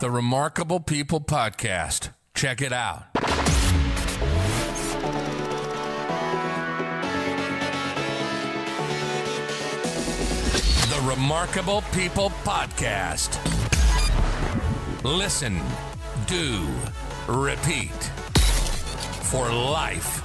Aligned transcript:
The 0.00 0.10
Remarkable 0.10 0.80
People 0.80 1.20
Podcast. 1.20 2.10
Check 2.34 2.60
it 2.60 2.72
out. 2.72 3.12
The 10.90 11.00
Remarkable 11.08 11.82
People 11.92 12.30
Podcast. 12.42 13.38
Listen, 15.04 15.60
do, 16.26 16.66
repeat 17.28 17.92
for 19.22 19.48
life. 19.48 20.22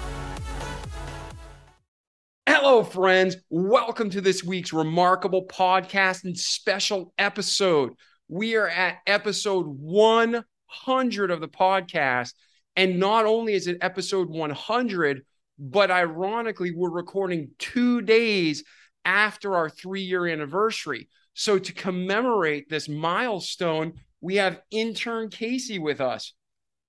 Hello, 2.47 2.83
friends. 2.83 3.37
Welcome 3.51 4.09
to 4.09 4.21
this 4.21 4.43
week's 4.43 4.73
remarkable 4.73 5.45
podcast 5.45 6.23
and 6.23 6.35
special 6.35 7.13
episode. 7.19 7.93
We 8.29 8.55
are 8.55 8.69
at 8.69 8.99
episode 9.07 9.65
100 9.65 11.31
of 11.31 11.41
the 11.41 11.47
podcast. 11.47 12.33
And 12.75 12.99
not 12.99 13.25
only 13.25 13.53
is 13.53 13.65
it 13.65 13.79
episode 13.81 14.29
100, 14.29 15.25
but 15.57 15.89
ironically, 15.89 16.71
we're 16.71 16.91
recording 16.91 17.49
two 17.57 18.01
days 18.01 18.63
after 19.03 19.55
our 19.55 19.67
three 19.67 20.03
year 20.03 20.27
anniversary. 20.27 21.09
So, 21.33 21.57
to 21.57 21.73
commemorate 21.73 22.69
this 22.69 22.87
milestone, 22.87 23.93
we 24.21 24.35
have 24.35 24.61
intern 24.69 25.29
Casey 25.29 25.79
with 25.79 25.99
us. 25.99 26.33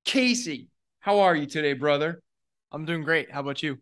Casey, 0.04 0.68
how 0.98 1.20
are 1.20 1.34
you 1.34 1.46
today, 1.46 1.72
brother? 1.72 2.22
I'm 2.70 2.84
doing 2.84 3.02
great. 3.02 3.30
How 3.32 3.40
about 3.40 3.62
you? 3.62 3.78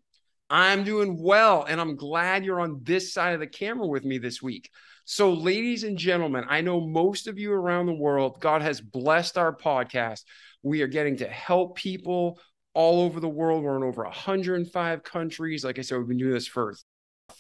I'm 0.48 0.84
doing 0.84 1.20
well, 1.20 1.64
and 1.64 1.80
I'm 1.80 1.96
glad 1.96 2.44
you're 2.44 2.60
on 2.60 2.80
this 2.84 3.12
side 3.12 3.34
of 3.34 3.40
the 3.40 3.46
camera 3.46 3.86
with 3.86 4.04
me 4.04 4.18
this 4.18 4.40
week. 4.40 4.70
So, 5.10 5.32
ladies 5.32 5.84
and 5.84 5.96
gentlemen, 5.96 6.44
I 6.50 6.60
know 6.60 6.82
most 6.82 7.28
of 7.28 7.38
you 7.38 7.50
around 7.50 7.86
the 7.86 7.94
world, 7.94 8.42
God 8.42 8.60
has 8.60 8.78
blessed 8.78 9.38
our 9.38 9.56
podcast. 9.56 10.20
We 10.62 10.82
are 10.82 10.86
getting 10.86 11.16
to 11.16 11.26
help 11.26 11.76
people 11.76 12.38
all 12.74 13.00
over 13.00 13.18
the 13.18 13.26
world. 13.26 13.64
We're 13.64 13.78
in 13.78 13.84
over 13.84 14.04
105 14.04 15.02
countries. 15.02 15.64
Like 15.64 15.78
I 15.78 15.80
said, 15.80 15.96
we've 15.96 16.08
been 16.08 16.18
doing 16.18 16.34
this 16.34 16.46
for 16.46 16.74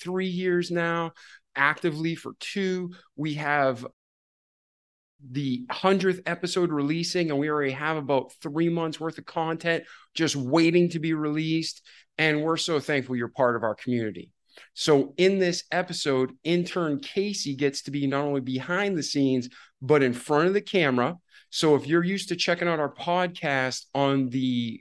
three 0.00 0.28
years 0.28 0.70
now, 0.70 1.12
actively 1.54 2.14
for 2.14 2.32
two. 2.40 2.94
We 3.16 3.34
have 3.34 3.86
the 5.30 5.66
100th 5.70 6.22
episode 6.24 6.72
releasing, 6.72 7.28
and 7.28 7.38
we 7.38 7.50
already 7.50 7.72
have 7.72 7.98
about 7.98 8.32
three 8.40 8.70
months 8.70 8.98
worth 8.98 9.18
of 9.18 9.26
content 9.26 9.84
just 10.14 10.36
waiting 10.36 10.88
to 10.88 11.00
be 11.00 11.12
released. 11.12 11.82
And 12.16 12.42
we're 12.42 12.56
so 12.56 12.80
thankful 12.80 13.14
you're 13.14 13.28
part 13.28 13.56
of 13.56 13.62
our 13.62 13.74
community. 13.74 14.30
So, 14.80 15.12
in 15.16 15.40
this 15.40 15.64
episode, 15.72 16.34
intern 16.44 17.00
Casey 17.00 17.56
gets 17.56 17.82
to 17.82 17.90
be 17.90 18.06
not 18.06 18.22
only 18.22 18.40
behind 18.40 18.96
the 18.96 19.02
scenes, 19.02 19.48
but 19.82 20.04
in 20.04 20.12
front 20.12 20.46
of 20.46 20.54
the 20.54 20.60
camera. 20.60 21.16
So, 21.50 21.74
if 21.74 21.88
you're 21.88 22.04
used 22.04 22.28
to 22.28 22.36
checking 22.36 22.68
out 22.68 22.78
our 22.78 22.94
podcast 22.94 23.86
on 23.92 24.28
the 24.28 24.80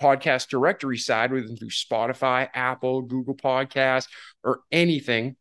podcast 0.00 0.48
directory 0.48 0.96
side, 0.96 1.30
whether 1.30 1.46
through 1.46 1.68
Spotify, 1.68 2.48
Apple, 2.54 3.02
Google 3.02 3.34
Podcasts, 3.34 4.08
or 4.42 4.60
anything, 4.72 5.36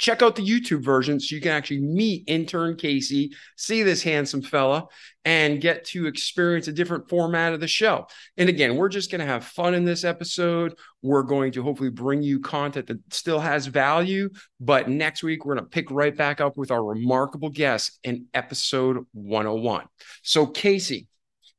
check 0.00 0.22
out 0.22 0.34
the 0.34 0.42
YouTube 0.42 0.82
version 0.82 1.20
so 1.20 1.34
you 1.34 1.42
can 1.42 1.52
actually 1.52 1.80
meet 1.80 2.24
intern 2.26 2.74
Casey, 2.74 3.32
see 3.56 3.82
this 3.82 4.02
handsome 4.02 4.40
fella, 4.40 4.86
and 5.26 5.60
get 5.60 5.84
to 5.84 6.06
experience 6.06 6.68
a 6.68 6.72
different 6.72 7.08
format 7.10 7.52
of 7.52 7.60
the 7.60 7.68
show. 7.68 8.06
And 8.38 8.48
again, 8.48 8.76
we're 8.76 8.88
just 8.88 9.10
going 9.10 9.20
to 9.20 9.26
have 9.26 9.44
fun 9.44 9.74
in 9.74 9.84
this 9.84 10.02
episode. 10.02 10.74
We're 11.02 11.22
going 11.22 11.52
to 11.52 11.62
hopefully 11.62 11.90
bring 11.90 12.22
you 12.22 12.40
content 12.40 12.86
that 12.86 12.98
still 13.12 13.38
has 13.38 13.66
value. 13.66 14.30
But 14.58 14.88
next 14.88 15.22
week, 15.22 15.44
we're 15.44 15.54
going 15.54 15.66
to 15.66 15.70
pick 15.70 15.90
right 15.90 16.16
back 16.16 16.40
up 16.40 16.56
with 16.56 16.70
our 16.70 16.82
remarkable 16.82 17.50
guest 17.50 17.98
in 18.02 18.26
episode 18.32 19.04
101. 19.12 19.84
So, 20.22 20.46
Casey, 20.46 21.08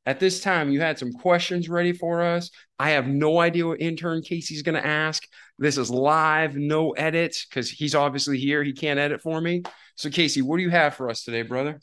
at 0.06 0.20
this 0.20 0.42
time, 0.42 0.72
you 0.72 0.82
had 0.82 0.98
some 0.98 1.12
questions 1.12 1.70
ready 1.70 1.94
for 1.94 2.22
us. 2.24 2.50
I 2.80 2.92
have 2.92 3.08
no 3.08 3.40
idea 3.40 3.68
what 3.68 3.80
intern 3.82 4.22
Casey's 4.24 4.64
going 4.64 4.82
to 4.82 4.86
ask. 4.86 5.24
This 5.60 5.78
is 5.78 5.92
live, 5.92 6.56
no 6.56 6.92
edits, 6.92 7.46
because 7.46 7.70
he's 7.70 7.94
obviously 7.94 8.40
here. 8.40 8.64
He 8.64 8.74
can't 8.74 9.00
edit 9.00 9.22
for 9.22 9.40
me. 9.40 9.62
So, 9.96 10.10
Casey, 10.10 10.42
what 10.42 10.58
do 10.58 10.64
you 10.64 10.72
have 10.72 10.96
for 10.96 11.10
us 11.10 11.24
today, 11.24 11.44
brother? 11.44 11.80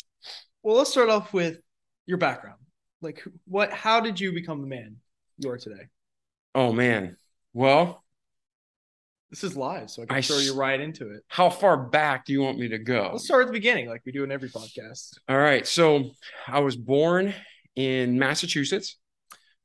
Well, 0.65 0.77
let's 0.77 0.91
start 0.91 1.09
off 1.11 1.33
with 1.33 1.59
your 2.06 2.19
background. 2.19 2.59
Like, 3.01 3.23
what? 3.47 3.73
How 3.73 4.01
did 4.01 4.19
you 4.19 4.33
become 4.33 4.61
the 4.61 4.67
man 4.67 4.97
you 5.39 5.50
are 5.50 5.59
today? 5.59 5.85
Oh 6.56 6.73
man. 6.73 7.17
Well, 7.53 8.03
This 9.31 9.45
is 9.45 9.56
live, 9.56 9.91
so 9.91 10.03
I 10.03 10.06
can 10.06 10.17
I 10.17 10.23
throw 10.23 10.39
you 10.39 10.55
right 10.55 10.81
into 10.81 11.11
it. 11.12 11.23
how 11.29 11.50
far 11.50 11.77
back 11.77 12.25
do 12.25 12.33
you 12.33 12.41
want 12.41 12.59
me 12.59 12.67
to 12.69 12.79
go? 12.79 13.11
Let's 13.12 13.27
start 13.27 13.43
at 13.43 13.47
the 13.47 13.53
beginning, 13.53 13.89
like 13.89 14.03
we 14.05 14.11
do 14.11 14.25
in 14.25 14.33
every 14.33 14.49
podcast. 14.49 15.19
All 15.29 15.39
right. 15.39 15.65
So 15.67 16.11
I 16.49 16.59
was 16.61 16.77
born 16.77 17.33
in 17.78 18.19
Massachusetts. 18.19 18.99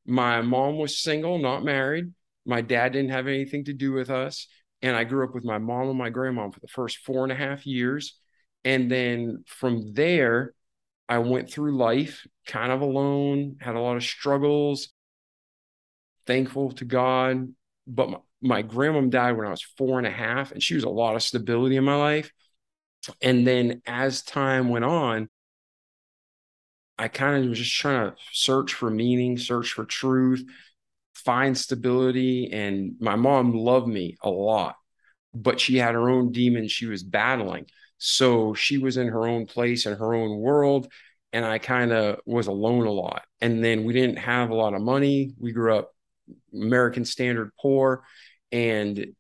My 0.06 0.42
mom 0.42 0.78
was 0.78 1.00
single, 1.00 1.40
not 1.40 1.64
married. 1.64 2.14
My 2.46 2.62
dad 2.62 2.94
didn't 2.94 3.10
have 3.10 3.26
anything 3.26 3.64
to 3.66 3.74
do 3.74 3.92
with 3.92 4.12
us. 4.12 4.48
And 4.84 4.96
I 4.96 5.04
grew 5.04 5.26
up 5.26 5.34
with 5.34 5.44
my 5.44 5.58
mom 5.58 5.90
and 5.90 5.98
my 5.98 6.12
grandma 6.12 6.52
for 6.52 6.60
the 6.60 6.68
first 6.68 7.00
four 7.00 7.24
and 7.24 7.32
a 7.32 7.36
half 7.36 7.66
years. 7.66 8.20
And 8.64 8.92
then 8.92 9.44
from 9.48 9.94
there, 9.94 10.54
I 11.10 11.18
went 11.18 11.50
through 11.50 11.76
life 11.76 12.28
kind 12.46 12.72
of 12.72 12.82
alone, 12.82 13.58
had 13.60 13.76
a 13.76 13.80
lot 13.80 13.98
of 13.98 14.04
struggles, 14.04 14.90
thankful 16.28 16.74
to 16.74 16.86
God. 16.86 17.52
But 17.88 18.10
my, 18.12 18.18
my 18.42 18.62
grandma 18.62 19.02
died 19.02 19.38
when 19.38 19.48
I 19.48 19.52
was 19.52 19.66
four 19.76 19.98
and 19.98 20.06
a 20.06 20.12
half, 20.12 20.52
and 20.52 20.62
she 20.62 20.76
was 20.76 20.84
a 20.84 20.90
lot 20.90 21.16
of 21.16 21.24
stability 21.24 21.78
in 21.78 21.84
my 21.84 21.96
life. 21.96 22.32
And 23.24 23.48
then 23.48 23.82
as 23.88 24.22
time 24.22 24.70
went 24.70 24.86
on, 24.86 25.30
I 26.98 27.08
kind 27.08 27.44
of 27.44 27.50
was 27.50 27.60
just 27.60 27.76
trying 27.76 28.12
to 28.12 28.18
search 28.32 28.74
for 28.74 28.90
meaning, 28.90 29.38
search 29.38 29.72
for 29.72 29.86
truth, 29.86 30.44
find 31.16 31.58
stability. 31.58 32.52
And 32.52 32.96
my 33.00 33.16
mom 33.16 33.54
loved 33.54 33.88
me 33.88 34.18
a 34.22 34.30
lot, 34.30 34.76
but 35.34 35.60
she 35.60 35.78
had 35.78 35.96
her 35.96 36.10
own 36.10 36.32
demons 36.32 36.72
she 36.72 36.86
was 36.86 37.04
battling. 37.04 37.66
So 37.98 38.54
she 38.54 38.78
was 38.78 38.98
in 38.98 39.08
her 39.08 39.28
own 39.28 39.46
place 39.46 39.86
in 39.86 39.98
her 39.98 40.14
own 40.14 40.40
world. 40.40 40.92
And 41.32 41.44
I 41.44 41.58
kind 41.58 41.92
of 41.92 42.20
was 42.26 42.46
alone 42.46 42.86
a 42.86 42.92
lot. 42.92 43.24
And 43.42 43.64
then 43.64 43.86
we 43.86 43.94
didn't 43.94 44.20
have 44.20 44.52
a 44.52 44.56
lot 44.56 44.76
of 44.76 44.82
money. 44.82 45.34
We 45.40 45.52
grew 45.52 45.76
up 45.76 45.92
American 46.54 47.06
standard 47.06 47.52
poor. 47.60 48.04
And, 48.52 49.16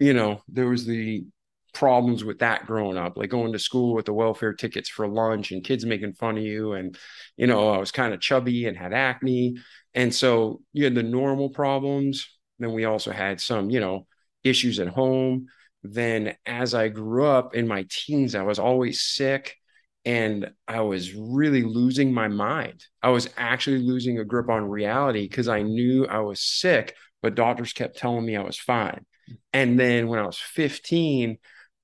you 0.00 0.12
know, 0.12 0.42
there 0.48 0.66
was 0.66 0.86
the 0.86 1.24
problems 1.76 2.24
with 2.24 2.38
that 2.38 2.66
growing 2.66 2.96
up, 2.96 3.18
like 3.18 3.28
going 3.28 3.52
to 3.52 3.58
school 3.58 3.94
with 3.94 4.06
the 4.06 4.12
welfare 4.12 4.54
tickets 4.54 4.88
for 4.88 5.06
lunch 5.06 5.52
and 5.52 5.62
kids 5.62 5.84
making 5.84 6.14
fun 6.14 6.38
of 6.38 6.42
you. 6.42 6.72
And, 6.72 6.96
you 7.36 7.46
know, 7.46 7.68
I 7.68 7.76
was 7.76 7.92
kind 7.92 8.14
of 8.14 8.20
chubby 8.20 8.66
and 8.66 8.76
had 8.76 8.94
acne. 8.94 9.56
And 9.92 10.14
so 10.14 10.62
you 10.72 10.84
had 10.84 10.94
the 10.94 11.02
normal 11.02 11.50
problems. 11.50 12.26
Then 12.58 12.72
we 12.72 12.86
also 12.86 13.12
had 13.12 13.42
some, 13.42 13.68
you 13.68 13.80
know, 13.80 14.06
issues 14.42 14.80
at 14.80 14.88
home. 14.88 15.48
Then 15.82 16.34
as 16.46 16.72
I 16.72 16.88
grew 16.88 17.26
up 17.26 17.54
in 17.54 17.68
my 17.68 17.84
teens, 17.90 18.34
I 18.34 18.42
was 18.42 18.58
always 18.58 19.02
sick 19.02 19.54
and 20.06 20.50
I 20.66 20.80
was 20.80 21.14
really 21.14 21.62
losing 21.62 22.10
my 22.10 22.28
mind. 22.28 22.86
I 23.02 23.10
was 23.10 23.28
actually 23.36 23.80
losing 23.80 24.18
a 24.18 24.24
grip 24.24 24.48
on 24.48 24.70
reality 24.70 25.28
because 25.28 25.48
I 25.48 25.60
knew 25.60 26.06
I 26.06 26.20
was 26.20 26.40
sick, 26.40 26.94
but 27.20 27.34
doctors 27.34 27.74
kept 27.74 27.98
telling 27.98 28.24
me 28.24 28.34
I 28.34 28.42
was 28.42 28.58
fine. 28.58 29.04
And 29.52 29.78
then 29.78 30.08
when 30.08 30.18
I 30.18 30.26
was 30.26 30.38
15, 30.38 31.36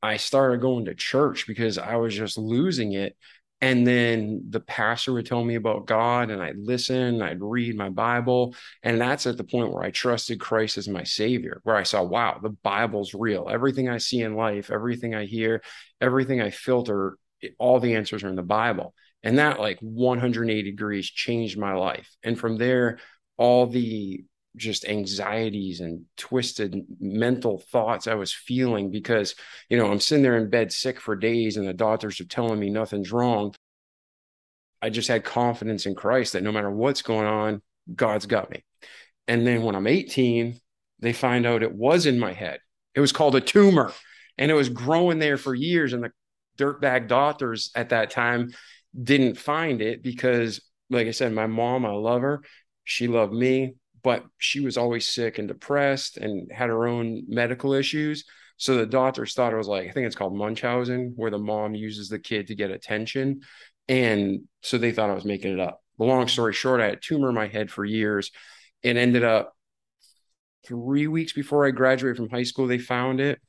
I 0.03 0.17
started 0.17 0.61
going 0.61 0.87
to 0.87 0.95
church 0.95 1.47
because 1.47 1.79
I 1.79 1.97
was 1.97 2.15
just 2.15 2.37
losing 2.37 2.93
it. 2.93 3.17
And 3.61 3.87
then 3.87 4.47
the 4.51 4.59
pastor 4.59 5.13
would 5.13 5.27
tell 5.27 5.45
me 5.45 5.55
about 5.55 5.87
God, 5.87 6.31
and 6.31 6.43
I'd 6.43 6.59
listen, 6.59 7.23
I'd 7.23 7.41
read 7.41 7.77
my 7.77 7.91
Bible. 7.91 8.57
And 8.83 9.01
that's 9.01 9.25
at 9.29 9.37
the 9.37 9.45
point 9.45 9.73
where 9.73 9.85
I 9.85 9.93
trusted 9.93 10.41
Christ 10.41 10.79
as 10.79 10.89
my 10.89 11.05
savior, 11.05 11.61
where 11.63 11.77
I 11.77 11.85
saw, 11.85 12.03
wow, 12.03 12.41
the 12.43 12.51
Bible's 12.51 13.15
real. 13.15 13.49
Everything 13.49 13.89
I 13.89 13.99
see 13.99 14.21
in 14.21 14.35
life, 14.35 14.73
everything 14.73 15.15
I 15.15 15.27
hear, 15.27 15.63
everything 16.01 16.41
I 16.41 16.51
filter, 16.51 17.17
all 17.57 17.79
the 17.79 17.95
answers 17.95 18.25
are 18.25 18.29
in 18.29 18.35
the 18.35 18.43
Bible. 18.43 18.95
And 19.23 19.39
that, 19.39 19.61
like 19.61 19.79
180 19.79 20.63
degrees, 20.65 21.09
changed 21.09 21.57
my 21.57 21.75
life. 21.75 22.11
And 22.25 22.37
from 22.37 22.59
there, 22.59 22.99
all 23.37 23.69
the 23.69 24.25
just 24.57 24.87
anxieties 24.87 25.81
and 25.81 26.05
twisted 26.17 26.85
mental 27.01 27.59
thoughts 27.59 28.07
I 28.07 28.15
was 28.15 28.33
feeling 28.33 28.91
because, 28.91 29.35
you 29.69 29.79
know, 29.79 29.91
I'm 29.91 30.01
sitting 30.01 30.23
there 30.23 30.37
in 30.37 30.51
bed 30.51 30.73
sick 30.73 31.01
for 31.01 31.17
days 31.17 31.57
and 31.57 31.67
the 31.67 31.73
doctors 31.73 32.21
are 32.21 32.27
telling 32.27 32.61
me 32.61 32.71
nothing's 32.71 33.13
wrong. 33.13 33.55
I 34.83 34.91
just 34.91 35.09
had 35.09 35.25
confidence 35.25 35.87
in 35.87 35.95
Christ 35.95 36.35
that 36.35 36.43
no 36.43 36.53
matter 36.53 36.71
what's 36.71 37.03
going 37.03 37.27
on, 37.27 37.63
God's 37.95 38.27
got 38.27 38.51
me. 38.51 38.65
And 39.27 39.47
then 39.47 39.63
when 39.63 39.75
I'm 39.75 39.87
18, 39.87 40.61
they 40.99 41.13
find 41.13 41.47
out 41.47 41.63
it 41.63 41.75
was 41.75 42.07
in 42.07 42.19
my 42.19 42.33
head. 42.33 42.61
It 42.95 43.01
was 43.01 43.13
called 43.13 43.37
a 43.37 43.41
tumor 43.41 43.93
and 44.37 44.51
it 44.51 44.55
was 44.55 44.69
growing 44.69 45.19
there 45.19 45.37
for 45.37 45.55
years. 45.55 45.93
And 45.93 46.05
the 46.05 46.13
dirtbag 46.59 47.09
doctors 47.09 47.71
at 47.75 47.91
that 47.91 48.11
time 48.11 48.51
didn't 49.01 49.39
find 49.39 49.81
it 49.81 50.03
because, 50.03 50.61
like 50.91 51.07
I 51.07 51.13
said, 51.13 51.33
my 51.33 51.47
mom, 51.47 51.87
I 51.87 51.91
love 51.91 52.23
her. 52.23 52.43
She 52.85 53.09
loved 53.09 53.33
me, 53.33 53.75
but 54.03 54.25
she 54.39 54.61
was 54.61 54.77
always 54.77 55.09
sick 55.09 55.39
and 55.39 55.49
depressed 55.49 56.17
and 56.17 56.51
had 56.53 56.69
her 56.69 56.87
own 56.87 57.25
medical 57.29 57.73
issues. 57.73 58.25
So 58.57 58.77
the 58.77 58.87
doctors 58.87 59.35
thought 59.35 59.53
it 59.53 59.57
was 59.57 59.69
like, 59.69 59.89
I 59.89 59.93
think 59.93 60.07
it's 60.07 60.17
called 60.17 60.37
Munchausen, 60.37 61.15
where 61.17 61.31
the 61.31 61.39
mom 61.39 61.75
uses 61.75 62.09
the 62.09 62.19
kid 62.19 62.49
to 62.49 62.55
get 62.55 62.71
attention. 62.71 63.41
And 63.89 64.43
so 64.63 64.79
they 64.79 64.93
thought 64.93 65.11
I 65.11 65.15
was 65.15 65.25
making 65.25 65.53
it 65.53 65.61
up. 65.61 65.81
The 65.99 66.05
long 66.05 66.29
story 66.29 66.53
short, 66.53 66.81
I 66.81 66.87
had 66.87 66.95
a 66.95 67.01
tumor 67.01 67.29
in 67.29 67.35
my 67.35 67.49
head 67.49 67.71
for 67.71 67.85
years. 67.85 68.31
and 68.85 68.99
ended 68.99 69.25
up 69.25 69.55
three 70.67 71.07
weeks 71.07 71.33
before 71.33 71.67
I 71.67 71.71
graduated 71.71 72.17
from 72.17 72.31
high 72.31 72.43
school, 72.45 72.67
they 72.67 72.79
found 72.79 73.21
it. 73.21 73.41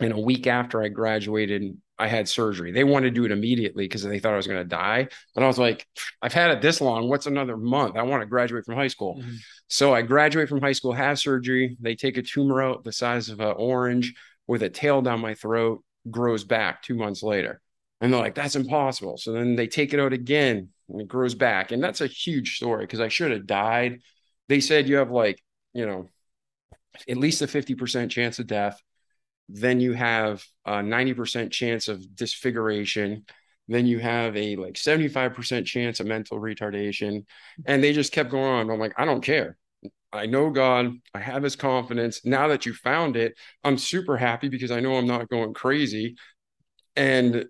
And 0.00 0.12
a 0.12 0.18
week 0.18 0.46
after 0.46 0.82
I 0.82 0.88
graduated, 0.88 1.76
I 1.98 2.08
had 2.08 2.28
surgery. 2.28 2.70
They 2.70 2.84
wanted 2.84 3.08
to 3.08 3.14
do 3.14 3.24
it 3.24 3.32
immediately 3.32 3.84
because 3.84 4.02
they 4.02 4.18
thought 4.18 4.34
I 4.34 4.36
was 4.36 4.46
going 4.46 4.62
to 4.62 4.68
die. 4.68 5.08
But 5.34 5.42
I 5.42 5.46
was 5.46 5.58
like, 5.58 5.86
I've 6.20 6.34
had 6.34 6.50
it 6.50 6.60
this 6.60 6.82
long. 6.82 7.08
What's 7.08 7.26
another 7.26 7.56
month? 7.56 7.96
I 7.96 8.02
want 8.02 8.20
to 8.20 8.26
graduate 8.26 8.66
from 8.66 8.74
high 8.74 8.88
school. 8.88 9.16
Mhm. 9.22 9.36
So 9.68 9.94
I 9.94 10.02
graduate 10.02 10.50
from 10.50 10.60
high 10.60 10.72
school, 10.72 10.92
have 10.92 11.18
surgery. 11.18 11.76
They 11.80 11.94
take 11.94 12.18
a 12.18 12.22
tumor 12.22 12.62
out 12.62 12.84
the 12.84 12.92
size 12.92 13.30
of 13.30 13.40
an 13.40 13.54
orange 13.56 14.14
with 14.46 14.62
a 14.62 14.68
tail 14.68 15.00
down 15.00 15.20
my 15.20 15.34
throat, 15.34 15.82
grows 16.10 16.44
back 16.44 16.82
two 16.82 16.94
months 16.94 17.22
later. 17.22 17.60
And 18.00 18.12
they're 18.12 18.20
like, 18.20 18.34
that's 18.34 18.56
impossible. 18.56 19.16
So 19.16 19.32
then 19.32 19.56
they 19.56 19.66
take 19.66 19.94
it 19.94 20.00
out 20.00 20.12
again 20.12 20.68
and 20.90 21.00
it 21.00 21.08
grows 21.08 21.34
back. 21.34 21.72
And 21.72 21.82
that's 21.82 22.02
a 22.02 22.06
huge 22.06 22.56
story 22.56 22.84
because 22.84 23.00
I 23.00 23.08
should 23.08 23.32
have 23.32 23.46
died. 23.46 24.00
They 24.48 24.60
said 24.60 24.88
you 24.88 24.96
have 24.96 25.10
like, 25.10 25.42
you 25.72 25.86
know, 25.86 26.08
at 27.08 27.16
least 27.16 27.42
a 27.42 27.46
50% 27.46 28.10
chance 28.10 28.38
of 28.38 28.46
death. 28.46 28.80
Then 29.48 29.80
you 29.80 29.92
have 29.92 30.44
a 30.64 30.82
90% 30.82 31.50
chance 31.50 31.88
of 31.88 32.16
disfiguration. 32.16 33.24
Then 33.68 33.86
you 33.86 33.98
have 33.98 34.36
a 34.36 34.56
like 34.56 34.74
75% 34.74 35.66
chance 35.66 36.00
of 36.00 36.06
mental 36.06 36.38
retardation. 36.40 37.24
And 37.64 37.82
they 37.82 37.92
just 37.92 38.12
kept 38.12 38.30
going 38.30 38.44
on. 38.44 38.70
I'm 38.70 38.78
like, 38.78 38.94
I 38.96 39.04
don't 39.04 39.22
care. 39.22 39.56
I 40.12 40.26
know 40.26 40.50
God. 40.50 40.92
I 41.14 41.20
have 41.20 41.42
his 41.42 41.56
confidence. 41.56 42.24
Now 42.24 42.48
that 42.48 42.66
you 42.66 42.72
found 42.72 43.16
it, 43.16 43.34
I'm 43.64 43.78
super 43.78 44.16
happy 44.16 44.48
because 44.48 44.70
I 44.70 44.80
know 44.80 44.96
I'm 44.96 45.06
not 45.06 45.28
going 45.28 45.52
crazy. 45.52 46.16
And 46.94 47.46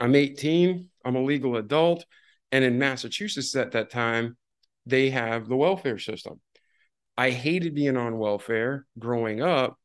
I'm 0.00 0.14
18, 0.14 0.88
I'm 1.04 1.16
a 1.16 1.22
legal 1.22 1.56
adult. 1.56 2.04
And 2.50 2.64
in 2.64 2.78
Massachusetts 2.78 3.54
at 3.56 3.72
that 3.72 3.90
time, 3.90 4.36
they 4.86 5.10
have 5.10 5.48
the 5.48 5.56
welfare 5.56 5.98
system. 5.98 6.40
I 7.16 7.30
hated 7.30 7.74
being 7.74 7.96
on 7.96 8.18
welfare 8.18 8.86
growing 8.98 9.40
up, 9.40 9.78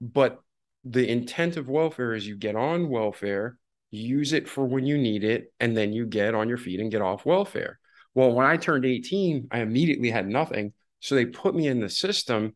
but 0.00 0.40
the 0.84 1.08
intent 1.08 1.56
of 1.56 1.68
welfare 1.68 2.14
is 2.14 2.26
you 2.26 2.36
get 2.36 2.56
on 2.56 2.88
welfare, 2.88 3.58
use 3.90 4.32
it 4.32 4.48
for 4.48 4.64
when 4.64 4.86
you 4.86 4.96
need 4.96 5.24
it, 5.24 5.52
and 5.60 5.76
then 5.76 5.92
you 5.92 6.06
get 6.06 6.34
on 6.34 6.48
your 6.48 6.58
feet 6.58 6.80
and 6.80 6.90
get 6.90 7.02
off 7.02 7.26
welfare. 7.26 7.78
Well, 8.14 8.32
when 8.32 8.46
I 8.46 8.56
turned 8.56 8.84
18, 8.84 9.48
I 9.50 9.60
immediately 9.60 10.10
had 10.10 10.26
nothing. 10.26 10.72
So 11.00 11.14
they 11.14 11.26
put 11.26 11.54
me 11.54 11.66
in 11.66 11.80
the 11.80 11.88
system. 11.88 12.54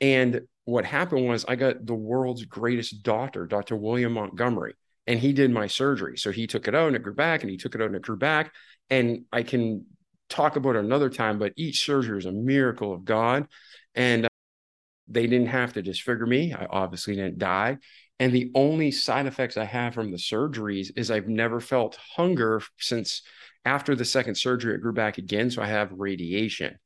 And 0.00 0.42
what 0.64 0.84
happened 0.84 1.26
was 1.26 1.44
I 1.46 1.56
got 1.56 1.84
the 1.84 1.94
world's 1.94 2.44
greatest 2.44 3.02
doctor, 3.02 3.46
Dr. 3.46 3.76
William 3.76 4.12
Montgomery, 4.12 4.74
and 5.06 5.18
he 5.18 5.32
did 5.32 5.50
my 5.50 5.66
surgery. 5.66 6.16
So 6.16 6.30
he 6.30 6.46
took 6.46 6.68
it 6.68 6.74
out 6.74 6.88
and 6.88 6.96
it 6.96 7.02
grew 7.02 7.14
back, 7.14 7.42
and 7.42 7.50
he 7.50 7.56
took 7.56 7.74
it 7.74 7.80
out 7.80 7.88
and 7.88 7.96
it 7.96 8.02
grew 8.02 8.16
back. 8.16 8.52
And 8.90 9.24
I 9.32 9.42
can 9.42 9.86
talk 10.28 10.56
about 10.56 10.76
it 10.76 10.84
another 10.84 11.10
time, 11.10 11.38
but 11.38 11.52
each 11.56 11.84
surgery 11.84 12.18
is 12.18 12.26
a 12.26 12.32
miracle 12.32 12.92
of 12.92 13.04
God. 13.04 13.46
And 13.94 14.26
they 15.08 15.26
didn't 15.26 15.48
have 15.48 15.74
to 15.74 15.82
disfigure 15.82 16.26
me. 16.26 16.52
I 16.52 16.66
obviously 16.66 17.16
didn't 17.16 17.38
die. 17.38 17.78
And 18.20 18.32
the 18.32 18.50
only 18.54 18.90
side 18.90 19.26
effects 19.26 19.56
I 19.56 19.64
have 19.64 19.94
from 19.94 20.10
the 20.10 20.16
surgeries 20.16 20.90
is 20.96 21.10
I've 21.10 21.28
never 21.28 21.60
felt 21.60 21.98
hunger 22.16 22.62
since 22.78 23.22
after 23.64 23.94
the 23.94 24.04
second 24.04 24.36
surgery, 24.36 24.74
it 24.74 24.82
grew 24.82 24.92
back 24.92 25.18
again. 25.18 25.50
So 25.50 25.62
I 25.62 25.66
have 25.66 25.92
radiation. 25.92 26.78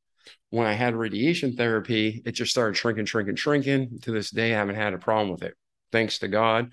When 0.51 0.67
I 0.67 0.73
had 0.73 0.95
radiation 0.95 1.57
therapy, 1.57 2.23
it 2.25 2.33
just 2.33 2.51
started 2.51 2.77
shrinking, 2.77 3.07
shrinking, 3.07 3.37
shrinking. 3.37 3.99
To 4.03 4.13
this 4.13 4.31
day, 4.31 4.55
I 4.55 4.59
haven't 4.59 4.77
had 4.77 4.95
a 4.95 4.99
problem 4.99 5.31
with 5.31 5.43
it. 5.43 5.55
Thanks 5.93 6.19
to 6.19 6.29
God, 6.29 6.73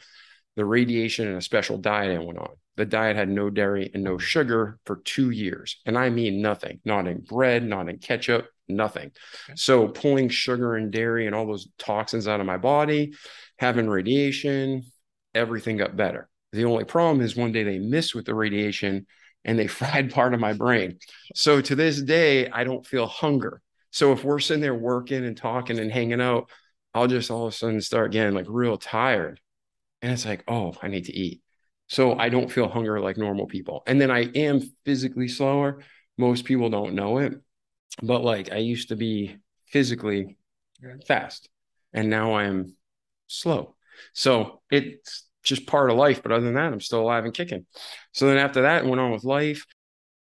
the 0.56 0.66
radiation 0.66 1.28
and 1.28 1.38
a 1.38 1.42
special 1.42 1.78
diet 1.78 2.16
I 2.16 2.24
went 2.24 2.40
on. 2.40 2.56
The 2.78 2.86
diet 2.86 3.16
had 3.16 3.30
no 3.30 3.50
dairy 3.50 3.90
and 3.94 4.04
no 4.04 4.18
sugar 4.18 4.80
for 4.86 4.98
two 4.98 5.30
years. 5.30 5.80
And 5.86 5.98
I 5.98 6.10
mean 6.10 6.42
nothing, 6.42 6.82
not 6.86 7.08
in 7.08 7.22
bread, 7.22 7.64
not 7.64 7.90
in 7.90 7.98
ketchup, 7.98 8.48
nothing. 8.68 9.12
Okay. 9.50 9.54
So 9.56 9.88
pulling 9.88 10.30
sugar 10.30 10.76
and 10.76 10.92
dairy 10.92 11.26
and 11.26 11.36
all 11.36 11.48
those 11.48 11.68
toxins 11.78 12.28
out 12.28 12.40
of 12.40 12.46
my 12.46 12.58
body, 12.58 13.14
having 13.58 13.88
radiation, 13.88 14.84
everything 15.34 15.78
got 15.78 15.96
better. 15.96 16.30
The 16.52 16.66
only 16.66 16.86
problem 16.86 17.22
is 17.22 17.36
one 17.36 17.52
day 17.52 17.64
they 17.64 17.80
missed 17.80 18.16
with 18.16 18.26
the 18.26 18.36
radiation 18.36 19.06
and 19.44 19.60
they 19.60 19.68
fried 19.68 20.12
part 20.12 20.34
of 20.34 20.40
my 20.40 20.54
brain. 20.54 21.00
So 21.36 21.62
to 21.62 21.76
this 21.76 22.02
day, 22.02 22.50
I 22.50 22.64
don't 22.64 22.86
feel 22.86 23.08
hunger. 23.08 23.62
So 23.92 24.12
if 24.12 24.24
we're 24.24 24.40
sitting 24.40 24.62
there 24.62 24.76
working 24.76 25.26
and 25.26 25.38
talking 25.38 25.80
and 25.80 25.92
hanging 25.92 26.22
out, 26.22 26.50
I'll 26.94 27.08
just 27.08 27.32
all 27.32 27.48
of 27.48 27.54
a 27.54 27.56
sudden 27.56 27.82
start 27.82 28.12
getting 28.12 28.34
like 28.34 28.46
real 28.50 28.78
tired. 28.78 29.40
And 30.02 30.12
it's 30.12 30.26
like, 30.26 30.44
oh, 30.48 30.76
I 30.82 30.88
need 30.88 31.06
to 31.06 31.14
eat. 31.14 31.42
So 31.88 32.18
I 32.18 32.30
don't 32.30 32.52
feel 32.52 32.68
hunger 32.68 33.00
like 33.00 33.18
normal 33.18 33.48
people. 33.48 33.84
And 33.86 34.00
then 34.00 34.12
I 34.12 34.24
am 34.36 34.62
physically 34.86 35.28
slower. 35.28 35.84
Most 36.18 36.46
people 36.46 36.70
don't 36.70 36.96
know 36.96 37.20
it, 37.20 37.34
but 38.02 38.24
like 38.24 38.52
I 38.52 38.58
used 38.58 38.90
to 38.90 38.96
be 38.96 39.38
physically 39.68 40.38
fast 41.08 41.50
and 41.94 42.10
now 42.10 42.36
I'm 42.36 42.76
slow. 43.28 43.76
So 44.14 44.62
it's 44.70 45.28
just 45.44 45.68
part 45.68 45.90
of 45.90 45.98
life. 45.98 46.22
But 46.22 46.32
other 46.32 46.46
than 46.46 46.56
that, 46.56 46.74
I'm 46.74 46.82
still 46.82 47.02
alive 47.02 47.26
and 47.26 47.34
kicking. 47.34 47.66
So 48.14 48.28
then 48.28 48.38
after 48.38 48.64
that, 48.64 48.86
went 48.86 49.00
on 49.00 49.12
with 49.12 49.24
life, 49.24 49.66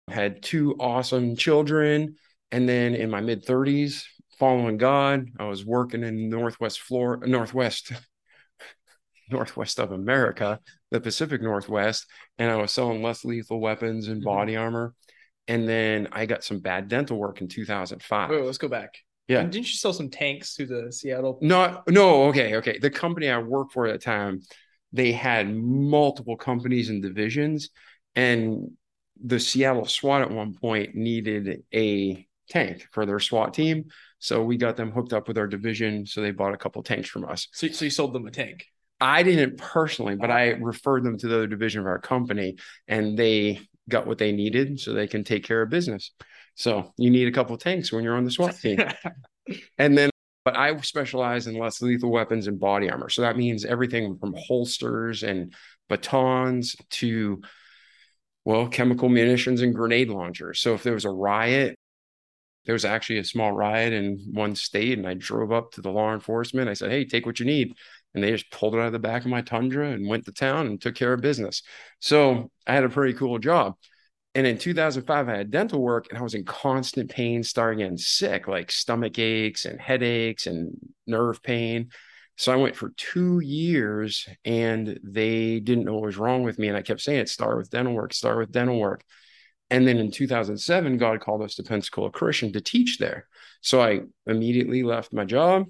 had 0.08 0.42
two 0.42 0.76
awesome 0.80 1.36
children. 1.36 2.16
And 2.50 2.68
then 2.68 2.94
in 2.94 3.10
my 3.10 3.20
mid 3.20 3.44
30s, 3.44 4.04
following 4.38 4.76
God, 4.76 5.28
I 5.38 5.44
was 5.44 5.64
working 5.64 6.02
in 6.02 6.28
Northwest 6.28 6.80
Florida, 6.80 7.26
Northwest, 7.28 7.92
Northwest 9.30 9.78
of 9.78 9.92
America, 9.92 10.60
the 10.90 11.00
Pacific 11.00 11.40
Northwest, 11.40 12.06
and 12.38 12.50
I 12.50 12.56
was 12.56 12.72
selling 12.72 13.02
less 13.02 13.24
lethal 13.24 13.60
weapons 13.60 14.08
and 14.08 14.20
Mhm. 14.20 14.24
body 14.24 14.56
armor. 14.56 14.94
And 15.48 15.68
then 15.68 16.08
I 16.12 16.26
got 16.26 16.44
some 16.44 16.60
bad 16.60 16.88
dental 16.88 17.18
work 17.18 17.40
in 17.40 17.48
2005. 17.48 18.30
Wait, 18.30 18.44
let's 18.44 18.58
go 18.58 18.68
back. 18.68 18.94
Yeah. 19.28 19.40
And 19.40 19.50
didn't 19.50 19.66
you 19.66 19.74
sell 19.74 19.92
some 19.92 20.10
tanks 20.10 20.54
to 20.56 20.66
the 20.66 20.92
Seattle? 20.92 21.38
No, 21.42 21.82
no, 21.88 22.24
okay, 22.24 22.56
okay. 22.56 22.78
The 22.78 22.90
company 22.90 23.28
I 23.28 23.38
worked 23.38 23.72
for 23.72 23.86
at 23.86 23.92
the 23.92 23.98
time, 23.98 24.40
they 24.92 25.12
had 25.12 25.52
multiple 25.54 26.36
companies 26.36 26.90
and 26.90 27.02
divisions, 27.02 27.70
and 28.14 28.72
the 29.24 29.40
Seattle 29.40 29.86
SWAT 29.86 30.22
at 30.22 30.30
one 30.30 30.54
point 30.54 30.94
needed 30.94 31.62
a 31.72 32.26
tank 32.48 32.86
for 32.92 33.06
their 33.06 33.20
SWAT 33.20 33.54
team. 33.54 33.86
So 34.18 34.42
we 34.42 34.56
got 34.56 34.76
them 34.76 34.90
hooked 34.90 35.12
up 35.12 35.28
with 35.28 35.38
our 35.38 35.46
division. 35.46 36.06
So 36.06 36.20
they 36.20 36.30
bought 36.30 36.54
a 36.54 36.58
couple 36.58 36.82
tanks 36.82 37.08
from 37.08 37.24
us. 37.24 37.48
So, 37.52 37.68
so 37.68 37.84
you 37.84 37.90
sold 37.90 38.12
them 38.12 38.26
a 38.26 38.30
tank. 38.30 38.66
I 39.00 39.22
didn't 39.24 39.58
personally, 39.58 40.14
but 40.14 40.30
oh. 40.30 40.34
I 40.34 40.46
referred 40.60 41.02
them 41.02 41.18
to 41.18 41.28
the 41.28 41.34
other 41.36 41.46
division 41.48 41.80
of 41.80 41.86
our 41.86 41.98
company, 41.98 42.56
and 42.86 43.18
they 43.18 43.60
got 43.92 44.06
what 44.06 44.18
they 44.18 44.32
needed 44.32 44.80
so 44.80 44.92
they 44.92 45.06
can 45.06 45.22
take 45.22 45.44
care 45.44 45.62
of 45.62 45.70
business. 45.70 46.10
So 46.56 46.92
you 46.96 47.10
need 47.10 47.28
a 47.28 47.32
couple 47.32 47.56
tanks 47.56 47.92
when 47.92 48.02
you're 48.02 48.16
on 48.16 48.24
the 48.24 48.30
SWAT 48.30 48.56
team. 48.56 48.78
And 49.76 49.98
then, 49.98 50.10
but 50.44 50.56
I 50.56 50.76
specialize 50.82 51.48
in 51.48 51.58
less 51.58 51.82
lethal 51.82 52.12
weapons 52.12 52.46
and 52.46 52.60
body 52.60 52.88
armor. 52.88 53.08
So 53.08 53.22
that 53.22 53.36
means 53.36 53.64
everything 53.64 54.16
from 54.18 54.36
holsters 54.38 55.24
and 55.24 55.52
batons 55.88 56.76
to, 56.90 57.42
well, 58.44 58.68
chemical 58.68 59.08
munitions 59.08 59.60
and 59.60 59.74
grenade 59.74 60.10
launchers. 60.10 60.60
So 60.60 60.74
if 60.74 60.84
there 60.84 60.94
was 60.94 61.04
a 61.04 61.10
riot, 61.10 61.76
there 62.64 62.72
was 62.72 62.84
actually 62.84 63.18
a 63.18 63.24
small 63.24 63.50
riot 63.50 63.92
in 63.92 64.30
one 64.32 64.54
state, 64.54 64.96
and 64.96 65.08
I 65.08 65.14
drove 65.14 65.50
up 65.50 65.72
to 65.72 65.80
the 65.80 65.90
law 65.90 66.14
enforcement. 66.14 66.68
I 66.68 66.74
said, 66.74 66.92
Hey, 66.92 67.04
take 67.04 67.26
what 67.26 67.40
you 67.40 67.46
need. 67.46 67.74
And 68.14 68.22
they 68.22 68.30
just 68.30 68.50
pulled 68.50 68.74
it 68.74 68.80
out 68.80 68.86
of 68.86 68.92
the 68.92 68.98
back 68.98 69.22
of 69.22 69.30
my 69.30 69.40
Tundra 69.40 69.90
and 69.90 70.06
went 70.06 70.26
to 70.26 70.32
town 70.32 70.66
and 70.66 70.80
took 70.80 70.94
care 70.94 71.12
of 71.12 71.20
business. 71.20 71.62
So 71.98 72.50
I 72.66 72.74
had 72.74 72.84
a 72.84 72.88
pretty 72.88 73.14
cool 73.14 73.38
job. 73.38 73.74
And 74.34 74.46
in 74.46 74.58
2005, 74.58 75.28
I 75.28 75.36
had 75.36 75.50
dental 75.50 75.80
work 75.80 76.06
and 76.08 76.18
I 76.18 76.22
was 76.22 76.34
in 76.34 76.44
constant 76.44 77.10
pain, 77.10 77.42
starting 77.42 77.80
getting 77.80 77.98
sick, 77.98 78.48
like 78.48 78.70
stomach 78.70 79.18
aches 79.18 79.66
and 79.66 79.80
headaches 79.80 80.46
and 80.46 80.74
nerve 81.06 81.42
pain. 81.42 81.90
So 82.38 82.50
I 82.50 82.56
went 82.56 82.76
for 82.76 82.92
two 82.96 83.40
years 83.40 84.26
and 84.44 84.98
they 85.02 85.60
didn't 85.60 85.84
know 85.84 85.94
what 85.94 86.04
was 86.04 86.16
wrong 86.16 86.44
with 86.44 86.58
me. 86.58 86.68
And 86.68 86.76
I 86.76 86.82
kept 86.82 87.02
saying, 87.02 87.20
it 87.20 87.28
start 87.28 87.58
with 87.58 87.70
dental 87.70 87.92
work, 87.92 88.14
start 88.14 88.38
with 88.38 88.52
dental 88.52 88.78
work. 88.78 89.04
And 89.68 89.86
then 89.86 89.98
in 89.98 90.10
2007, 90.10 90.98
God 90.98 91.20
called 91.20 91.42
us 91.42 91.54
to 91.56 91.62
Pensacola 91.62 92.10
Christian 92.10 92.52
to 92.52 92.60
teach 92.60 92.98
there. 92.98 93.26
So 93.60 93.80
I 93.80 94.00
immediately 94.26 94.82
left 94.82 95.12
my 95.12 95.24
job. 95.24 95.66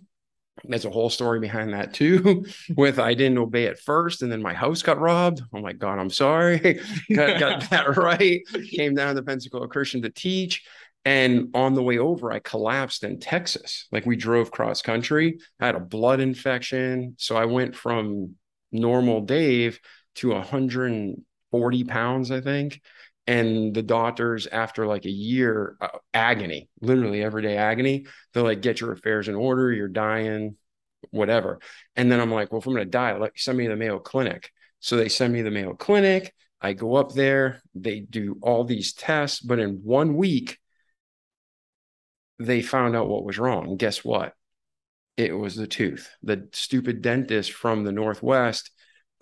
There's 0.64 0.84
a 0.84 0.90
whole 0.90 1.10
story 1.10 1.40
behind 1.40 1.72
that 1.72 1.94
too, 1.94 2.44
with 2.76 2.98
I 2.98 3.14
didn't 3.14 3.38
obey 3.38 3.66
at 3.66 3.80
first, 3.80 4.22
and 4.22 4.30
then 4.30 4.42
my 4.42 4.54
house 4.54 4.82
got 4.82 5.00
robbed. 5.00 5.42
Oh 5.52 5.60
my 5.60 5.72
God, 5.72 5.98
I'm 5.98 6.10
sorry. 6.10 6.80
got, 7.14 7.40
got 7.40 7.60
that 7.70 7.96
right. 7.96 8.42
Came 8.70 8.94
down 8.94 9.16
to 9.16 9.22
Pensacola 9.22 9.68
Christian 9.68 10.02
to 10.02 10.10
teach. 10.10 10.64
And 11.04 11.48
on 11.54 11.74
the 11.74 11.82
way 11.82 11.98
over, 11.98 12.30
I 12.30 12.38
collapsed 12.38 13.02
in 13.02 13.18
Texas. 13.18 13.88
Like 13.90 14.06
we 14.06 14.14
drove 14.14 14.52
cross 14.52 14.82
country, 14.82 15.38
I 15.58 15.66
had 15.66 15.74
a 15.74 15.80
blood 15.80 16.20
infection. 16.20 17.16
So 17.18 17.36
I 17.36 17.46
went 17.46 17.74
from 17.74 18.36
normal 18.70 19.22
Dave 19.22 19.80
to 20.16 20.30
140 20.30 21.84
pounds, 21.84 22.30
I 22.30 22.40
think. 22.40 22.80
And 23.26 23.72
the 23.72 23.82
doctors, 23.82 24.46
after 24.46 24.86
like 24.86 25.04
a 25.04 25.10
year, 25.10 25.76
uh, 25.80 25.88
agony, 26.12 26.68
literally 26.80 27.22
everyday 27.22 27.56
agony, 27.56 28.06
they're 28.32 28.42
like, 28.42 28.62
get 28.62 28.80
your 28.80 28.92
affairs 28.92 29.28
in 29.28 29.36
order. 29.36 29.72
You're 29.72 29.88
dying, 29.88 30.56
whatever. 31.10 31.60
And 31.94 32.10
then 32.10 32.20
I'm 32.20 32.32
like, 32.32 32.50
well, 32.50 32.60
if 32.60 32.66
I'm 32.66 32.74
going 32.74 32.84
to 32.84 32.90
die, 32.90 33.16
like 33.16 33.38
send 33.38 33.58
me 33.58 33.64
to 33.64 33.70
the 33.70 33.76
Mayo 33.76 33.98
Clinic. 34.00 34.50
So 34.80 34.96
they 34.96 35.08
send 35.08 35.32
me 35.32 35.38
to 35.40 35.44
the 35.44 35.50
Mayo 35.50 35.74
Clinic. 35.74 36.34
I 36.60 36.72
go 36.72 36.96
up 36.96 37.12
there, 37.12 37.60
they 37.74 38.00
do 38.00 38.38
all 38.42 38.64
these 38.64 38.92
tests, 38.92 39.40
but 39.40 39.58
in 39.58 39.80
one 39.82 40.14
week, 40.16 40.58
they 42.38 42.62
found 42.62 42.96
out 42.96 43.08
what 43.08 43.24
was 43.24 43.38
wrong. 43.38 43.76
Guess 43.76 44.04
what? 44.04 44.34
It 45.16 45.36
was 45.36 45.54
the 45.54 45.66
tooth. 45.66 46.10
The 46.22 46.48
stupid 46.52 47.02
dentist 47.02 47.52
from 47.52 47.84
the 47.84 47.92
Northwest 47.92 48.70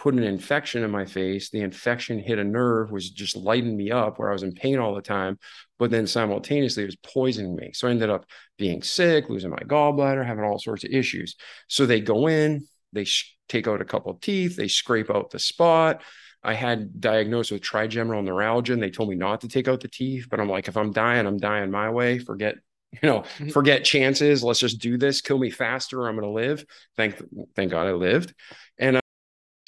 put 0.01 0.15
an 0.15 0.23
infection 0.23 0.83
in 0.83 0.91
my 0.91 1.05
face. 1.05 1.51
The 1.51 1.61
infection 1.61 2.19
hit 2.19 2.39
a 2.39 2.45
nerve, 2.45 2.91
was 2.91 3.11
just 3.11 3.37
lighting 3.37 3.77
me 3.77 3.91
up 3.91 4.19
where 4.19 4.31
I 4.31 4.33
was 4.33 4.43
in 4.43 4.55
pain 4.55 4.79
all 4.79 4.95
the 4.95 5.03
time. 5.03 5.39
But 5.79 5.91
then 5.91 6.07
simultaneously, 6.07 6.85
it 6.85 6.87
was 6.87 6.97
poisoning 6.97 7.55
me. 7.55 7.73
So 7.75 7.87
I 7.87 7.91
ended 7.91 8.09
up 8.09 8.25
being 8.57 8.83
sick, 8.83 9.29
losing 9.29 9.51
my 9.51 9.59
gallbladder, 9.59 10.25
having 10.27 10.43
all 10.43 10.59
sorts 10.59 10.85
of 10.85 10.91
issues. 10.91 11.37
So 11.69 11.85
they 11.85 12.01
go 12.01 12.29
in, 12.29 12.67
they 12.95 13.05
sh- 13.05 13.37
take 13.47 13.69
out 13.69 13.83
a 13.83 13.85
couple 13.85 14.11
of 14.11 14.23
teeth, 14.23 14.57
they 14.57 14.69
scrape 14.69 15.11
out 15.11 15.31
the 15.31 15.39
spot. 15.39 16.01
I 16.43 16.55
had 16.55 16.99
diagnosed 16.99 17.53
with 17.53 17.61
trigeminal 17.61 18.23
neuralgia, 18.23 18.73
and 18.73 18.83
they 18.83 18.91
told 18.91 19.11
me 19.11 19.17
not 19.17 19.43
to 19.43 19.49
take 19.49 19.69
out 19.69 19.81
the 19.83 19.89
teeth. 19.89 20.29
But 20.31 20.41
I'm 20.41 20.49
like, 20.49 20.67
if 20.67 20.79
I'm 20.79 20.93
dying, 20.93 21.27
I'm 21.27 21.37
dying 21.37 21.71
my 21.71 21.91
way. 21.91 22.19
Forget 22.19 22.55
you 23.03 23.09
know, 23.09 23.23
Mhm. 23.39 23.53
forget 23.53 23.85
chances. 23.85 24.43
Let's 24.43 24.59
just 24.59 24.81
do 24.81 24.97
this. 24.99 25.21
Kill 25.21 25.39
me 25.39 25.51
faster. 25.51 26.01
Or 26.01 26.09
I'm 26.09 26.17
going 26.17 26.27
to 26.27 26.33
live. 26.33 26.65
Thank, 26.97 27.23
thank 27.55 27.71
God 27.71 27.87
I 27.87 27.93
lived. 27.93 28.35
And 28.79 28.99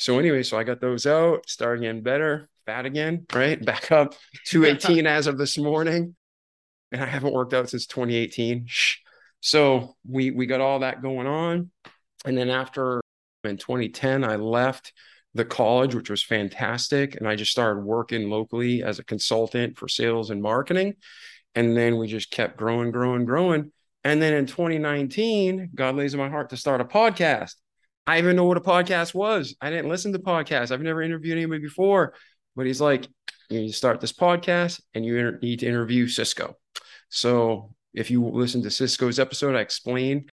so 0.03 0.19
anyway, 0.19 0.43
so 0.43 0.59
I 0.59 0.65
got 0.65 0.81
those 0.81 1.07
out, 1.07 1.49
started 1.49 1.83
getting 1.83 2.03
better, 2.03 2.49
fat 2.67 2.87
again, 2.87 3.25
right? 3.33 3.65
Back 3.65 3.93
up 3.93 4.17
218 4.47 5.07
as 5.07 5.29
of 5.29 5.39
this 5.39 5.57
morning. 5.57 6.17
And 6.91 7.01
I 7.01 7.07
haven't 7.07 7.33
worked 7.33 7.55
out 7.55 7.71
since 7.71 7.87
2018. 7.87 8.65
Shh. 8.67 8.97
So 9.41 9.95
we 10.05 10.33
we 10.33 10.47
got 10.47 10.61
all 10.61 10.81
that 10.81 11.03
going 11.03 11.29
on. 11.29 11.71
And 12.25 12.37
then 12.37 12.51
after 12.51 13.01
in 13.45 13.59
2010, 13.59 14.25
I 14.25 14.37
left 14.37 14.93
the 15.35 15.45
college, 15.45 15.95
which 15.95 16.11
was 16.11 16.23
fantastic. 16.23 17.15
And 17.15 17.29
I 17.29 17.37
just 17.37 17.53
started 17.53 17.85
working 17.85 18.29
locally 18.29 18.83
as 18.83 18.99
a 18.99 19.05
consultant 19.05 19.79
for 19.79 19.87
sales 19.87 20.31
and 20.31 20.43
marketing. 20.43 20.97
And 21.55 21.77
then 21.77 21.97
we 21.97 22.09
just 22.09 22.33
kept 22.33 22.57
growing, 22.57 22.91
growing, 22.91 23.25
growing. 23.25 23.71
And 24.03 24.21
then 24.21 24.35
in 24.35 24.47
2019, 24.47 25.71
God 25.77 25.95
lays 25.95 26.13
in 26.13 26.19
my 26.19 26.29
heart 26.29 26.51
to 26.51 26.57
start 26.57 26.81
a 26.81 26.85
podcast. 26.85 27.55
I 28.07 28.19
even 28.19 28.37
know 28.37 28.45
what 28.45 28.57
a 28.57 28.61
podcast 28.61 29.15
was. 29.15 29.55
I 29.61 29.71
didn't 29.71 29.89
listen 29.89 30.13
to 30.13 30.19
podcasts. 30.19 30.71
I've 30.71 30.83
never 30.83 31.03
interviewed 31.03 31.39
anybody 31.39 31.61
before, 31.61 32.15
but 32.57 32.67
he's 32.67 32.81
like, 32.81 33.07
you 33.49 33.61
need 33.61 33.69
to 33.69 33.73
start 33.73 34.01
this 34.01 34.13
podcast 34.13 34.81
and 34.95 35.05
you 35.05 35.17
inter- 35.17 35.39
need 35.41 35.61
to 35.61 35.67
interview 35.67 36.09
Cisco. 36.09 36.57
So 37.11 37.75
if 37.95 38.11
you 38.11 38.25
listen 38.25 38.63
to 38.63 38.71
Cisco's 38.71 39.19
episode, 39.19 39.55
I 39.55 39.61
explained 39.61 40.31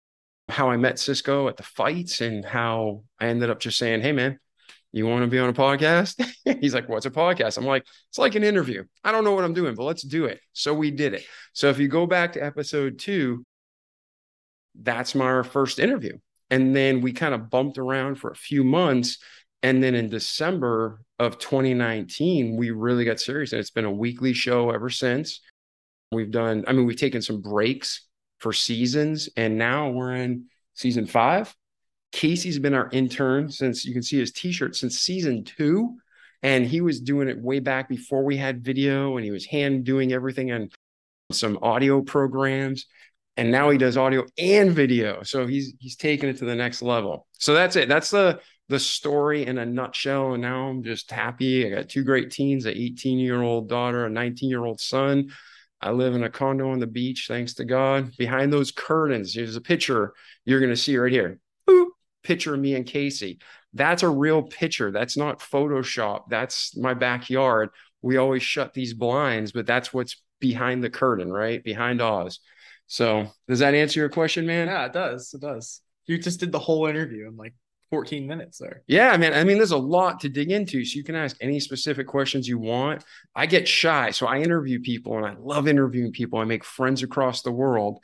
how 0.49 0.69
I 0.69 0.77
met 0.77 0.99
Cisco 0.99 1.47
at 1.47 1.57
the 1.57 1.63
fights 1.63 2.21
and 2.21 2.45
how 2.45 3.03
I 3.19 3.27
ended 3.27 3.49
up 3.49 3.59
just 3.59 3.77
saying, 3.77 4.01
Hey 4.01 4.11
man, 4.11 4.37
you 4.91 5.07
want 5.07 5.23
to 5.23 5.27
be 5.27 5.39
on 5.39 5.49
a 5.49 5.53
podcast? 5.53 6.23
He's 6.61 6.75
like, 6.75 6.87
What's 6.87 7.05
a 7.05 7.11
podcast? 7.11 7.57
I'm 7.57 7.65
like, 7.65 7.85
It's 8.09 8.19
like 8.19 8.35
an 8.35 8.43
interview. 8.43 8.83
I 9.03 9.11
don't 9.11 9.23
know 9.23 9.31
what 9.31 9.43
I'm 9.43 9.53
doing, 9.53 9.73
but 9.73 9.85
let's 9.85 10.03
do 10.03 10.25
it. 10.25 10.39
So 10.53 10.73
we 10.73 10.91
did 10.91 11.13
it. 11.13 11.25
So 11.53 11.69
if 11.69 11.79
you 11.79 11.87
go 11.87 12.05
back 12.05 12.33
to 12.33 12.43
episode 12.43 12.99
two, 12.99 13.43
that's 14.75 15.15
my 15.15 15.41
first 15.41 15.79
interview. 15.79 16.17
And 16.49 16.75
then 16.75 17.01
we 17.01 17.11
kind 17.11 17.33
of 17.33 17.49
bumped 17.49 17.77
around 17.77 18.15
for 18.15 18.31
a 18.31 18.35
few 18.35 18.63
months. 18.63 19.17
And 19.63 19.83
then 19.83 19.95
in 19.95 20.09
December 20.09 21.01
of 21.17 21.39
2019, 21.39 22.55
we 22.55 22.71
really 22.71 23.05
got 23.05 23.19
serious. 23.19 23.51
And 23.51 23.59
it's 23.59 23.71
been 23.71 23.85
a 23.85 23.91
weekly 23.91 24.33
show 24.33 24.69
ever 24.69 24.89
since. 24.89 25.41
We've 26.11 26.31
done, 26.31 26.63
I 26.67 26.73
mean, 26.73 26.85
we've 26.85 26.99
taken 26.99 27.21
some 27.21 27.41
breaks 27.41 28.05
for 28.39 28.53
seasons, 28.53 29.27
and 29.35 29.57
now 29.57 29.89
we're 29.89 30.15
in 30.15 30.45
season 30.75 31.07
five. 31.07 31.55
Casey's 32.11 32.59
been 32.59 32.75
our 32.75 32.89
intern 32.91 33.49
since 33.49 33.83
you 33.85 33.93
can 33.93 34.03
see 34.03 34.19
his 34.19 34.31
t 34.31 34.51
shirt 34.51 34.75
since 34.75 34.99
season 34.99 35.43
two. 35.43 35.97
And 36.43 36.65
he 36.65 36.79
was 36.79 37.01
doing 37.01 37.27
it 37.27 37.41
way 37.41 37.59
back 37.59 37.89
before 37.89 38.23
we 38.23 38.37
had 38.37 38.63
video, 38.63 39.17
and 39.17 39.25
he 39.25 39.31
was 39.31 39.45
hand 39.45 39.83
doing 39.83 40.13
everything 40.13 40.51
and 40.51 40.71
some 41.31 41.57
audio 41.63 42.01
programs 42.01 42.85
and 43.37 43.51
now 43.51 43.69
he 43.69 43.77
does 43.77 43.97
audio 43.97 44.25
and 44.37 44.71
video. 44.71 45.23
So 45.23 45.45
he's 45.45 45.73
he's 45.79 45.95
taking 45.95 46.29
it 46.29 46.37
to 46.37 46.45
the 46.45 46.55
next 46.55 46.81
level. 46.81 47.27
So 47.33 47.53
that's 47.53 47.75
it. 47.75 47.89
That's 47.89 48.09
the 48.09 48.39
the 48.69 48.79
story 48.79 49.45
in 49.45 49.57
a 49.57 49.65
nutshell. 49.65 50.33
And 50.33 50.41
now 50.41 50.67
i'm 50.67 50.83
just 50.83 51.11
happy. 51.11 51.65
I 51.65 51.75
got 51.75 51.89
two 51.89 52.03
great 52.03 52.31
teens 52.31 52.65
an 52.65 52.73
18 52.75 53.19
year 53.19 53.41
old 53.41 53.69
daughter 53.69 54.05
a 54.05 54.09
19 54.09 54.49
year 54.49 54.63
old 54.63 54.79
son. 54.79 55.29
I 55.81 55.91
live 55.91 56.15
in 56.15 56.23
a 56.23 56.29
condo 56.29 56.69
on 56.69 56.79
the 56.79 56.87
beach 56.87 57.25
thanks 57.27 57.55
to 57.55 57.65
god. 57.65 58.15
Behind 58.17 58.51
those 58.51 58.71
curtains 58.71 59.33
there's 59.33 59.55
a 59.55 59.61
picture 59.61 60.13
you're 60.45 60.61
going 60.61 60.71
to 60.71 60.77
see 60.77 60.97
right 60.97 61.11
here. 61.11 61.39
Boop, 61.67 61.87
picture 62.23 62.53
of 62.53 62.59
me 62.59 62.75
and 62.75 62.85
casey. 62.85 63.39
That's 63.73 64.03
a 64.03 64.09
real 64.09 64.41
picture. 64.41 64.91
That's 64.91 65.17
not 65.17 65.39
photoshop. 65.39 66.23
That's 66.29 66.77
my 66.77 66.93
backyard. 66.93 67.69
We 68.01 68.17
always 68.17 68.43
shut 68.43 68.73
these 68.73 68.93
blinds 68.93 69.51
but 69.51 69.65
that's 69.65 69.93
what's 69.93 70.21
behind 70.39 70.83
the 70.83 70.89
curtain 70.89 71.31
right? 71.31 71.61
Behind 71.63 72.01
oz 72.01 72.39
so 72.87 73.27
does 73.47 73.59
that 73.59 73.73
answer 73.73 73.99
your 73.99 74.09
question, 74.09 74.45
man? 74.45 74.67
Yeah, 74.67 74.85
it 74.85 74.93
does. 74.93 75.33
It 75.33 75.41
does. 75.41 75.81
You 76.05 76.17
just 76.17 76.39
did 76.39 76.51
the 76.51 76.59
whole 76.59 76.85
interview 76.85 77.27
in 77.27 77.35
like 77.35 77.53
14 77.89 78.27
minutes 78.27 78.57
there. 78.57 78.83
Yeah, 78.87 79.15
man. 79.17 79.33
I 79.33 79.43
mean, 79.43 79.57
there's 79.57 79.71
a 79.71 79.77
lot 79.77 80.19
to 80.21 80.29
dig 80.29 80.51
into. 80.51 80.83
So 80.85 80.97
you 80.97 81.03
can 81.03 81.15
ask 81.15 81.37
any 81.41 81.59
specific 81.59 82.07
questions 82.07 82.47
you 82.47 82.59
want. 82.59 83.03
I 83.35 83.45
get 83.45 83.67
shy. 83.67 84.11
So 84.11 84.27
I 84.27 84.39
interview 84.39 84.79
people 84.81 85.17
and 85.17 85.25
I 85.25 85.35
love 85.39 85.67
interviewing 85.67 86.11
people. 86.11 86.39
I 86.39 86.45
make 86.45 86.63
friends 86.63 87.03
across 87.03 87.41
the 87.41 87.51
world 87.51 87.99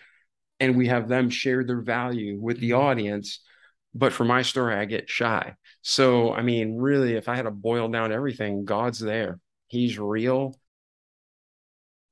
and 0.59 0.77
we 0.77 0.87
have 0.87 1.07
them 1.07 1.29
share 1.29 1.63
their 1.63 1.81
value 1.81 2.39
with 2.39 2.59
the 2.59 2.71
mm-hmm. 2.71 2.81
audience. 2.81 3.39
But 3.93 4.13
for 4.13 4.23
my 4.23 4.41
story, 4.43 4.75
I 4.75 4.85
get 4.85 5.09
shy. 5.09 5.55
So, 5.81 6.33
I 6.33 6.43
mean, 6.43 6.77
really, 6.77 7.15
if 7.15 7.27
I 7.27 7.35
had 7.35 7.43
to 7.43 7.51
boil 7.51 7.89
down 7.89 8.13
everything, 8.13 8.63
God's 8.63 8.99
there. 8.99 9.39
He's 9.67 9.99
real. 9.99 10.57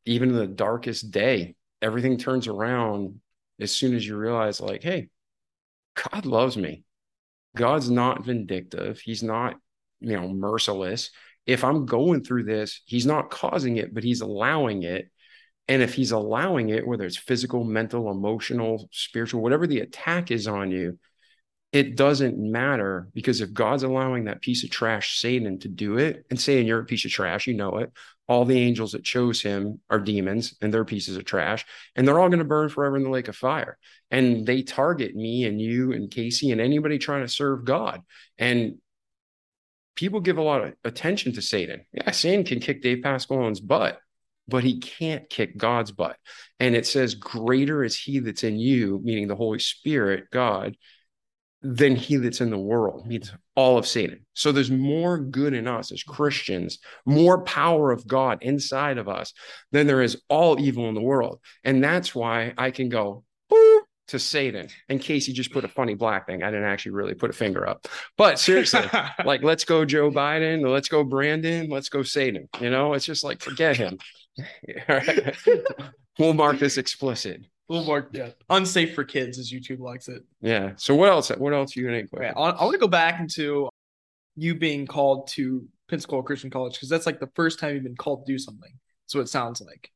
Even 0.05 0.29
in 0.29 0.35
the 0.35 0.47
darkest 0.47 1.11
day, 1.11 1.55
everything 1.81 2.17
turns 2.17 2.47
around 2.47 3.19
as 3.59 3.71
soon 3.71 3.95
as 3.95 4.05
you 4.05 4.17
realize, 4.17 4.61
like, 4.61 4.83
hey, 4.83 5.09
God 5.95 6.25
loves 6.25 6.57
me. 6.57 6.83
God's 7.55 7.89
not 7.89 8.23
vindictive. 8.23 8.99
He's 8.99 9.23
not, 9.23 9.55
you 9.99 10.13
know, 10.13 10.29
merciless. 10.29 11.11
If 11.45 11.63
I'm 11.63 11.85
going 11.85 12.23
through 12.23 12.43
this, 12.43 12.81
he's 12.85 13.05
not 13.05 13.31
causing 13.31 13.77
it, 13.77 13.93
but 13.93 14.03
he's 14.03 14.21
allowing 14.21 14.83
it. 14.83 15.09
And 15.67 15.81
if 15.81 15.93
he's 15.93 16.11
allowing 16.11 16.69
it, 16.69 16.87
whether 16.87 17.05
it's 17.05 17.17
physical, 17.17 17.63
mental, 17.63 18.09
emotional, 18.09 18.87
spiritual, 18.91 19.41
whatever 19.41 19.67
the 19.67 19.81
attack 19.81 20.31
is 20.31 20.47
on 20.47 20.71
you, 20.71 20.97
it 21.71 21.95
doesn't 21.95 22.37
matter 22.37 23.07
because 23.13 23.41
if 23.41 23.53
God's 23.53 23.83
allowing 23.83 24.25
that 24.25 24.41
piece 24.41 24.63
of 24.63 24.71
trash, 24.71 25.19
Satan, 25.19 25.59
to 25.59 25.67
do 25.67 25.97
it 25.97 26.25
and 26.29 26.39
saying 26.39 26.65
you're 26.65 26.79
a 26.79 26.85
piece 26.85 27.05
of 27.05 27.11
trash, 27.11 27.45
you 27.45 27.53
know 27.53 27.77
it. 27.77 27.91
All 28.29 28.45
the 28.45 28.59
angels 28.59 28.91
that 28.91 29.03
chose 29.03 29.41
him 29.41 29.81
are 29.89 29.99
demons 29.99 30.55
and 30.61 30.71
they're 30.73 30.85
pieces 30.85 31.17
of 31.17 31.25
trash, 31.25 31.65
and 31.95 32.07
they're 32.07 32.19
all 32.19 32.29
going 32.29 32.39
to 32.39 32.45
burn 32.45 32.69
forever 32.69 32.95
in 32.95 33.03
the 33.03 33.09
lake 33.09 33.27
of 33.27 33.35
fire. 33.35 33.77
And 34.11 34.45
they 34.45 34.61
target 34.61 35.15
me 35.15 35.45
and 35.45 35.59
you 35.59 35.91
and 35.91 36.11
Casey 36.11 36.51
and 36.51 36.61
anybody 36.61 36.99
trying 36.99 37.23
to 37.23 37.27
serve 37.27 37.65
God. 37.65 38.01
And 38.37 38.75
people 39.95 40.19
give 40.21 40.37
a 40.37 40.43
lot 40.43 40.63
of 40.63 40.73
attention 40.85 41.33
to 41.33 41.41
Satan. 41.41 41.85
Yeah, 41.91 42.11
Satan 42.11 42.45
can 42.45 42.59
kick 42.59 42.83
Dave 42.83 43.03
Pasqualone's 43.03 43.59
butt, 43.59 43.99
but 44.47 44.63
he 44.63 44.79
can't 44.79 45.27
kick 45.27 45.57
God's 45.57 45.91
butt. 45.91 46.17
And 46.59 46.75
it 46.75 46.85
says, 46.85 47.15
Greater 47.15 47.83
is 47.83 47.97
he 47.97 48.19
that's 48.19 48.43
in 48.43 48.59
you, 48.59 49.01
meaning 49.03 49.27
the 49.27 49.35
Holy 49.35 49.59
Spirit, 49.59 50.25
God, 50.31 50.77
than 51.61 51.95
he 51.95 52.15
that's 52.15 52.41
in 52.41 52.49
the 52.49 52.57
world, 52.57 53.05
means 53.05 53.33
all 53.55 53.77
of 53.77 53.85
Satan. 53.85 54.25
So 54.33 54.51
there's 54.51 54.71
more 54.71 55.19
good 55.19 55.53
in 55.53 55.67
us 55.67 55.91
as 55.91 56.03
Christians, 56.03 56.79
more 57.05 57.43
power 57.43 57.91
of 57.91 58.07
God 58.07 58.39
inside 58.41 58.97
of 58.97 59.09
us 59.09 59.33
than 59.71 59.85
there 59.85 60.01
is 60.01 60.21
all 60.29 60.59
evil 60.59 60.87
in 60.87 60.95
the 60.95 61.01
world. 61.01 61.39
And 61.63 61.83
that's 61.83 62.15
why 62.15 62.53
I 62.57 62.71
can 62.71 62.89
go 62.89 63.23
to 64.09 64.19
Satan. 64.19 64.67
In 64.89 64.99
case 64.99 65.25
he 65.25 65.33
just 65.33 65.51
put 65.51 65.65
a 65.65 65.67
funny 65.67 65.93
black 65.93 66.27
thing, 66.27 66.43
I 66.43 66.49
didn't 66.49 66.65
actually 66.65 66.93
really 66.93 67.13
put 67.13 67.29
a 67.29 67.33
finger 67.33 67.67
up. 67.67 67.87
But 68.17 68.39
seriously, 68.39 68.81
like 69.25 69.43
let's 69.43 69.65
go 69.65 69.85
Joe 69.85 70.11
Biden, 70.11 70.67
let's 70.67 70.89
go 70.89 71.03
Brandon, 71.03 71.69
let's 71.69 71.89
go 71.89 72.03
Satan. 72.03 72.49
You 72.59 72.69
know, 72.69 72.93
it's 72.93 73.05
just 73.05 73.23
like 73.23 73.41
forget 73.41 73.77
him. 73.77 73.97
we'll 76.19 76.33
mark 76.33 76.59
this 76.59 76.77
explicit. 76.77 77.41
A 77.69 77.73
little 77.73 77.85
more 77.85 78.09
yeah, 78.11 78.29
unsafe 78.49 78.95
for 78.95 79.03
kids 79.03 79.37
as 79.37 79.51
YouTube 79.51 79.79
likes 79.79 80.07
it. 80.07 80.23
Yeah. 80.41 80.73
So 80.77 80.95
what 80.95 81.09
else? 81.09 81.29
What 81.29 81.53
else 81.53 81.75
are 81.75 81.79
you 81.79 81.85
gonna 81.85 82.03
Yeah, 82.19 82.33
I, 82.35 82.49
I 82.49 82.63
want 82.63 82.73
to 82.73 82.79
go 82.79 82.87
back 82.87 83.19
into 83.19 83.69
you 84.35 84.55
being 84.55 84.87
called 84.87 85.27
to 85.29 85.67
Pensacola 85.87 86.23
Christian 86.23 86.49
College 86.49 86.73
because 86.73 86.89
that's 86.89 87.05
like 87.05 87.19
the 87.19 87.29
first 87.35 87.59
time 87.59 87.75
you've 87.75 87.83
been 87.83 87.95
called 87.95 88.25
to 88.25 88.31
do 88.33 88.39
something. 88.39 88.71
That's 89.05 89.15
what 89.15 89.21
it 89.21 89.29
sounds 89.29 89.61
like. 89.61 89.91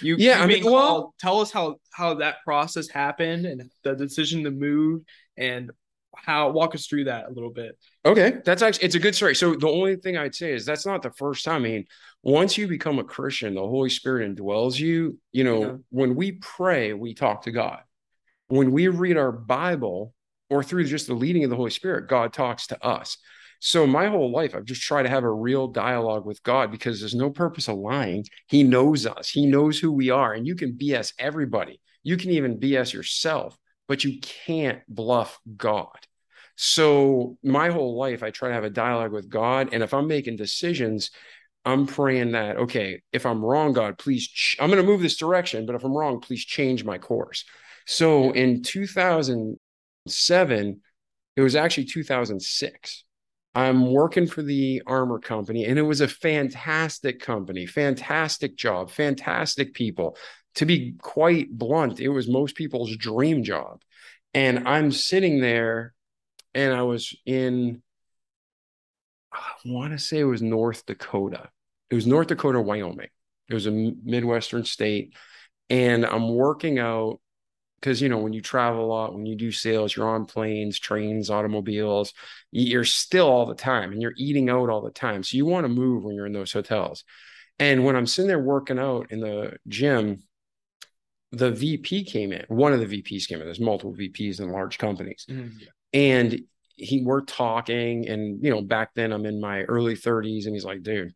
You, 0.00 0.16
Yeah, 0.18 0.38
you 0.38 0.42
I 0.44 0.46
mean, 0.46 0.62
being 0.62 0.72
well- 0.72 1.14
tell 1.18 1.40
us 1.40 1.50
how 1.50 1.76
how 1.92 2.14
that 2.14 2.36
process 2.44 2.88
happened 2.88 3.46
and 3.46 3.70
the 3.82 3.94
decision 3.94 4.44
to 4.44 4.50
move 4.50 5.02
and 5.36 5.70
how 6.14 6.50
walk 6.50 6.74
us 6.74 6.86
through 6.86 7.04
that 7.04 7.26
a 7.26 7.32
little 7.32 7.50
bit. 7.50 7.76
Okay, 8.06 8.38
that's 8.44 8.62
actually 8.62 8.84
it's 8.84 8.94
a 8.94 9.00
good 9.00 9.16
story. 9.16 9.34
So 9.34 9.56
the 9.56 9.68
only 9.68 9.96
thing 9.96 10.16
I'd 10.16 10.34
say 10.34 10.52
is 10.52 10.64
that's 10.64 10.86
not 10.86 11.02
the 11.02 11.10
first 11.10 11.44
time. 11.44 11.62
I 11.62 11.68
mean, 11.68 11.84
once 12.22 12.56
you 12.56 12.68
become 12.68 13.00
a 13.00 13.04
Christian, 13.04 13.54
the 13.54 13.60
Holy 13.60 13.90
Spirit 13.90 14.32
indwells 14.36 14.78
you. 14.78 15.18
You 15.32 15.42
know, 15.42 15.60
Yeah. 15.60 15.72
when 15.90 16.14
we 16.14 16.32
pray, 16.32 16.92
we 16.92 17.14
talk 17.14 17.42
to 17.42 17.50
God. 17.50 17.80
When 18.46 18.70
we 18.70 18.86
read 18.86 19.16
our 19.16 19.32
Bible 19.32 20.14
or 20.48 20.62
through 20.62 20.84
just 20.84 21.08
the 21.08 21.14
leading 21.14 21.42
of 21.42 21.50
the 21.50 21.56
Holy 21.56 21.72
Spirit, 21.72 22.08
God 22.08 22.32
talks 22.32 22.68
to 22.68 22.84
us. 22.84 23.18
So 23.58 23.88
my 23.88 24.06
whole 24.06 24.30
life, 24.30 24.54
I've 24.54 24.64
just 24.64 24.82
tried 24.82 25.02
to 25.02 25.08
have 25.08 25.24
a 25.24 25.32
real 25.32 25.66
dialogue 25.66 26.26
with 26.26 26.40
God 26.44 26.70
because 26.70 27.00
there's 27.00 27.14
no 27.14 27.30
purpose 27.30 27.66
of 27.66 27.76
lying. 27.76 28.24
He 28.46 28.62
knows 28.62 29.04
us, 29.04 29.30
He 29.30 29.46
knows 29.46 29.80
who 29.80 29.90
we 29.90 30.10
are, 30.10 30.32
and 30.32 30.46
you 30.46 30.54
can 30.54 30.74
BS 30.74 31.12
everybody. 31.18 31.80
You 32.04 32.16
can 32.16 32.30
even 32.30 32.60
BS 32.60 32.92
yourself, 32.92 33.58
but 33.88 34.04
you 34.04 34.20
can't 34.20 34.82
bluff 34.86 35.40
God. 35.56 35.98
So 36.56 37.36
my 37.42 37.68
whole 37.68 37.98
life, 37.98 38.22
I 38.22 38.30
try 38.30 38.48
to 38.48 38.54
have 38.54 38.64
a 38.64 38.70
dialogue 38.70 39.12
with 39.12 39.28
God. 39.28 39.70
And 39.72 39.82
if 39.82 39.94
I'm 39.94 40.08
making 40.08 40.36
decisions, 40.36 41.10
I'm 41.64 41.86
praying 41.86 42.32
that, 42.32 42.56
okay, 42.56 43.02
if 43.12 43.26
I'm 43.26 43.44
wrong, 43.44 43.72
God, 43.72 43.98
please, 43.98 44.26
ch- 44.26 44.56
I'm 44.58 44.70
going 44.70 44.82
to 44.82 44.88
move 44.88 45.02
this 45.02 45.16
direction, 45.16 45.66
but 45.66 45.74
if 45.74 45.84
I'm 45.84 45.96
wrong, 45.96 46.20
please 46.20 46.44
change 46.44 46.84
my 46.84 46.96
course. 46.96 47.44
So 47.86 48.32
in 48.32 48.62
2007, 48.62 50.80
it 51.36 51.40
was 51.40 51.56
actually 51.56 51.84
2006. 51.84 53.04
I'm 53.54 53.90
working 53.90 54.26
for 54.26 54.42
the 54.42 54.82
armor 54.86 55.18
company, 55.18 55.64
and 55.64 55.78
it 55.78 55.82
was 55.82 56.00
a 56.00 56.08
fantastic 56.08 57.20
company, 57.20 57.66
fantastic 57.66 58.56
job, 58.56 58.90
fantastic 58.90 59.74
people. 59.74 60.16
To 60.56 60.66
be 60.66 60.94
quite 61.00 61.50
blunt, 61.50 61.98
it 61.98 62.08
was 62.08 62.28
most 62.28 62.54
people's 62.54 62.96
dream 62.96 63.42
job. 63.42 63.80
And 64.34 64.68
I'm 64.68 64.92
sitting 64.92 65.40
there, 65.40 65.94
and 66.56 66.72
I 66.72 66.82
was 66.82 67.14
in, 67.26 67.82
I 69.30 69.52
want 69.66 69.92
to 69.92 69.98
say 69.98 70.20
it 70.20 70.24
was 70.24 70.40
North 70.40 70.86
Dakota. 70.86 71.50
It 71.90 71.94
was 71.94 72.06
North 72.06 72.28
Dakota, 72.28 72.60
Wyoming. 72.62 73.10
It 73.50 73.54
was 73.54 73.66
a 73.66 73.70
Midwestern 73.70 74.64
state. 74.64 75.14
And 75.68 76.06
I'm 76.06 76.30
working 76.30 76.78
out 76.78 77.20
because 77.78 78.00
you 78.00 78.08
know 78.08 78.18
when 78.18 78.32
you 78.32 78.40
travel 78.40 78.86
a 78.86 78.86
lot 78.86 79.12
when 79.12 79.26
you 79.26 79.36
do 79.36 79.52
sales 79.52 79.94
you're 79.94 80.08
on 80.08 80.24
planes 80.24 80.78
trains 80.78 81.28
automobiles 81.28 82.14
you're 82.50 82.84
still 82.84 83.28
all 83.28 83.44
the 83.44 83.54
time 83.54 83.92
and 83.92 84.00
you're 84.00 84.14
eating 84.16 84.48
out 84.48 84.70
all 84.70 84.80
the 84.80 84.90
time 84.90 85.22
so 85.22 85.36
you 85.36 85.44
want 85.44 85.64
to 85.64 85.68
move 85.68 86.02
when 86.02 86.14
you're 86.14 86.24
in 86.24 86.32
those 86.32 86.52
hotels 86.52 87.04
and 87.58 87.84
when 87.84 87.94
i'm 87.94 88.06
sitting 88.06 88.28
there 88.28 88.38
working 88.38 88.78
out 88.78 89.12
in 89.12 89.20
the 89.20 89.52
gym 89.68 90.22
the 91.32 91.50
vp 91.50 92.02
came 92.04 92.32
in 92.32 92.46
one 92.48 92.72
of 92.72 92.80
the 92.80 93.02
vps 93.02 93.28
came 93.28 93.40
in 93.40 93.44
there's 93.44 93.60
multiple 93.60 93.94
vps 93.94 94.40
in 94.40 94.50
large 94.50 94.78
companies 94.78 95.26
mm-hmm. 95.28 95.58
And 95.96 96.40
he 96.76 97.02
we're 97.02 97.22
talking 97.22 98.06
and 98.06 98.44
you 98.44 98.50
know 98.50 98.60
back 98.60 98.90
then 98.94 99.12
i'm 99.12 99.24
in 99.24 99.40
my 99.40 99.62
early 99.62 99.94
30s 99.94 100.44
and 100.44 100.54
he's 100.54 100.64
like 100.64 100.82
dude 100.82 101.12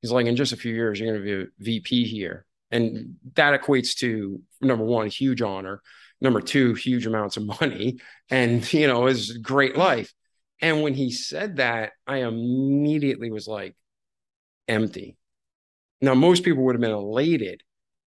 he's 0.00 0.12
like 0.12 0.26
in 0.26 0.36
just 0.36 0.52
a 0.52 0.56
few 0.56 0.72
years 0.72 1.00
you're 1.00 1.18
to 1.18 1.22
be 1.22 1.32
a 1.32 1.46
vp 1.58 2.04
here 2.04 2.46
and 2.70 3.16
that 3.34 3.60
equates 3.60 3.96
to 3.96 4.40
number 4.60 4.84
one, 4.84 5.08
huge 5.08 5.42
honor. 5.42 5.82
Number 6.20 6.40
two, 6.40 6.74
huge 6.74 7.06
amounts 7.06 7.36
of 7.36 7.46
money. 7.60 7.98
And, 8.28 8.70
you 8.72 8.86
know, 8.86 9.06
is 9.06 9.38
great 9.38 9.76
life. 9.76 10.12
And 10.60 10.82
when 10.82 10.94
he 10.94 11.10
said 11.10 11.56
that, 11.56 11.92
I 12.06 12.18
immediately 12.18 13.30
was 13.30 13.48
like, 13.48 13.74
empty. 14.68 15.16
Now, 16.00 16.14
most 16.14 16.44
people 16.44 16.64
would 16.64 16.74
have 16.74 16.80
been 16.80 16.90
elated, 16.90 17.62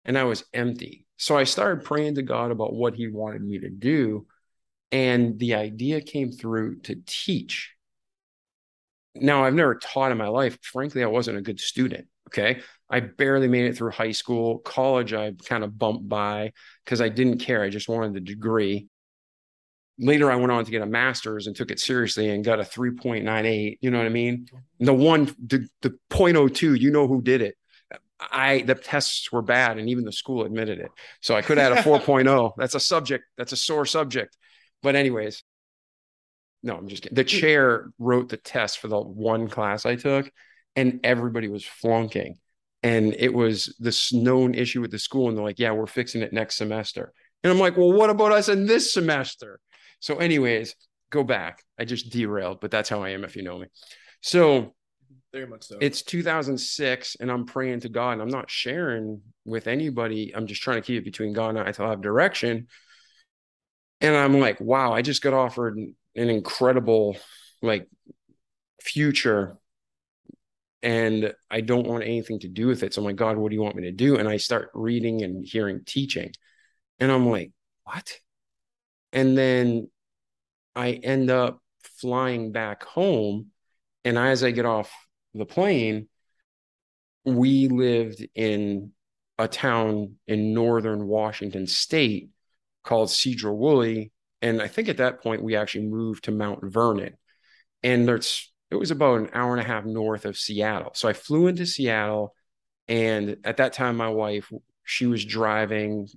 and 0.05 0.17
I 0.17 0.23
was 0.23 0.45
empty. 0.53 1.05
So 1.17 1.37
I 1.37 1.43
started 1.43 1.83
praying 1.83 2.15
to 2.15 2.21
God 2.21 2.51
about 2.51 2.73
what 2.73 2.95
he 2.95 3.07
wanted 3.07 3.43
me 3.43 3.59
to 3.59 3.69
do. 3.69 4.27
And 4.93 5.39
the 5.39 5.55
idea 5.55 6.01
came 6.01 6.31
through 6.31 6.81
to 6.81 6.95
teach. 7.07 7.73
Now, 9.15 9.43
I've 9.43 9.55
never 9.55 9.75
taught 9.75 10.11
in 10.11 10.19
my 10.19 10.27
life. 10.27 10.59
Frankly, 10.61 11.03
I 11.03 11.07
wasn't 11.07 11.39
a 11.39 11.41
good 11.41 11.59
student. 11.59 12.07
Okay. 12.29 12.61
I 12.91 12.99
barely 12.99 13.47
made 13.47 13.65
it 13.65 13.75
through 13.75 13.89
high 13.89 14.11
school. 14.11 14.59
College, 14.59 15.13
I 15.13 15.33
kind 15.45 15.63
of 15.63 15.79
bumped 15.79 16.07
by 16.07 16.53
because 16.85 17.01
I 17.01 17.09
didn't 17.09 17.39
care. 17.39 17.63
I 17.63 17.69
just 17.69 17.89
wanted 17.89 18.13
the 18.13 18.21
degree. 18.21 18.87
Later, 19.97 20.31
I 20.31 20.35
went 20.35 20.51
on 20.51 20.63
to 20.63 20.71
get 20.71 20.83
a 20.83 20.87
master's 20.87 21.47
and 21.47 21.55
took 21.55 21.71
it 21.71 21.79
seriously 21.79 22.29
and 22.29 22.45
got 22.45 22.59
a 22.59 22.63
3.98. 22.63 23.79
You 23.81 23.89
know 23.89 23.97
what 23.97 24.05
I 24.05 24.09
mean? 24.09 24.47
The 24.79 24.93
one, 24.93 25.25
the, 25.43 25.67
the 25.81 25.97
0.02, 26.11 26.79
you 26.79 26.91
know 26.91 27.07
who 27.07 27.19
did 27.23 27.41
it. 27.41 27.55
I, 28.19 28.61
the 28.61 28.75
tests 28.75 29.31
were 29.31 29.41
bad 29.41 29.79
and 29.79 29.89
even 29.89 30.05
the 30.05 30.11
school 30.11 30.45
admitted 30.45 30.79
it. 30.79 30.91
So 31.21 31.35
I 31.35 31.41
could 31.41 31.57
have 31.57 31.75
had 31.75 31.85
a 31.85 31.89
4.0. 31.99 32.53
That's 32.57 32.75
a 32.75 32.79
subject, 32.79 33.25
that's 33.37 33.53
a 33.53 33.57
sore 33.57 33.87
subject. 33.87 34.37
But, 34.83 34.95
anyways, 34.95 35.43
no, 36.61 36.77
I'm 36.77 36.87
just 36.87 37.03
kidding. 37.03 37.15
The 37.15 37.23
hmm. 37.23 37.27
chair 37.27 37.89
wrote 37.97 38.29
the 38.29 38.37
test 38.37 38.79
for 38.79 38.87
the 38.87 38.99
one 38.99 39.47
class 39.47 39.85
I 39.85 39.95
took 39.95 40.31
and 40.75 40.99
everybody 41.03 41.47
was 41.49 41.65
flunking. 41.65 42.37
And 42.81 43.15
it 43.17 43.33
was 43.33 43.75
this 43.79 44.11
known 44.11 44.55
issue 44.55 44.81
with 44.81 44.91
the 44.91 44.99
school. 44.99 45.29
And 45.29 45.37
they're 45.37 45.45
like, 45.45 45.59
yeah, 45.59 45.71
we're 45.71 45.87
fixing 45.87 46.21
it 46.21 46.33
next 46.33 46.57
semester. 46.57 47.13
And 47.43 47.51
I'm 47.51 47.59
like, 47.59 47.77
well, 47.77 47.91
what 47.91 48.09
about 48.09 48.31
us 48.31 48.49
in 48.49 48.65
this 48.65 48.93
semester? 48.93 49.59
So, 49.99 50.17
anyways, 50.17 50.75
go 51.09 51.23
back. 51.23 51.63
I 51.79 51.85
just 51.85 52.09
derailed, 52.09 52.59
but 52.59 52.71
that's 52.71 52.89
how 52.89 53.03
I 53.03 53.09
am 53.09 53.23
if 53.23 53.35
you 53.35 53.43
know 53.43 53.57
me. 53.57 53.67
So, 54.21 54.73
very 55.31 55.47
much 55.47 55.63
so. 55.63 55.77
It's 55.81 56.03
2006, 56.03 57.17
and 57.19 57.31
I'm 57.31 57.45
praying 57.45 57.81
to 57.81 57.89
God, 57.89 58.11
and 58.11 58.21
I'm 58.21 58.29
not 58.29 58.51
sharing 58.51 59.21
with 59.45 59.67
anybody. 59.67 60.33
I'm 60.35 60.45
just 60.45 60.61
trying 60.61 60.81
to 60.81 60.85
keep 60.85 61.01
it 61.01 61.05
between 61.05 61.33
God 61.33 61.49
and 61.49 61.59
I 61.59 61.67
until 61.67 61.85
I 61.85 61.89
have 61.89 62.01
direction. 62.01 62.67
And 64.03 64.15
I'm 64.15 64.39
like, 64.39 64.59
wow, 64.59 64.93
I 64.93 65.01
just 65.01 65.21
got 65.21 65.33
offered 65.33 65.77
an 65.77 65.95
incredible 66.29 67.17
like 67.61 67.87
future 68.81 69.57
and 70.83 71.33
I 71.49 71.61
don't 71.61 71.87
want 71.87 72.03
anything 72.03 72.39
to 72.41 72.49
do 72.49 72.67
with 72.67 72.83
it. 72.83 72.93
So 72.93 73.01
I'm 73.01 73.05
like, 73.05 73.15
God, 73.15 73.37
what 73.37 73.49
do 73.49 73.55
you 73.55 73.63
want 73.63 73.77
me 73.77 73.83
to 73.83 73.93
do? 73.93 74.17
And 74.17 74.27
I 74.27 74.35
start 74.35 74.69
reading 74.73 75.23
and 75.23 75.45
hearing 75.45 75.83
teaching. 75.85 76.33
And 76.99 77.09
I'm 77.09 77.29
like, 77.29 77.51
what? 77.85 78.19
And 79.13 79.37
then 79.37 79.89
I 80.75 80.91
end 80.91 81.31
up 81.31 81.61
flying 82.01 82.51
back 82.51 82.83
home. 82.83 83.51
And 84.03 84.17
as 84.17 84.43
I 84.43 84.51
get 84.51 84.65
off 84.65 84.91
the 85.33 85.45
plane, 85.45 86.09
we 87.23 87.69
lived 87.69 88.27
in 88.35 88.91
a 89.37 89.47
town 89.47 90.15
in 90.27 90.53
northern 90.53 91.07
Washington 91.07 91.67
state 91.67 92.32
called 92.83 93.09
Sedro-Woolley. 93.09 94.11
And 94.41 94.61
I 94.61 94.67
think 94.67 94.89
at 94.89 94.97
that 94.97 95.21
point 95.21 95.43
we 95.43 95.55
actually 95.55 95.85
moved 95.85 96.25
to 96.25 96.31
Mount 96.31 96.59
Vernon. 96.63 97.15
And 97.81 98.07
there's 98.07 98.51
it 98.71 98.75
was 98.75 98.91
about 98.91 99.19
an 99.19 99.29
hour 99.33 99.51
and 99.51 99.61
a 99.61 99.67
half 99.67 99.85
north 99.85 100.25
of 100.25 100.37
Seattle. 100.37 100.91
So 100.95 101.07
I 101.07 101.13
flew 101.13 101.47
into 101.47 101.65
Seattle. 101.65 102.33
And 102.87 103.37
at 103.43 103.57
that 103.57 103.73
time, 103.73 103.95
my 103.97 104.09
wife, 104.09 104.51
she 104.83 105.05
was 105.05 105.23
driving. 105.23 106.07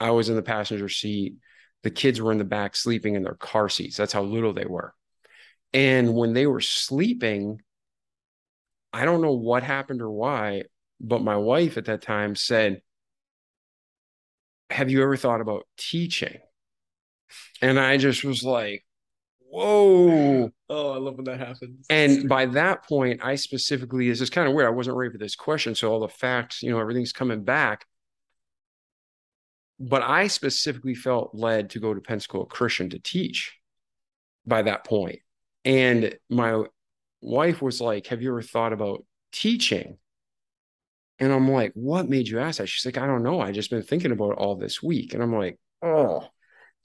I 0.00 0.10
was 0.10 0.28
in 0.28 0.36
the 0.36 0.42
passenger 0.42 0.88
seat. 0.88 1.34
The 1.82 1.90
kids 1.90 2.20
were 2.20 2.32
in 2.32 2.38
the 2.38 2.44
back 2.44 2.74
sleeping 2.74 3.14
in 3.14 3.22
their 3.22 3.34
car 3.34 3.68
seats. 3.68 3.96
That's 3.96 4.12
how 4.12 4.22
little 4.22 4.52
they 4.52 4.64
were. 4.64 4.94
And 5.72 6.14
when 6.14 6.32
they 6.32 6.46
were 6.46 6.60
sleeping, 6.60 7.60
I 8.92 9.04
don't 9.04 9.20
know 9.20 9.34
what 9.34 9.62
happened 9.62 10.00
or 10.00 10.10
why, 10.10 10.64
but 11.00 11.22
my 11.22 11.36
wife 11.36 11.76
at 11.76 11.84
that 11.84 12.02
time 12.02 12.34
said, 12.34 12.80
Have 14.70 14.90
you 14.90 15.02
ever 15.02 15.16
thought 15.16 15.40
about 15.40 15.66
teaching? 15.76 16.38
And 17.62 17.78
I 17.78 17.96
just 17.96 18.24
was 18.24 18.42
like, 18.42 18.84
whoa. 19.48 20.50
Oh, 20.68 20.92
I 20.92 20.98
love 20.98 21.16
when 21.16 21.24
that 21.24 21.38
happens. 21.38 21.86
And 21.88 22.28
by 22.28 22.46
that 22.46 22.86
point, 22.86 23.20
I 23.22 23.36
specifically, 23.36 24.08
this 24.08 24.20
is 24.20 24.30
kind 24.30 24.48
of 24.48 24.54
weird. 24.54 24.66
I 24.66 24.70
wasn't 24.70 24.96
ready 24.96 25.12
for 25.12 25.18
this 25.18 25.36
question. 25.36 25.74
So 25.74 25.90
all 25.90 26.00
the 26.00 26.08
facts, 26.08 26.62
you 26.62 26.70
know, 26.70 26.80
everything's 26.80 27.12
coming 27.12 27.44
back. 27.44 27.86
But 29.78 30.02
I 30.02 30.26
specifically 30.28 30.94
felt 30.94 31.34
led 31.34 31.70
to 31.70 31.80
go 31.80 31.92
to 31.92 32.00
Pensacola 32.00 32.46
Christian 32.46 32.90
to 32.90 32.98
teach 32.98 33.54
by 34.46 34.62
that 34.62 34.84
point. 34.84 35.20
And 35.64 36.16
my 36.30 36.64
wife 37.20 37.60
was 37.60 37.80
like, 37.80 38.06
Have 38.06 38.22
you 38.22 38.30
ever 38.30 38.42
thought 38.42 38.72
about 38.72 39.04
teaching? 39.32 39.98
And 41.18 41.32
I'm 41.32 41.50
like, 41.50 41.72
What 41.74 42.08
made 42.08 42.28
you 42.28 42.38
ask 42.40 42.58
that? 42.58 42.68
She's 42.68 42.86
like, 42.86 42.98
I 43.02 43.06
don't 43.06 43.22
know. 43.22 43.40
I 43.40 43.52
just 43.52 43.70
been 43.70 43.82
thinking 43.82 44.12
about 44.12 44.32
it 44.32 44.38
all 44.38 44.56
this 44.56 44.82
week. 44.82 45.14
And 45.14 45.22
I'm 45.22 45.34
like, 45.34 45.58
Oh. 45.82 46.28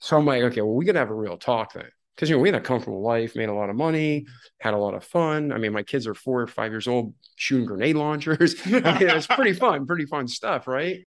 So 0.00 0.16
I'm 0.16 0.26
like, 0.26 0.42
Okay, 0.42 0.62
well, 0.62 0.74
we 0.74 0.86
to 0.86 0.94
have 0.94 1.10
a 1.10 1.14
real 1.14 1.36
talk 1.36 1.74
then 1.74 1.88
because 2.14 2.28
you 2.28 2.36
know 2.36 2.42
we 2.42 2.48
had 2.48 2.54
a 2.56 2.60
comfortable 2.60 3.02
life, 3.02 3.36
made 3.36 3.48
a 3.48 3.54
lot 3.54 3.70
of 3.70 3.76
money, 3.76 4.26
had 4.60 4.74
a 4.74 4.78
lot 4.78 4.94
of 4.94 5.04
fun. 5.04 5.52
I 5.52 5.58
mean, 5.58 5.72
my 5.72 5.82
kids 5.82 6.06
are 6.06 6.14
four 6.14 6.42
or 6.42 6.46
five 6.46 6.70
years 6.72 6.88
old, 6.88 7.14
shooting 7.36 7.66
grenade 7.66 7.96
launchers. 7.96 8.54
I 8.66 8.70
mean, 8.70 9.08
it's 9.08 9.26
pretty 9.26 9.52
fun, 9.54 9.86
pretty 9.86 10.06
fun 10.06 10.28
stuff, 10.28 10.66
right? 10.66 11.06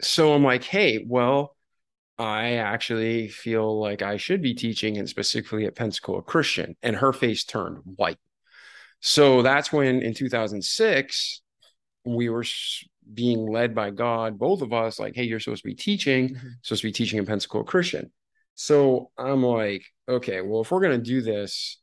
So 0.00 0.32
I'm 0.34 0.42
like, 0.42 0.64
hey, 0.64 1.04
well, 1.06 1.56
I 2.18 2.54
actually 2.54 3.28
feel 3.28 3.80
like 3.80 4.02
I 4.02 4.16
should 4.16 4.42
be 4.42 4.54
teaching, 4.54 4.98
and 4.98 5.08
specifically 5.08 5.66
at 5.66 5.74
Pensacola 5.76 6.22
Christian. 6.22 6.76
And 6.82 6.96
her 6.96 7.12
face 7.12 7.44
turned 7.44 7.78
white. 7.96 8.18
So 9.02 9.42
that's 9.42 9.72
when 9.72 10.00
in 10.00 10.14
2006 10.14 11.42
we 12.04 12.28
were 12.28 12.44
being 13.12 13.46
led 13.46 13.74
by 13.74 13.90
God, 13.90 14.38
both 14.38 14.62
of 14.62 14.72
us, 14.72 15.00
like, 15.00 15.16
hey, 15.16 15.24
you're 15.24 15.40
supposed 15.40 15.64
to 15.64 15.68
be 15.68 15.74
teaching, 15.74 16.30
mm-hmm. 16.30 16.48
supposed 16.62 16.82
to 16.82 16.88
be 16.88 16.92
teaching 16.92 17.18
in 17.18 17.26
Pensacola 17.26 17.64
Christian. 17.64 18.12
So 18.54 19.10
I'm 19.18 19.42
like, 19.42 19.84
okay, 20.08 20.40
well, 20.40 20.60
if 20.62 20.70
we're 20.70 20.80
gonna 20.80 20.98
do 20.98 21.20
this, 21.20 21.80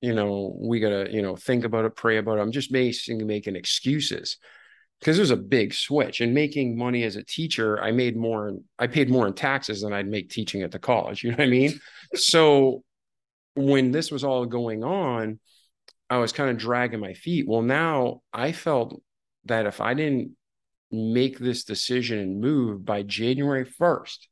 you 0.00 0.14
know, 0.14 0.56
we 0.60 0.80
gotta, 0.80 1.08
you 1.12 1.22
know, 1.22 1.36
think 1.36 1.64
about 1.64 1.84
it, 1.84 1.94
pray 1.94 2.18
about 2.18 2.38
it. 2.38 2.42
I'm 2.42 2.52
just 2.52 2.72
basically 2.72 3.24
making 3.24 3.54
excuses 3.54 4.36
because 4.98 5.16
there's 5.16 5.30
a 5.30 5.36
big 5.36 5.72
switch 5.72 6.20
and 6.20 6.34
making 6.34 6.76
money 6.76 7.04
as 7.04 7.14
a 7.14 7.22
teacher. 7.22 7.80
I 7.80 7.92
made 7.92 8.16
more, 8.16 8.54
I 8.80 8.88
paid 8.88 9.10
more 9.10 9.28
in 9.28 9.34
taxes 9.34 9.82
than 9.82 9.92
I'd 9.92 10.08
make 10.08 10.28
teaching 10.28 10.62
at 10.62 10.72
the 10.72 10.80
college. 10.80 11.22
You 11.24 11.30
know 11.30 11.36
what 11.36 11.46
I 11.46 11.50
mean? 11.50 11.78
So 12.16 12.82
when 13.54 13.92
this 13.92 14.10
was 14.10 14.24
all 14.24 14.44
going 14.44 14.82
on, 14.82 15.38
I 16.12 16.18
was 16.18 16.30
kind 16.30 16.50
of 16.50 16.58
dragging 16.58 17.00
my 17.00 17.14
feet. 17.14 17.48
Well, 17.48 17.62
now 17.62 18.20
I 18.34 18.52
felt 18.52 19.00
that 19.46 19.64
if 19.64 19.80
I 19.80 19.94
didn't 19.94 20.36
make 20.90 21.38
this 21.38 21.64
decision 21.64 22.18
and 22.18 22.38
move 22.38 22.84
by 22.84 23.02
January 23.02 23.64
1st, 23.64 24.28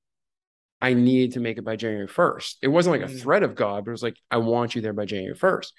I 0.83 0.93
needed 0.93 1.33
to 1.33 1.40
make 1.40 1.57
it 1.57 1.64
by 1.64 1.77
January 1.77 2.07
1st. 2.07 2.59
It 2.61 2.69
wasn't 2.69 3.01
like 3.01 3.09
a 3.09 3.11
Mm. 3.11 3.19
threat 3.23 3.43
of 3.43 3.55
God, 3.55 3.87
but 3.87 3.93
it 3.93 3.93
was 3.93 4.03
like, 4.03 4.19
I 4.31 4.37
want 4.37 4.75
you 4.75 4.83
there 4.83 4.93
by 4.93 5.07
January 5.07 5.35
1st. 5.35 5.73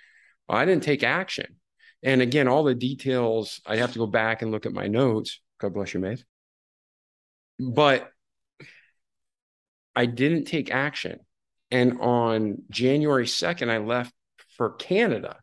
Well, 0.50 0.58
I 0.58 0.66
didn't 0.66 0.82
take 0.82 1.04
action. 1.04 1.58
And 2.02 2.20
again, 2.20 2.48
all 2.48 2.64
the 2.64 2.74
details, 2.74 3.62
I 3.64 3.76
have 3.76 3.94
to 3.94 4.00
go 4.00 4.08
back 4.08 4.42
and 4.42 4.50
look 4.50 4.66
at 4.66 4.74
my 4.74 4.88
notes. 4.88 5.40
God 5.60 5.76
bless 5.76 5.94
you, 5.94 6.00
Maeve. 6.00 6.26
But 7.60 8.12
I 9.96 10.08
didn't 10.08 10.46
take 10.46 10.72
action. 10.72 11.20
And 11.70 12.00
on 12.02 12.64
January 12.72 13.28
2nd, 13.28 13.70
I 13.70 13.78
left 13.78 14.16
for 14.58 14.72
Canada 14.72 15.38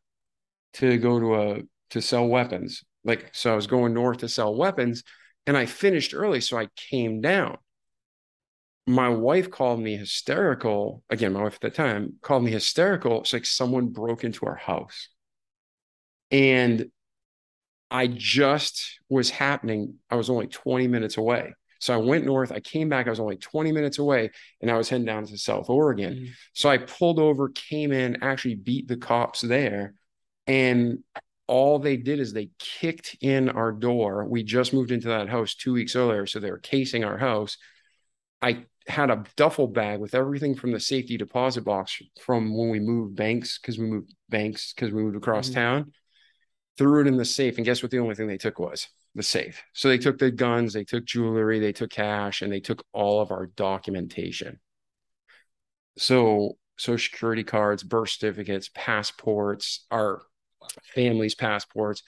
to 0.78 0.96
go 0.98 1.20
to 1.20 1.34
a 1.36 1.62
to 1.90 2.02
sell 2.02 2.26
weapons. 2.26 2.84
Like 3.04 3.30
so 3.32 3.52
I 3.52 3.56
was 3.56 3.66
going 3.66 3.94
north 3.94 4.18
to 4.18 4.28
sell 4.28 4.54
weapons 4.54 5.02
and 5.46 5.56
I 5.56 5.66
finished 5.66 6.14
early 6.14 6.40
so 6.40 6.58
I 6.58 6.68
came 6.76 7.20
down. 7.20 7.58
My 8.86 9.10
wife 9.10 9.50
called 9.50 9.80
me 9.80 9.96
hysterical. 9.96 11.02
Again, 11.10 11.34
my 11.34 11.42
wife 11.42 11.56
at 11.56 11.60
the 11.60 11.70
time 11.70 12.14
called 12.22 12.44
me 12.44 12.50
hysterical. 12.50 13.20
It's 13.20 13.32
like 13.32 13.44
someone 13.46 13.88
broke 13.88 14.24
into 14.24 14.46
our 14.46 14.54
house. 14.56 15.08
And 16.30 16.90
I 17.90 18.06
just 18.06 19.00
was 19.08 19.30
happening. 19.30 19.94
I 20.10 20.16
was 20.16 20.30
only 20.30 20.46
20 20.46 20.88
minutes 20.88 21.16
away. 21.16 21.54
So 21.80 21.94
I 21.94 21.98
went 21.98 22.26
north. 22.26 22.50
I 22.52 22.60
came 22.60 22.88
back. 22.88 23.06
I 23.06 23.10
was 23.10 23.20
only 23.20 23.36
20 23.36 23.72
minutes 23.72 23.98
away 23.98 24.30
and 24.60 24.70
I 24.70 24.76
was 24.76 24.88
heading 24.88 25.06
down 25.06 25.26
to 25.26 25.38
South 25.38 25.70
Oregon. 25.70 26.14
Mhm. 26.14 26.28
So 26.52 26.68
I 26.68 26.78
pulled 26.78 27.18
over, 27.18 27.50
came 27.50 27.92
in, 27.92 28.22
actually 28.22 28.56
beat 28.56 28.88
the 28.88 28.96
cops 28.96 29.40
there. 29.40 29.94
And 30.48 31.04
all 31.46 31.78
they 31.78 31.96
did 31.96 32.20
is 32.20 32.32
they 32.32 32.50
kicked 32.58 33.16
in 33.20 33.48
our 33.48 33.72
door. 33.72 34.24
We 34.24 34.42
just 34.42 34.72
moved 34.72 34.90
into 34.90 35.08
that 35.08 35.28
house 35.28 35.54
two 35.54 35.72
weeks 35.72 35.94
earlier. 35.94 36.26
So 36.26 36.40
they 36.40 36.50
were 36.50 36.58
casing 36.58 37.04
our 37.04 37.18
house. 37.18 37.56
I 38.42 38.66
had 38.86 39.10
a 39.10 39.24
duffel 39.36 39.66
bag 39.66 40.00
with 40.00 40.14
everything 40.14 40.54
from 40.54 40.72
the 40.72 40.80
safety 40.80 41.16
deposit 41.16 41.62
box 41.62 42.00
from 42.20 42.56
when 42.56 42.70
we 42.70 42.80
moved 42.80 43.16
banks, 43.16 43.58
because 43.58 43.78
we 43.78 43.86
moved 43.86 44.14
banks, 44.28 44.72
because 44.72 44.92
we 44.92 45.02
moved 45.02 45.16
across 45.16 45.50
Mhm. 45.50 45.54
town, 45.54 45.92
threw 46.76 47.02
it 47.02 47.06
in 47.06 47.16
the 47.16 47.24
safe. 47.24 47.56
And 47.56 47.64
guess 47.64 47.82
what? 47.82 47.90
The 47.90 47.98
only 47.98 48.14
thing 48.14 48.28
they 48.28 48.38
took 48.38 48.58
was 48.58 48.88
the 49.14 49.22
safe. 49.22 49.62
So 49.74 49.88
they 49.88 49.98
took 49.98 50.18
the 50.18 50.30
guns, 50.30 50.72
they 50.72 50.84
took 50.84 51.04
jewelry, 51.04 51.58
they 51.58 51.72
took 51.72 51.90
cash, 51.90 52.40
and 52.40 52.52
they 52.52 52.60
took 52.60 52.84
all 52.92 53.20
of 53.20 53.30
our 53.30 53.46
documentation. 53.46 54.60
So 55.98 56.56
social 56.76 57.10
security 57.10 57.42
cards, 57.42 57.82
birth 57.82 58.10
certificates, 58.10 58.70
passports, 58.72 59.86
our 59.90 60.22
family's 60.94 61.34
passports. 61.34 62.02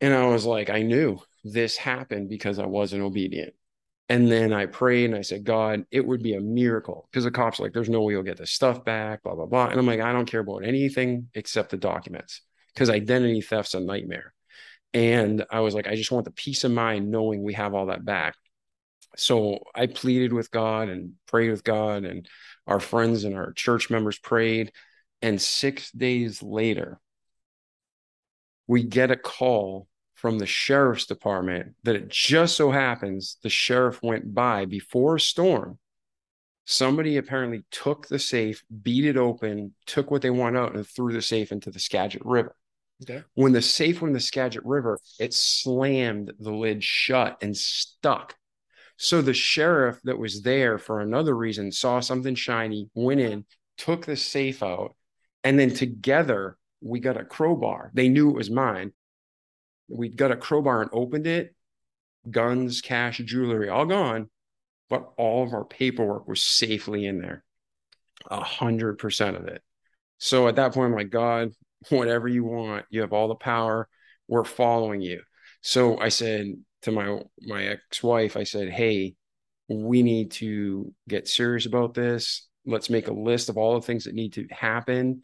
And 0.00 0.14
I 0.14 0.26
was 0.26 0.44
like, 0.44 0.70
I 0.70 0.82
knew 0.82 1.18
this 1.44 1.76
happened 1.76 2.28
because 2.28 2.58
I 2.58 2.66
wasn't 2.66 3.02
obedient. 3.02 3.54
And 4.08 4.30
then 4.30 4.52
I 4.52 4.66
prayed 4.66 5.06
and 5.06 5.14
I 5.14 5.22
said, 5.22 5.44
God, 5.44 5.84
it 5.90 6.06
would 6.06 6.22
be 6.22 6.34
a 6.34 6.40
miracle 6.40 7.08
because 7.10 7.24
the 7.24 7.30
cops 7.30 7.58
like, 7.58 7.72
there's 7.72 7.88
no 7.88 8.02
way 8.02 8.12
you'll 8.12 8.22
get 8.22 8.36
this 8.36 8.50
stuff 8.50 8.84
back, 8.84 9.22
blah, 9.22 9.34
blah, 9.34 9.46
blah. 9.46 9.68
And 9.68 9.78
I'm 9.78 9.86
like, 9.86 10.00
I 10.00 10.12
don't 10.12 10.30
care 10.30 10.40
about 10.40 10.64
anything 10.64 11.28
except 11.34 11.70
the 11.70 11.78
documents 11.78 12.42
because 12.74 12.90
identity 12.90 13.40
theft's 13.40 13.74
a 13.74 13.80
nightmare. 13.80 14.34
And 14.92 15.44
I 15.50 15.60
was 15.60 15.74
like, 15.74 15.86
I 15.86 15.96
just 15.96 16.12
want 16.12 16.24
the 16.24 16.30
peace 16.32 16.64
of 16.64 16.70
mind 16.70 17.10
knowing 17.10 17.42
we 17.42 17.54
have 17.54 17.74
all 17.74 17.86
that 17.86 18.04
back. 18.04 18.34
So 19.16 19.60
I 19.74 19.86
pleaded 19.86 20.32
with 20.32 20.50
God 20.50 20.88
and 20.88 21.12
prayed 21.26 21.50
with 21.50 21.64
God, 21.64 22.04
and 22.04 22.28
our 22.66 22.80
friends 22.80 23.24
and 23.24 23.34
our 23.34 23.52
church 23.52 23.90
members 23.90 24.18
prayed. 24.18 24.72
And 25.22 25.40
six 25.40 25.90
days 25.92 26.42
later, 26.42 27.00
we 28.66 28.82
get 28.82 29.10
a 29.10 29.16
call 29.16 29.88
from 30.14 30.38
the 30.38 30.46
sheriff's 30.46 31.06
department 31.06 31.74
that 31.82 31.96
it 31.96 32.08
just 32.08 32.56
so 32.56 32.70
happens 32.70 33.36
the 33.42 33.50
sheriff 33.50 34.02
went 34.02 34.34
by 34.34 34.64
before 34.64 35.16
a 35.16 35.20
storm. 35.20 35.78
Somebody 36.64 37.18
apparently 37.18 37.62
took 37.70 38.08
the 38.08 38.18
safe, 38.18 38.64
beat 38.82 39.04
it 39.04 39.18
open, 39.18 39.74
took 39.84 40.10
what 40.10 40.22
they 40.22 40.30
want 40.30 40.56
out, 40.56 40.74
and 40.74 40.86
threw 40.86 41.12
the 41.12 41.20
safe 41.20 41.52
into 41.52 41.70
the 41.70 41.78
Skagit 41.78 42.24
River. 42.24 42.56
Okay. 43.02 43.22
When 43.34 43.52
the 43.52 43.60
safe 43.60 44.00
went 44.00 44.10
in 44.10 44.14
the 44.14 44.20
Skagit 44.20 44.64
River, 44.64 44.98
it 45.18 45.34
slammed 45.34 46.32
the 46.38 46.52
lid 46.52 46.82
shut 46.82 47.36
and 47.42 47.54
stuck. 47.54 48.34
So 48.96 49.20
the 49.20 49.34
sheriff 49.34 50.00
that 50.04 50.18
was 50.18 50.42
there 50.42 50.78
for 50.78 51.00
another 51.00 51.36
reason 51.36 51.70
saw 51.70 52.00
something 52.00 52.34
shiny, 52.34 52.88
went 52.94 53.20
in, 53.20 53.44
took 53.76 54.06
the 54.06 54.16
safe 54.16 54.62
out, 54.62 54.94
and 55.42 55.58
then 55.58 55.74
together 55.74 56.56
we 56.84 57.00
got 57.00 57.16
a 57.16 57.24
crowbar. 57.24 57.90
They 57.94 58.08
knew 58.08 58.30
it 58.30 58.36
was 58.36 58.50
mine. 58.50 58.92
We 59.88 60.10
got 60.10 60.30
a 60.30 60.36
crowbar 60.36 60.82
and 60.82 60.90
opened 60.92 61.26
it. 61.26 61.54
Guns, 62.30 62.80
cash, 62.82 63.18
jewelry, 63.18 63.68
all 63.68 63.86
gone, 63.86 64.30
but 64.88 65.10
all 65.16 65.42
of 65.44 65.52
our 65.52 65.64
paperwork 65.64 66.28
was 66.28 66.44
safely 66.44 67.06
in 67.06 67.20
there. 67.20 67.42
A 68.30 68.42
hundred 68.42 68.98
percent 68.98 69.36
of 69.36 69.48
it. 69.48 69.62
So 70.18 70.46
at 70.46 70.56
that 70.56 70.72
point, 70.72 70.92
I'm 70.92 70.94
like, 70.94 71.10
God, 71.10 71.50
whatever 71.88 72.28
you 72.28 72.44
want, 72.44 72.84
you 72.90 73.00
have 73.00 73.12
all 73.12 73.28
the 73.28 73.34
power. 73.34 73.88
We're 74.28 74.44
following 74.44 75.00
you. 75.00 75.22
So 75.62 75.98
I 75.98 76.08
said 76.10 76.54
to 76.82 76.92
my 76.92 77.20
my 77.40 77.64
ex-wife, 77.64 78.36
I 78.36 78.44
said, 78.44 78.70
Hey, 78.70 79.14
we 79.68 80.02
need 80.02 80.32
to 80.32 80.92
get 81.08 81.28
serious 81.28 81.66
about 81.66 81.94
this. 81.94 82.46
Let's 82.66 82.90
make 82.90 83.08
a 83.08 83.12
list 83.12 83.48
of 83.48 83.56
all 83.56 83.74
the 83.74 83.86
things 83.86 84.04
that 84.04 84.14
need 84.14 84.34
to 84.34 84.46
happen. 84.50 85.22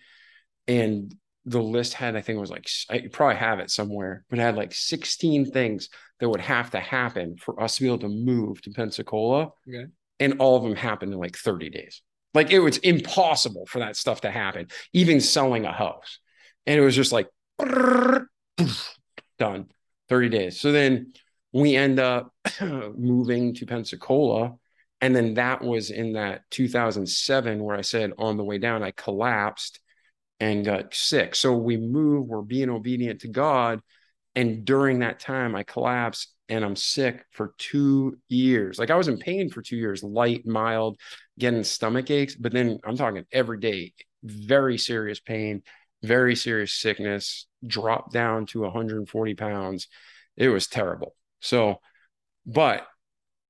And 0.67 1.15
the 1.51 1.61
list 1.61 1.95
had, 1.95 2.15
I 2.15 2.21
think 2.21 2.37
it 2.37 2.41
was 2.41 2.51
like, 2.51 2.69
I 2.89 3.09
probably 3.13 3.37
have 3.37 3.59
it 3.59 3.71
somewhere, 3.71 4.25
but 4.31 4.39
it 4.39 4.43
had 4.43 4.57
like 4.57 4.73
16 4.73 5.51
things 5.51 5.89
that 6.21 6.29
would 6.29 6.41
have 6.41 6.71
to 6.71 6.81
happen 6.81 7.37
for 7.37 7.61
us 7.61 7.77
to 7.77 7.83
be 7.83 7.89
able 7.89 7.99
to 7.99 8.09
move 8.09 8.63
to 8.63 8.71
Pensacola. 8.71 9.51
Okay. 9.69 9.87
And 10.21 10.35
all 10.39 10.57
of 10.57 10.63
them 10.63 10.77
happened 10.77 11.13
in 11.13 11.19
like 11.19 11.37
30 11.37 11.71
days. 11.71 12.03
Like 12.35 12.53
it 12.53 12.61
was 12.61 12.79
impossible 12.79 13.67
for 13.67 13.81
that 13.81 13.97
stuff 13.97 14.21
to 14.21 14.31
happen, 14.31 14.69
even 14.93 15.21
selling 15.21 15.65
a 15.65 15.73
house. 15.73 16.21
And 16.67 16.79
it 16.79 16.85
was 16.85 16.95
just 16.95 17.11
like 17.11 17.29
done 19.39 19.67
30 20.09 20.29
days. 20.29 20.61
So 20.61 20.71
then 20.71 21.15
we 21.53 21.75
end 21.75 21.99
up 21.99 22.33
moving 22.61 23.55
to 23.55 23.67
Pensacola. 23.67 24.55
And 25.01 25.17
then 25.17 25.35
that 25.35 25.63
was 25.65 25.91
in 25.91 26.13
that 26.13 26.43
2007 26.51 27.61
where 27.61 27.75
I 27.75 27.81
said 27.81 28.13
on 28.19 28.37
the 28.37 28.45
way 28.45 28.59
down, 28.59 28.85
I 28.85 28.93
collapsed 28.93 29.81
and 30.41 30.65
got 30.65 30.95
sick. 30.95 31.35
So 31.35 31.55
we 31.55 31.77
move, 31.77 32.27
we're 32.27 32.43
being 32.43 32.71
obedient 32.71 33.21
to 33.21 33.29
God. 33.29 33.81
And 34.35 34.65
during 34.65 35.01
that 35.01 35.21
time, 35.21 35.55
I 35.55 35.63
collapsed 35.63 36.35
and 36.49 36.65
I'm 36.65 36.77
sick 36.77 37.25
for 37.31 37.55
two 37.59 38.19
years. 38.29 38.79
Like 38.79 38.91
I 38.91 38.97
was 38.97 39.09
in 39.09 39.19
pain 39.19 39.51
for 39.51 39.63
two 39.63 39.77
years, 39.77 40.03
light, 40.03 40.47
mild, 40.47 40.99
getting 41.39 41.63
stomach 41.63 42.11
aches. 42.11 42.35
But 42.35 42.53
then 42.53 42.79
I'm 42.85 42.97
talking 42.97 43.25
every 43.31 43.61
day, 43.61 43.93
very 44.25 44.79
serious 44.79 45.21
pain, 45.21 45.63
very 46.03 46.35
serious 46.35 46.73
sickness, 46.73 47.47
dropped 47.67 48.13
down 48.13 48.47
to 48.47 48.63
140 48.63 49.35
pounds. 49.35 49.89
It 50.37 50.49
was 50.49 50.67
terrible. 50.67 51.15
So, 51.41 51.81
but 52.47 52.87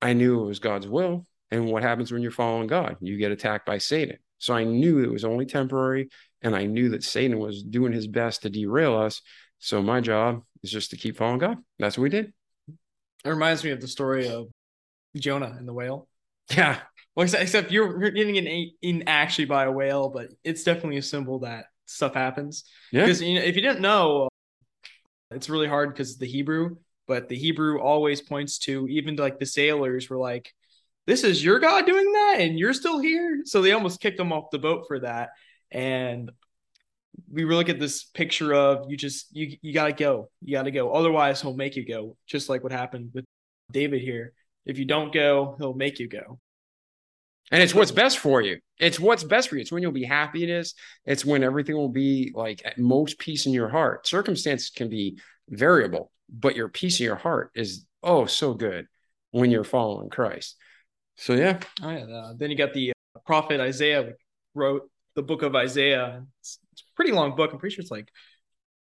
I 0.02 0.12
knew 0.12 0.42
it 0.42 0.46
was 0.46 0.58
God's 0.58 0.88
will. 0.88 1.26
And 1.50 1.66
what 1.66 1.82
happens 1.82 2.12
when 2.12 2.22
you're 2.22 2.30
following 2.30 2.66
God? 2.66 2.96
You 3.00 3.16
get 3.16 3.32
attacked 3.32 3.66
by 3.66 3.78
Satan. 3.78 4.18
So 4.38 4.54
I 4.54 4.64
knew 4.64 5.02
it 5.02 5.10
was 5.10 5.24
only 5.24 5.46
temporary. 5.46 6.08
And 6.42 6.56
I 6.56 6.66
knew 6.66 6.90
that 6.90 7.04
Satan 7.04 7.38
was 7.38 7.62
doing 7.62 7.92
his 7.92 8.06
best 8.06 8.42
to 8.42 8.50
derail 8.50 8.96
us. 8.96 9.20
So 9.58 9.82
my 9.82 10.00
job 10.00 10.42
is 10.62 10.70
just 10.70 10.90
to 10.90 10.96
keep 10.96 11.16
following 11.16 11.38
God. 11.38 11.58
That's 11.78 11.98
what 11.98 12.04
we 12.04 12.10
did. 12.10 12.32
It 13.24 13.28
reminds 13.28 13.62
me 13.62 13.70
of 13.70 13.80
the 13.80 13.88
story 13.88 14.28
of 14.28 14.48
Jonah 15.16 15.54
and 15.58 15.68
the 15.68 15.74
whale. 15.74 16.08
Yeah. 16.50 16.78
Well, 17.14 17.26
except, 17.34 17.70
you're 17.70 18.10
getting 18.10 18.36
in, 18.36 18.70
in 18.80 19.04
actually 19.06 19.44
by 19.44 19.64
a 19.64 19.72
whale, 19.72 20.08
but 20.08 20.28
it's 20.44 20.64
definitely 20.64 20.96
a 20.96 21.02
symbol 21.02 21.40
that 21.40 21.66
stuff 21.86 22.14
happens. 22.14 22.64
Yeah. 22.92 23.02
Because 23.02 23.20
you 23.20 23.34
know, 23.34 23.42
if 23.42 23.56
you 23.56 23.62
didn't 23.62 23.82
know, 23.82 24.28
it's 25.30 25.50
really 25.50 25.68
hard 25.68 25.92
because 25.92 26.16
the 26.16 26.26
Hebrew, 26.26 26.76
but 27.06 27.28
the 27.28 27.36
Hebrew 27.36 27.80
always 27.80 28.20
points 28.20 28.58
to 28.60 28.86
even 28.88 29.16
like 29.16 29.38
the 29.38 29.46
sailors 29.46 30.08
were 30.08 30.16
like, 30.16 30.52
"This 31.06 31.24
is 31.24 31.44
your 31.44 31.58
God 31.58 31.86
doing 31.86 32.10
that, 32.12 32.36
and 32.38 32.58
you're 32.58 32.72
still 32.72 33.00
here." 33.00 33.42
So 33.44 33.60
they 33.60 33.72
almost 33.72 34.00
kicked 34.00 34.16
them 34.16 34.32
off 34.32 34.50
the 34.50 34.58
boat 34.58 34.84
for 34.88 35.00
that. 35.00 35.30
And 35.70 36.30
we 37.30 37.44
look 37.44 37.68
at 37.68 37.78
this 37.78 38.04
picture 38.04 38.54
of 38.54 38.90
you 38.90 38.96
just 38.96 39.34
you 39.34 39.56
you 39.62 39.72
gotta 39.72 39.92
go, 39.92 40.30
you 40.42 40.56
gotta 40.56 40.70
go. 40.70 40.92
Otherwise, 40.92 41.40
he'll 41.40 41.56
make 41.56 41.76
you 41.76 41.86
go. 41.86 42.16
Just 42.26 42.48
like 42.48 42.62
what 42.62 42.72
happened 42.72 43.10
with 43.14 43.24
David 43.72 44.02
here. 44.02 44.32
If 44.66 44.78
you 44.78 44.84
don't 44.84 45.12
go, 45.12 45.56
he'll 45.58 45.74
make 45.74 45.98
you 45.98 46.08
go. 46.08 46.38
And 47.50 47.62
it's 47.62 47.74
what's 47.74 47.90
best 47.90 48.18
for 48.18 48.40
you. 48.40 48.58
It's 48.78 49.00
what's 49.00 49.24
best 49.24 49.48
for 49.48 49.56
you. 49.56 49.62
It's 49.62 49.72
when 49.72 49.82
you'll 49.82 49.90
be 49.92 50.04
happiness. 50.04 50.74
It's 51.04 51.24
when 51.24 51.42
everything 51.42 51.76
will 51.76 51.88
be 51.88 52.32
like 52.34 52.62
at 52.64 52.78
most 52.78 53.18
peace 53.18 53.46
in 53.46 53.52
your 53.52 53.68
heart. 53.68 54.06
Circumstances 54.06 54.70
can 54.70 54.88
be 54.88 55.18
variable, 55.48 56.12
but 56.28 56.54
your 56.54 56.68
peace 56.68 57.00
in 57.00 57.04
your 57.04 57.16
heart 57.16 57.50
is 57.54 57.86
oh 58.02 58.26
so 58.26 58.54
good 58.54 58.86
when 59.32 59.50
you're 59.50 59.64
following 59.64 60.10
Christ. 60.10 60.56
So 61.16 61.34
yeah, 61.34 61.58
Oh 61.82 61.90
yeah. 61.90 62.04
Uh, 62.04 62.32
then 62.36 62.50
you 62.50 62.56
got 62.56 62.72
the 62.72 62.92
uh, 63.16 63.20
prophet 63.26 63.60
Isaiah 63.60 64.12
wrote 64.54 64.88
the 65.14 65.22
book 65.22 65.42
of 65.42 65.54
Isaiah. 65.54 66.24
It's, 66.40 66.58
it's 66.72 66.82
a 66.82 66.94
pretty 66.96 67.12
long 67.12 67.36
book. 67.36 67.52
I'm 67.52 67.58
pretty 67.58 67.74
sure 67.74 67.82
it's 67.82 67.90
like 67.90 68.10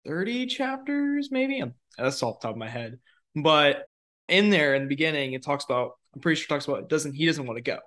30 0.06 0.46
chapters, 0.46 1.28
maybe. 1.30 1.62
That's 1.98 2.22
off 2.22 2.40
the 2.40 2.48
top 2.48 2.54
of 2.54 2.58
my 2.58 2.68
head. 2.68 2.98
But 3.36 3.84
in 4.28 4.50
there 4.50 4.74
in 4.74 4.82
the 4.82 4.88
beginning, 4.88 5.32
it 5.32 5.42
talks 5.42 5.64
about, 5.64 5.92
I'm 6.14 6.20
pretty 6.20 6.40
sure 6.40 6.46
it 6.46 6.48
talks 6.48 6.66
about 6.66 6.80
it 6.80 6.88
doesn't 6.88 7.12
he 7.14 7.26
doesn't 7.26 7.46
want 7.46 7.56
to 7.58 7.62
go. 7.62 7.78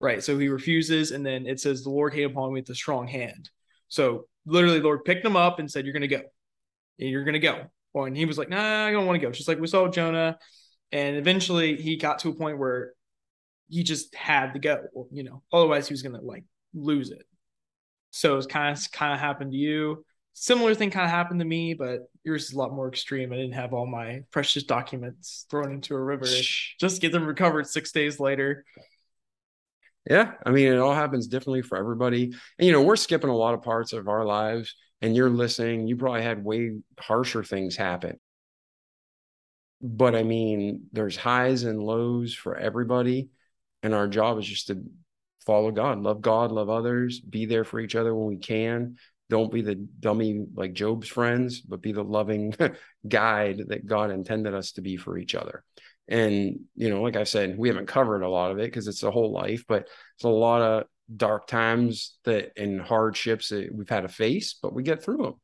Right. 0.00 0.22
So 0.22 0.38
he 0.38 0.48
refuses, 0.48 1.10
and 1.10 1.24
then 1.26 1.46
it 1.46 1.60
says 1.60 1.82
the 1.82 1.90
Lord 1.90 2.14
came 2.14 2.30
upon 2.30 2.54
me 2.54 2.60
with 2.60 2.70
a 2.70 2.74
strong 2.74 3.06
hand. 3.06 3.50
So 3.88 4.26
literally, 4.46 4.80
Lord 4.80 5.04
picked 5.04 5.26
him 5.26 5.36
up 5.36 5.58
and 5.58 5.70
said, 5.70 5.84
You're 5.84 5.92
gonna 5.92 6.06
go. 6.06 6.22
You're 6.96 7.24
gonna 7.24 7.38
go. 7.38 7.66
Well, 7.92 8.06
and 8.06 8.16
he 8.16 8.24
was 8.24 8.38
like, 8.38 8.48
Nah, 8.48 8.86
I 8.86 8.92
don't 8.92 9.06
want 9.06 9.20
to 9.20 9.26
go. 9.26 9.30
Just 9.30 9.48
like 9.48 9.60
we 9.60 9.66
saw 9.66 9.88
Jonah. 9.88 10.38
And 10.90 11.16
eventually 11.16 11.76
he 11.76 11.96
got 11.96 12.20
to 12.20 12.30
a 12.30 12.34
point 12.34 12.58
where 12.58 12.94
he 13.68 13.82
just 13.82 14.14
had 14.14 14.54
to 14.54 14.58
go, 14.58 14.80
you 15.12 15.22
know, 15.22 15.42
otherwise 15.52 15.86
he 15.86 15.92
was 15.92 16.02
gonna 16.02 16.20
like 16.20 16.44
lose 16.72 17.10
it. 17.10 17.24
So 18.10 18.36
it's 18.36 18.46
kind 18.46 18.76
of 18.76 18.92
kind 18.92 19.14
of 19.14 19.20
happened 19.20 19.52
to 19.52 19.58
you. 19.58 20.04
Similar 20.32 20.74
thing 20.74 20.90
kind 20.90 21.04
of 21.04 21.10
happened 21.10 21.40
to 21.40 21.46
me, 21.46 21.74
but 21.74 22.10
yours 22.24 22.44
is 22.44 22.52
a 22.52 22.58
lot 22.58 22.72
more 22.72 22.88
extreme. 22.88 23.32
I 23.32 23.36
didn't 23.36 23.52
have 23.52 23.74
all 23.74 23.86
my 23.86 24.22
precious 24.30 24.62
documents 24.62 25.46
thrown 25.50 25.72
into 25.72 25.94
a 25.94 26.00
river. 26.00 26.24
Just 26.24 27.00
get 27.00 27.12
them 27.12 27.26
recovered 27.26 27.66
six 27.66 27.92
days 27.92 28.20
later. 28.20 28.64
Yeah, 30.08 30.32
I 30.44 30.50
mean, 30.50 30.72
it 30.72 30.78
all 30.78 30.94
happens 30.94 31.26
differently 31.26 31.62
for 31.62 31.76
everybody. 31.76 32.24
And 32.24 32.66
you 32.66 32.72
know, 32.72 32.82
we're 32.82 32.96
skipping 32.96 33.30
a 33.30 33.36
lot 33.36 33.54
of 33.54 33.62
parts 33.62 33.92
of 33.92 34.08
our 34.08 34.24
lives, 34.24 34.74
and 35.02 35.14
you're 35.14 35.30
listening. 35.30 35.86
You 35.86 35.96
probably 35.96 36.22
had 36.22 36.42
way 36.44 36.78
harsher 36.98 37.44
things 37.44 37.76
happen. 37.76 38.18
But 39.82 40.14
I 40.14 40.22
mean, 40.22 40.86
there's 40.92 41.16
highs 41.16 41.64
and 41.64 41.82
lows 41.82 42.34
for 42.34 42.56
everybody, 42.56 43.28
and 43.82 43.94
our 43.94 44.08
job 44.08 44.38
is 44.38 44.46
just 44.46 44.68
to 44.68 44.82
follow 45.44 45.70
God, 45.70 46.00
love 46.00 46.20
God, 46.20 46.52
love 46.52 46.70
others, 46.70 47.20
be 47.20 47.46
there 47.46 47.64
for 47.64 47.80
each 47.80 47.96
other 47.96 48.14
when 48.14 48.28
we 48.28 48.36
can. 48.36 48.96
Don't 49.28 49.52
be 49.52 49.62
the 49.62 49.74
dummy 49.74 50.44
like 50.54 50.72
Job's 50.72 51.08
friends, 51.08 51.60
but 51.60 51.80
be 51.80 51.92
the 51.92 52.02
loving 52.02 52.54
guide 53.08 53.62
that 53.68 53.86
God 53.86 54.10
intended 54.10 54.54
us 54.54 54.72
to 54.72 54.80
be 54.80 54.96
for 54.96 55.16
each 55.16 55.34
other. 55.34 55.62
And, 56.08 56.60
you 56.74 56.90
know, 56.90 57.02
like 57.02 57.16
I 57.16 57.24
said, 57.24 57.56
we 57.56 57.68
haven't 57.68 57.86
covered 57.86 58.22
a 58.22 58.28
lot 58.28 58.50
of 58.50 58.58
it 58.58 58.64
because 58.64 58.88
it's 58.88 59.04
a 59.04 59.10
whole 59.10 59.30
life, 59.30 59.64
but 59.68 59.88
it's 60.16 60.24
a 60.24 60.28
lot 60.28 60.60
of 60.60 60.84
dark 61.16 61.46
times 61.46 62.18
that 62.24 62.50
and 62.56 62.80
hardships 62.80 63.48
that 63.50 63.72
we've 63.72 63.88
had 63.88 64.00
to 64.00 64.08
face, 64.08 64.56
but 64.60 64.74
we 64.74 64.82
get 64.82 65.02
through 65.02 65.18
them. 65.18 65.34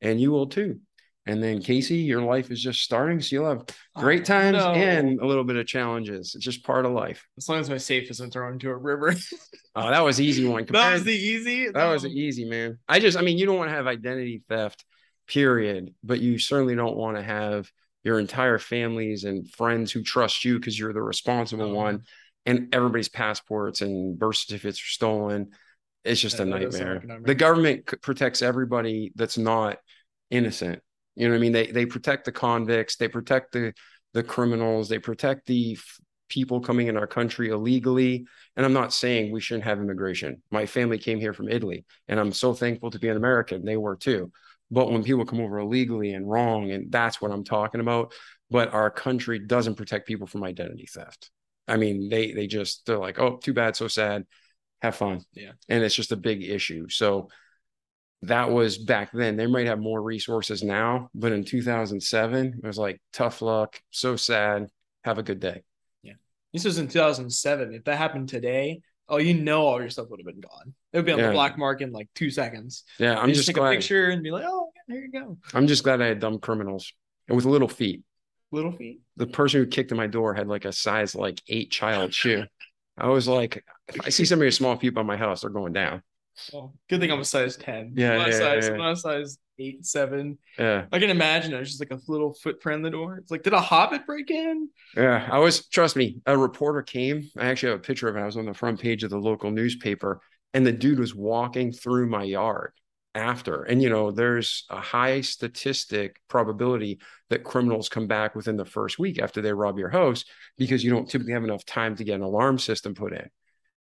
And 0.00 0.20
you 0.20 0.32
will 0.32 0.46
too. 0.46 0.80
And 1.26 1.42
then 1.42 1.62
Casey, 1.62 1.96
your 1.96 2.20
life 2.20 2.50
is 2.50 2.62
just 2.62 2.82
starting, 2.82 3.20
so 3.20 3.36
you'll 3.36 3.48
have 3.48 3.64
oh, 3.96 4.00
great 4.00 4.22
oh, 4.22 4.24
times 4.24 4.58
no. 4.58 4.72
and 4.72 5.20
a 5.20 5.26
little 5.26 5.44
bit 5.44 5.56
of 5.56 5.66
challenges. 5.66 6.34
It's 6.34 6.44
just 6.44 6.64
part 6.64 6.84
of 6.84 6.92
life. 6.92 7.26
As 7.38 7.48
long 7.48 7.60
as 7.60 7.70
my 7.70 7.78
safe 7.78 8.10
isn't 8.10 8.30
thrown 8.30 8.54
into 8.54 8.68
a 8.68 8.76
river. 8.76 9.14
oh, 9.74 9.88
that 9.88 10.04
was 10.04 10.20
easy 10.20 10.46
one. 10.46 10.66
Compared, 10.66 10.84
that 10.84 10.92
was 10.92 11.04
the 11.04 11.14
easy. 11.14 11.70
That 11.70 11.86
was 11.86 12.04
easy, 12.04 12.44
man. 12.44 12.78
I 12.86 13.00
just, 13.00 13.16
I 13.16 13.22
mean, 13.22 13.38
you 13.38 13.46
don't 13.46 13.56
want 13.56 13.70
to 13.70 13.74
have 13.74 13.86
identity 13.86 14.42
theft, 14.50 14.84
period, 15.26 15.94
but 16.02 16.20
you 16.20 16.38
certainly 16.38 16.76
don't 16.76 16.96
want 16.96 17.16
to 17.16 17.22
have 17.22 17.70
your 18.02 18.20
entire 18.20 18.58
families 18.58 19.24
and 19.24 19.50
friends 19.50 19.90
who 19.90 20.02
trust 20.02 20.44
you 20.44 20.58
because 20.58 20.78
you're 20.78 20.92
the 20.92 21.00
responsible 21.00 21.70
oh. 21.70 21.74
one, 21.74 22.02
and 22.44 22.74
everybody's 22.74 23.08
passports 23.08 23.80
and 23.80 24.18
birth 24.18 24.36
certificates 24.36 24.78
are 24.78 24.92
stolen. 24.92 25.52
It's 26.04 26.20
just 26.20 26.36
yeah, 26.36 26.42
a 26.42 26.48
nightmare. 26.48 27.02
The 27.24 27.34
government 27.34 27.86
protects 28.02 28.42
everybody 28.42 29.12
that's 29.14 29.38
not 29.38 29.78
innocent 30.30 30.82
you 31.16 31.26
know 31.26 31.34
what 31.34 31.38
I 31.38 31.40
mean? 31.40 31.52
They 31.52 31.66
they 31.66 31.86
protect 31.86 32.24
the 32.24 32.32
convicts, 32.32 32.96
they 32.96 33.08
protect 33.08 33.52
the 33.52 33.72
the 34.12 34.22
criminals, 34.22 34.88
they 34.88 34.98
protect 34.98 35.46
the 35.46 35.72
f- 35.72 36.00
people 36.28 36.60
coming 36.60 36.86
in 36.86 36.96
our 36.96 37.06
country 37.06 37.48
illegally. 37.48 38.26
And 38.56 38.64
I'm 38.64 38.72
not 38.72 38.92
saying 38.92 39.32
we 39.32 39.40
shouldn't 39.40 39.64
have 39.64 39.78
immigration. 39.78 40.42
My 40.50 40.66
family 40.66 40.98
came 40.98 41.18
here 41.18 41.32
from 41.32 41.48
Italy, 41.48 41.84
and 42.08 42.18
I'm 42.20 42.32
so 42.32 42.54
thankful 42.54 42.90
to 42.90 42.98
be 42.98 43.08
an 43.08 43.16
American. 43.16 43.64
They 43.64 43.76
were 43.76 43.96
too. 43.96 44.32
But 44.70 44.90
when 44.90 45.04
people 45.04 45.26
come 45.26 45.40
over 45.40 45.58
illegally 45.58 46.14
and 46.14 46.28
wrong, 46.28 46.70
and 46.70 46.90
that's 46.90 47.20
what 47.20 47.30
I'm 47.30 47.44
talking 47.44 47.80
about. 47.80 48.12
But 48.50 48.72
our 48.72 48.90
country 48.90 49.38
doesn't 49.38 49.76
protect 49.76 50.06
people 50.06 50.26
from 50.26 50.44
identity 50.44 50.86
theft. 50.86 51.30
I 51.66 51.76
mean, 51.76 52.08
they 52.08 52.32
they 52.32 52.46
just 52.46 52.86
they're 52.86 52.98
like, 52.98 53.18
oh, 53.18 53.38
too 53.38 53.54
bad, 53.54 53.76
so 53.76 53.88
sad. 53.88 54.24
Have 54.82 54.96
fun. 54.96 55.22
Yeah. 55.32 55.52
And 55.68 55.82
it's 55.82 55.94
just 55.94 56.12
a 56.12 56.16
big 56.16 56.42
issue. 56.42 56.88
So 56.88 57.28
that 58.28 58.50
was 58.50 58.78
back 58.78 59.10
then. 59.12 59.36
They 59.36 59.46
might 59.46 59.66
have 59.66 59.78
more 59.78 60.00
resources 60.00 60.62
now, 60.62 61.08
but 61.14 61.32
in 61.32 61.44
2007, 61.44 62.60
it 62.62 62.66
was 62.66 62.78
like 62.78 63.00
tough 63.12 63.42
luck, 63.42 63.80
so 63.90 64.16
sad. 64.16 64.68
Have 65.04 65.18
a 65.18 65.22
good 65.22 65.40
day. 65.40 65.62
Yeah. 66.02 66.14
This 66.52 66.64
was 66.64 66.78
in 66.78 66.88
2007. 66.88 67.74
If 67.74 67.84
that 67.84 67.96
happened 67.96 68.28
today, 68.28 68.80
oh, 69.08 69.18
you 69.18 69.34
know, 69.34 69.66
all 69.66 69.80
your 69.80 69.90
stuff 69.90 70.08
would 70.10 70.20
have 70.20 70.26
been 70.26 70.40
gone. 70.40 70.74
It 70.92 70.98
would 70.98 71.06
be 71.06 71.12
on 71.12 71.18
yeah. 71.18 71.26
the 71.26 71.32
black 71.32 71.58
market 71.58 71.84
in 71.84 71.92
like 71.92 72.08
two 72.14 72.30
seconds. 72.30 72.84
Yeah. 72.98 73.18
I'm 73.18 73.28
you 73.28 73.34
just, 73.34 73.46
just 73.46 73.48
take 73.48 73.56
glad. 73.56 73.72
a 73.72 73.76
picture 73.76 74.10
and 74.10 74.22
be 74.22 74.30
like, 74.30 74.44
oh, 74.46 74.70
yeah, 74.74 74.82
there 74.88 75.04
you 75.04 75.12
go. 75.12 75.36
I'm 75.52 75.66
just 75.66 75.84
glad 75.84 76.00
I 76.00 76.06
had 76.06 76.20
dumb 76.20 76.38
criminals 76.38 76.92
and 77.28 77.36
with 77.36 77.44
little 77.44 77.68
feet. 77.68 78.02
Little 78.50 78.72
feet. 78.72 79.00
The 79.16 79.26
person 79.26 79.60
who 79.60 79.66
kicked 79.66 79.90
in 79.90 79.96
my 79.96 80.06
door 80.06 80.32
had 80.34 80.48
like 80.48 80.64
a 80.64 80.72
size 80.72 81.14
like 81.14 81.42
eight 81.48 81.70
child 81.70 82.14
shoe. 82.14 82.44
I 82.96 83.08
was 83.08 83.26
like, 83.26 83.64
if 83.88 84.00
I 84.06 84.10
see 84.10 84.24
somebody 84.24 84.46
with 84.46 84.54
small 84.54 84.76
feet 84.76 84.94
by 84.94 85.02
my 85.02 85.16
house, 85.16 85.40
they're 85.40 85.50
going 85.50 85.72
down. 85.72 86.02
Oh, 86.52 86.72
good 86.88 87.00
thing 87.00 87.10
I'm 87.10 87.20
a 87.20 87.24
size 87.24 87.56
10. 87.56 87.94
Yeah. 87.96 88.12
I'm 88.12 88.30
yeah, 88.30 88.38
size, 88.38 88.68
yeah. 88.68 88.74
I'm 88.74 88.80
a 88.80 88.96
size 88.96 89.38
8, 89.58 89.84
7. 89.84 90.38
Yeah. 90.58 90.86
I 90.90 90.98
can 90.98 91.10
imagine 91.10 91.54
it's 91.54 91.70
just 91.70 91.80
like 91.80 91.92
a 91.92 92.00
little 92.08 92.34
footprint 92.34 92.78
in 92.78 92.82
the 92.82 92.90
door. 92.90 93.16
It's 93.16 93.30
like, 93.30 93.42
did 93.42 93.52
a 93.52 93.60
hobbit 93.60 94.06
break 94.06 94.30
in? 94.30 94.68
Yeah. 94.96 95.28
I 95.30 95.38
was, 95.38 95.68
trust 95.68 95.96
me, 95.96 96.20
a 96.26 96.36
reporter 96.36 96.82
came. 96.82 97.30
I 97.38 97.46
actually 97.46 97.70
have 97.70 97.80
a 97.80 97.82
picture 97.82 98.08
of 98.08 98.16
it. 98.16 98.20
I 98.20 98.26
was 98.26 98.36
on 98.36 98.46
the 98.46 98.54
front 98.54 98.80
page 98.80 99.04
of 99.04 99.10
the 99.10 99.18
local 99.18 99.50
newspaper, 99.50 100.20
and 100.52 100.66
the 100.66 100.72
dude 100.72 100.98
was 100.98 101.14
walking 101.14 101.72
through 101.72 102.08
my 102.08 102.24
yard 102.24 102.72
after. 103.14 103.62
And, 103.62 103.80
you 103.80 103.90
know, 103.90 104.10
there's 104.10 104.66
a 104.70 104.80
high 104.80 105.20
statistic 105.20 106.20
probability 106.28 106.98
that 107.30 107.44
criminals 107.44 107.88
come 107.88 108.08
back 108.08 108.34
within 108.34 108.56
the 108.56 108.64
first 108.64 108.98
week 108.98 109.20
after 109.20 109.40
they 109.40 109.52
rob 109.52 109.78
your 109.78 109.88
house 109.88 110.24
because 110.58 110.82
you 110.82 110.90
don't 110.90 111.08
typically 111.08 111.32
have 111.32 111.44
enough 111.44 111.64
time 111.64 111.94
to 111.96 112.04
get 112.04 112.16
an 112.16 112.22
alarm 112.22 112.58
system 112.58 112.94
put 112.94 113.12
in 113.12 113.28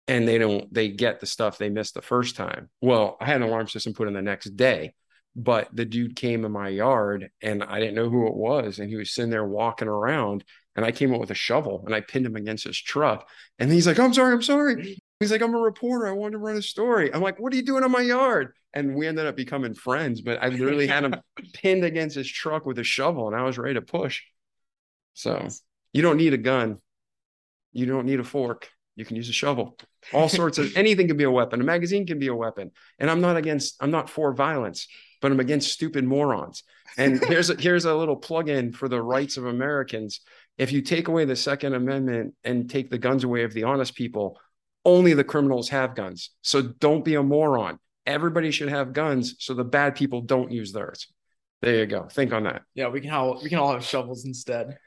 and 0.09 0.27
they 0.27 0.39
don't 0.39 0.73
they 0.73 0.89
get 0.89 1.19
the 1.19 1.25
stuff 1.25 1.57
they 1.57 1.69
missed 1.69 1.93
the 1.93 2.01
first 2.01 2.35
time. 2.35 2.69
Well 2.81 3.15
i 3.21 3.25
had 3.25 3.37
an 3.37 3.47
alarm 3.47 3.67
system 3.67 3.93
put 3.93 4.07
in 4.07 4.13
the 4.13 4.21
next 4.21 4.57
day 4.57 4.93
but 5.35 5.69
the 5.71 5.85
dude 5.85 6.15
came 6.15 6.43
in 6.43 6.51
my 6.51 6.67
yard 6.67 7.29
and 7.41 7.63
i 7.63 7.79
didn't 7.79 7.95
know 7.95 8.09
who 8.09 8.27
it 8.27 8.35
was 8.35 8.79
and 8.79 8.89
he 8.89 8.95
was 8.95 9.13
sitting 9.13 9.29
there 9.29 9.45
walking 9.45 9.87
around 9.87 10.43
and 10.75 10.83
i 10.83 10.91
came 10.91 11.13
up 11.13 11.19
with 11.21 11.29
a 11.29 11.35
shovel 11.35 11.83
and 11.85 11.93
i 11.93 12.01
pinned 12.01 12.25
him 12.25 12.35
against 12.35 12.63
his 12.63 12.77
truck 12.77 13.29
and 13.59 13.71
he's 13.71 13.85
like 13.85 13.99
i'm 13.99 14.13
sorry 14.13 14.33
i'm 14.33 14.41
sorry. 14.41 14.99
He's 15.19 15.31
like 15.31 15.41
i'm 15.41 15.53
a 15.53 15.59
reporter. 15.59 16.07
I 16.07 16.13
wanted 16.13 16.31
to 16.31 16.37
run 16.37 16.55
a 16.55 16.61
story. 16.61 17.13
I'm 17.13 17.21
like 17.21 17.39
what 17.39 17.53
are 17.53 17.55
you 17.55 17.65
doing 17.65 17.83
in 17.83 17.91
my 17.91 18.01
yard? 18.01 18.53
And 18.73 18.95
we 18.95 19.07
ended 19.07 19.27
up 19.27 19.35
becoming 19.35 19.73
friends 19.75 20.21
but 20.21 20.41
i 20.41 20.47
literally 20.47 20.87
had 20.87 21.03
him 21.03 21.15
pinned 21.53 21.83
against 21.83 22.15
his 22.15 22.27
truck 22.27 22.65
with 22.65 22.79
a 22.79 22.83
shovel 22.83 23.27
and 23.27 23.35
i 23.35 23.43
was 23.43 23.57
ready 23.57 23.75
to 23.75 23.81
push. 23.81 24.23
So 25.13 25.47
you 25.93 26.01
don't 26.01 26.17
need 26.17 26.33
a 26.33 26.37
gun. 26.37 26.79
You 27.73 27.85
don't 27.85 28.05
need 28.05 28.19
a 28.19 28.23
fork 28.23 28.69
you 28.99 29.05
can 29.05 29.15
use 29.15 29.29
a 29.29 29.33
shovel. 29.33 29.77
All 30.13 30.29
sorts 30.29 30.57
of 30.57 30.75
anything 30.75 31.07
can 31.07 31.17
be 31.17 31.23
a 31.23 31.31
weapon. 31.31 31.62
A 31.62 31.63
magazine 31.63 32.05
can 32.05 32.19
be 32.19 32.27
a 32.27 32.35
weapon. 32.35 32.71
And 32.99 33.09
i'm 33.09 33.21
not 33.21 33.38
against 33.38 33.75
i'm 33.79 33.91
not 33.91 34.09
for 34.09 34.33
violence 34.33 34.88
but 35.21 35.31
i'm 35.31 35.39
against 35.39 35.71
stupid 35.71 36.03
morons. 36.03 36.63
And 36.97 37.23
here's 37.27 37.49
a 37.49 37.55
here's 37.55 37.85
a 37.85 37.95
little 37.95 38.15
plug-in 38.15 38.73
for 38.73 38.88
the 38.88 39.01
rights 39.01 39.38
of 39.38 39.45
americans. 39.45 40.21
If 40.57 40.71
you 40.71 40.81
take 40.81 41.07
away 41.07 41.25
the 41.25 41.35
second 41.35 41.73
amendment 41.73 42.35
and 42.43 42.69
take 42.69 42.89
the 42.89 42.97
guns 42.97 43.23
away 43.23 43.43
of 43.43 43.53
the 43.53 43.63
honest 43.63 43.95
people 43.95 44.39
only 44.85 45.13
the 45.13 45.25
criminals 45.25 45.69
have 45.69 45.93
guns. 45.93 46.31
So 46.41 46.62
don't 46.62 47.03
be 47.03 47.15
a 47.15 47.23
moron. 47.23 47.79
Everybody 48.05 48.49
should 48.49 48.69
have 48.69 48.93
guns 48.93 49.35
so 49.39 49.53
the 49.53 49.65
bad 49.65 49.95
people 49.95 50.21
don't 50.21 50.51
use 50.51 50.71
theirs. 50.71 51.07
There 51.62 51.75
you 51.75 51.85
go. 51.85 52.07
Think 52.07 52.31
on 52.33 52.43
that. 52.43 52.63
Yeah 52.73 52.89
we 52.89 53.01
can 53.01 53.12
all 53.12 53.39
we 53.41 53.49
can 53.49 53.59
all 53.59 53.71
have 53.73 53.83
shovels 53.83 54.25
instead 54.25 54.77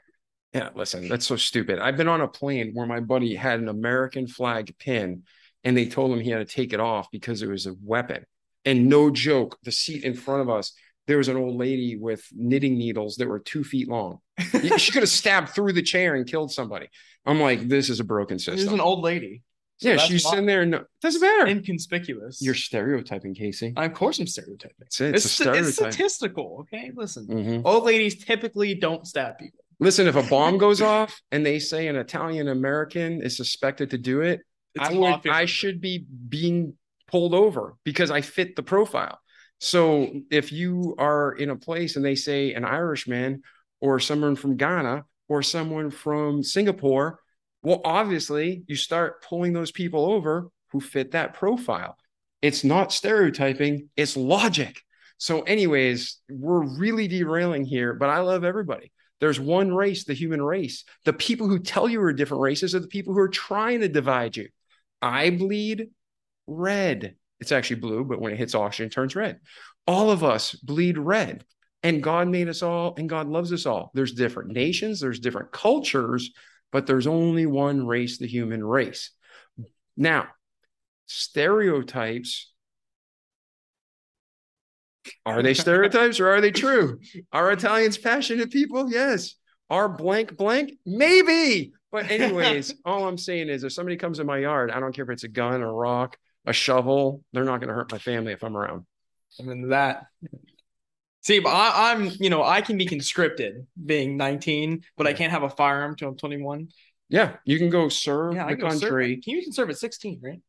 yeah, 0.53 0.69
listen, 0.75 1.07
that's 1.07 1.25
so 1.25 1.35
stupid. 1.35 1.79
I've 1.79 1.97
been 1.97 2.07
on 2.07 2.21
a 2.21 2.27
plane 2.27 2.71
where 2.73 2.85
my 2.85 2.99
buddy 2.99 3.35
had 3.35 3.59
an 3.59 3.69
American 3.69 4.27
flag 4.27 4.75
pin 4.77 5.23
and 5.63 5.75
they 5.75 5.85
told 5.85 6.11
him 6.11 6.19
he 6.19 6.29
had 6.29 6.47
to 6.47 6.53
take 6.53 6.73
it 6.73 6.79
off 6.79 7.09
because 7.11 7.41
it 7.41 7.49
was 7.49 7.65
a 7.65 7.75
weapon. 7.83 8.25
And 8.65 8.87
no 8.87 9.09
joke, 9.09 9.57
the 9.63 9.71
seat 9.71 10.03
in 10.03 10.13
front 10.13 10.41
of 10.41 10.49
us, 10.49 10.73
there 11.07 11.17
was 11.17 11.27
an 11.27 11.37
old 11.37 11.57
lady 11.57 11.97
with 11.97 12.25
knitting 12.31 12.77
needles 12.77 13.17
that 13.17 13.27
were 13.27 13.39
two 13.39 13.63
feet 13.63 13.89
long. 13.89 14.19
she 14.77 14.91
could 14.91 15.03
have 15.03 15.09
stabbed 15.09 15.49
through 15.49 15.73
the 15.73 15.81
chair 15.81 16.15
and 16.15 16.25
killed 16.27 16.51
somebody. 16.51 16.87
I'm 17.25 17.39
like, 17.39 17.67
this 17.67 17.89
is 17.89 17.99
a 17.99 18.03
broken 18.03 18.39
system. 18.39 18.57
She's 18.57 18.67
an 18.67 18.79
old 18.79 19.03
lady. 19.03 19.41
So 19.77 19.89
yeah, 19.89 19.97
she's 19.97 20.27
sitting 20.27 20.45
there. 20.45 20.65
No, 20.65 20.85
doesn't 21.01 21.19
matter. 21.19 21.47
Inconspicuous. 21.47 22.41
You're 22.41 22.53
stereotyping, 22.53 23.33
Casey. 23.33 23.73
Of 23.75 23.93
course, 23.93 24.19
I'm 24.19 24.27
stereotyping. 24.27 24.75
It's, 24.79 25.01
it's, 25.01 25.25
it's, 25.25 25.41
it's 25.41 25.75
statistical. 25.75 26.59
Okay, 26.61 26.91
listen. 26.95 27.27
Mm-hmm. 27.27 27.67
Old 27.67 27.83
ladies 27.83 28.23
typically 28.23 28.75
don't 28.75 29.05
stab 29.05 29.39
people. 29.39 29.62
Listen, 29.83 30.07
if 30.07 30.15
a 30.15 30.23
bomb 30.23 30.57
goes 30.57 30.81
off 30.93 31.21
and 31.31 31.45
they 31.45 31.59
say 31.59 31.87
an 31.87 31.97
Italian 31.97 32.47
American 32.47 33.21
is 33.21 33.35
suspected 33.35 33.89
to 33.89 33.97
do 33.97 34.21
it, 34.21 34.39
it's 34.75 34.89
I 34.89 34.93
would 34.93 35.27
I 35.27 35.45
should 35.45 35.81
be 35.81 36.05
being 36.29 36.75
pulled 37.07 37.33
over 37.33 37.75
because 37.83 38.09
I 38.09 38.21
fit 38.21 38.55
the 38.55 38.63
profile. 38.63 39.19
So 39.59 40.09
if 40.31 40.53
you 40.53 40.95
are 40.97 41.33
in 41.33 41.49
a 41.49 41.57
place 41.57 41.97
and 41.97 42.03
they 42.03 42.15
say 42.15 42.53
an 42.53 42.63
Irishman 42.63 43.41
or 43.81 43.99
someone 43.99 44.37
from 44.37 44.55
Ghana 44.55 45.03
or 45.27 45.43
someone 45.43 45.91
from 45.91 46.43
Singapore, 46.43 47.19
well, 47.61 47.81
obviously 47.83 48.63
you 48.67 48.77
start 48.77 49.21
pulling 49.21 49.51
those 49.51 49.71
people 49.71 50.05
over 50.05 50.49
who 50.71 50.79
fit 50.79 51.11
that 51.11 51.33
profile. 51.33 51.97
It's 52.41 52.63
not 52.63 52.93
stereotyping, 52.93 53.89
it's 53.97 54.15
logic. 54.15 54.81
So, 55.17 55.41
anyways, 55.41 56.19
we're 56.29 56.65
really 56.77 57.07
derailing 57.09 57.65
here, 57.65 57.93
but 57.93 58.09
I 58.09 58.19
love 58.19 58.45
everybody. 58.45 58.92
There's 59.23 59.39
one 59.39 59.73
race, 59.73 60.03
the 60.03 60.13
human 60.13 60.41
race. 60.41 60.83
The 61.05 61.13
people 61.13 61.47
who 61.47 61.57
tell 61.57 61.87
you 61.87 62.01
we're 62.01 62.11
different 62.11 62.43
races 62.43 62.75
are 62.75 62.81
the 62.81 62.89
people 62.89 63.13
who 63.13 63.21
are 63.21 63.29
trying 63.29 63.79
to 63.79 63.87
divide 63.87 64.35
you. 64.35 64.49
I 65.01 65.29
bleed 65.29 65.91
red. 66.45 67.15
It's 67.39 67.53
actually 67.53 67.79
blue, 67.79 68.03
but 68.03 68.19
when 68.19 68.33
it 68.33 68.37
hits 68.37 68.53
oxygen, 68.53 68.87
it 68.87 68.91
turns 68.91 69.15
red. 69.15 69.39
All 69.87 70.11
of 70.11 70.25
us 70.25 70.51
bleed 70.51 70.97
red. 70.97 71.45
And 71.83 72.03
God 72.03 72.27
made 72.27 72.49
us 72.49 72.61
all, 72.61 72.95
and 72.97 73.07
God 73.07 73.29
loves 73.29 73.53
us 73.53 73.65
all. 73.65 73.91
There's 73.93 74.11
different 74.11 74.51
nations, 74.51 74.99
there's 74.99 75.21
different 75.21 75.53
cultures, 75.53 76.31
but 76.73 76.85
there's 76.85 77.07
only 77.07 77.45
one 77.45 77.87
race, 77.87 78.17
the 78.17 78.27
human 78.27 78.61
race. 78.61 79.11
Now, 79.95 80.27
stereotypes 81.05 82.52
are 85.25 85.43
they 85.43 85.53
stereotypes 85.53 86.19
or 86.19 86.29
are 86.29 86.41
they 86.41 86.51
true? 86.51 86.99
Are 87.31 87.51
Italians 87.51 87.97
passionate 87.97 88.51
people? 88.51 88.91
Yes. 88.91 89.35
Are 89.69 89.89
blank 89.89 90.37
blank? 90.37 90.73
Maybe. 90.85 91.73
But 91.91 92.09
anyways, 92.09 92.73
all 92.85 93.07
I'm 93.07 93.17
saying 93.17 93.49
is 93.49 93.63
if 93.63 93.73
somebody 93.73 93.97
comes 93.97 94.19
in 94.19 94.27
my 94.27 94.39
yard, 94.39 94.71
I 94.71 94.79
don't 94.79 94.93
care 94.93 95.03
if 95.05 95.11
it's 95.11 95.23
a 95.23 95.27
gun, 95.29 95.61
a 95.61 95.71
rock, 95.71 96.17
a 96.45 96.53
shovel, 96.53 97.23
they're 97.33 97.43
not 97.43 97.59
going 97.59 97.69
to 97.69 97.73
hurt 97.73 97.91
my 97.91 97.99
family 97.99 98.33
if 98.33 98.43
I'm 98.43 98.57
around. 98.57 98.85
I'm 99.39 99.49
into 99.49 99.67
that. 99.69 100.05
See, 101.21 101.39
but 101.39 101.51
I, 101.51 101.91
I'm, 101.91 102.11
you 102.19 102.29
know, 102.29 102.43
I 102.43 102.61
can 102.61 102.77
be 102.77 102.85
conscripted 102.85 103.65
being 103.83 104.17
19, 104.17 104.83
but 104.97 105.07
I 105.07 105.13
can't 105.13 105.31
have 105.31 105.43
a 105.43 105.49
firearm 105.49 105.91
until 105.91 106.09
I'm 106.09 106.17
21. 106.17 106.67
Yeah, 107.09 107.37
you 107.45 107.57
can 107.59 107.69
go 107.69 107.89
serve 107.89 108.35
Yeah, 108.35 108.47
the 108.47 108.55
can 108.55 108.59
go 108.59 108.69
serve. 108.71 108.81
country. 108.81 109.21
Can 109.21 109.35
you 109.35 109.43
can 109.43 109.53
serve 109.53 109.69
at 109.69 109.77
16, 109.77 110.19
right? 110.21 110.41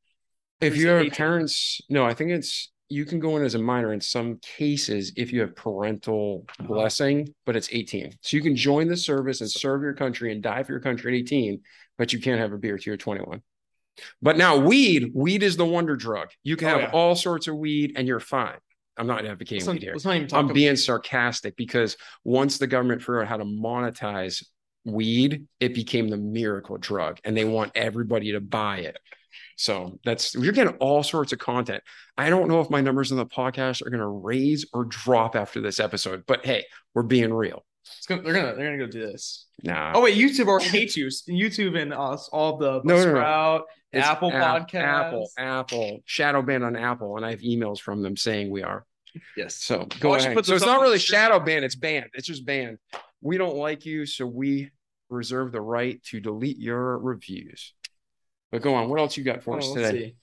If 0.60 0.76
you 0.76 0.88
have 0.88 1.12
parents, 1.12 1.80
no, 1.88 2.04
I 2.04 2.14
think 2.14 2.30
it's 2.30 2.72
you 2.88 3.04
can 3.04 3.18
go 3.18 3.36
in 3.36 3.44
as 3.44 3.54
a 3.54 3.58
minor 3.58 3.92
in 3.92 4.00
some 4.00 4.38
cases 4.42 5.12
if 5.16 5.32
you 5.32 5.40
have 5.40 5.56
parental 5.56 6.44
Uh-huh. 6.60 6.68
blessing, 6.68 7.28
but 7.46 7.56
it's 7.56 7.68
18. 7.72 8.12
So 8.20 8.36
you 8.36 8.42
can 8.42 8.54
join 8.56 8.88
the 8.88 8.96
service 8.96 9.40
and 9.40 9.50
serve 9.50 9.82
your 9.82 9.94
country 9.94 10.32
and 10.32 10.42
die 10.42 10.62
for 10.62 10.72
your 10.72 10.80
country 10.80 11.14
at 11.14 11.18
18, 11.20 11.60
but 11.98 12.12
you 12.12 12.20
can't 12.20 12.40
have 12.40 12.52
a 12.52 12.58
beer 12.58 12.76
till 12.78 12.90
you're 12.92 12.96
21. 12.96 13.42
But 14.20 14.36
now 14.36 14.56
weed, 14.58 15.12
weed 15.14 15.42
is 15.42 15.56
the 15.56 15.64
wonder 15.64 15.96
drug. 15.96 16.28
You 16.42 16.56
can 16.56 16.68
Oh, 16.68 16.70
have 16.72 16.80
yeah. 16.82 16.90
all 16.92 17.14
sorts 17.14 17.46
of 17.46 17.56
weed 17.56 17.92
and 17.96 18.06
you're 18.06 18.20
fine. 18.20 18.58
I'm 18.96 19.06
not 19.06 19.24
advocating 19.24 19.64
not, 19.66 19.72
weed 19.74 19.82
here. 19.82 19.94
I'm 20.04 20.24
about 20.46 20.54
being 20.54 20.76
sarcastic 20.76 21.56
because 21.56 21.96
once 22.22 22.58
the 22.58 22.66
government 22.66 23.00
figured 23.02 23.22
out 23.22 23.28
how 23.28 23.36
to 23.38 23.44
monetize 23.44 24.44
weed, 24.84 25.46
it 25.58 25.74
became 25.74 26.08
the 26.08 26.16
miracle 26.16 26.76
drug, 26.76 27.18
and 27.24 27.36
they 27.36 27.44
want 27.44 27.72
everybody 27.74 28.32
to 28.32 28.40
buy 28.40 28.78
it. 28.78 28.98
So 29.56 29.98
that's 30.04 30.34
you're 30.34 30.52
getting 30.52 30.76
all 30.76 31.02
sorts 31.02 31.32
of 31.32 31.38
content. 31.38 31.82
I 32.16 32.30
don't 32.30 32.48
know 32.48 32.60
if 32.60 32.70
my 32.70 32.80
numbers 32.80 33.10
in 33.10 33.16
the 33.16 33.26
podcast 33.26 33.84
are 33.84 33.90
going 33.90 34.00
to 34.00 34.06
raise 34.06 34.66
or 34.72 34.84
drop 34.84 35.36
after 35.36 35.60
this 35.60 35.80
episode, 35.80 36.24
but 36.26 36.44
hey, 36.44 36.64
we're 36.94 37.02
being 37.02 37.32
real. 37.32 37.64
it's 37.84 38.06
gonna, 38.06 38.22
they're 38.22 38.34
gonna 38.34 38.54
they're 38.54 38.66
gonna 38.66 38.78
go 38.78 38.90
do 38.90 39.00
this. 39.00 39.46
Nah, 39.62 39.92
Oh 39.94 40.02
wait, 40.02 40.16
YouTube 40.16 40.48
already 40.48 40.68
hates 40.68 40.96
you. 40.96 41.06
YouTube 41.28 41.80
and 41.80 41.92
us, 41.92 42.28
all 42.32 42.56
the 42.56 42.80
No, 42.84 42.96
no, 42.96 43.04
no. 43.04 43.10
Sprout, 43.10 43.62
Apple 43.92 44.32
App- 44.32 44.68
Podcast, 44.68 44.74
Apple, 44.74 45.30
Apple, 45.38 46.00
shadow 46.04 46.42
ban 46.42 46.62
on 46.62 46.76
Apple, 46.76 47.16
and 47.16 47.24
I 47.24 47.30
have 47.30 47.40
emails 47.40 47.80
from 47.80 48.02
them 48.02 48.16
saying 48.16 48.50
we 48.50 48.62
are. 48.62 48.84
Yes. 49.36 49.56
So 49.56 49.86
go 50.00 50.10
Why 50.10 50.18
ahead. 50.18 50.44
So 50.44 50.54
it's 50.54 50.64
not 50.64 50.80
really 50.80 50.98
shadow 50.98 51.38
ban, 51.38 51.64
it's 51.64 51.76
banned. 51.76 52.10
It's 52.14 52.26
just 52.26 52.44
banned. 52.44 52.78
We 53.20 53.38
don't 53.38 53.56
like 53.56 53.86
you, 53.86 54.06
so 54.06 54.26
we 54.26 54.70
reserve 55.08 55.52
the 55.52 55.60
right 55.60 56.02
to 56.04 56.20
delete 56.20 56.58
your 56.58 56.98
reviews. 56.98 57.74
But 58.54 58.62
go 58.62 58.76
on. 58.76 58.88
What 58.88 59.00
else 59.00 59.16
you 59.16 59.24
got 59.24 59.42
for 59.42 59.56
Oh, 59.56 59.58
us 59.58 59.66
let's 59.66 59.88
today? 59.88 59.98
see. 60.10 60.16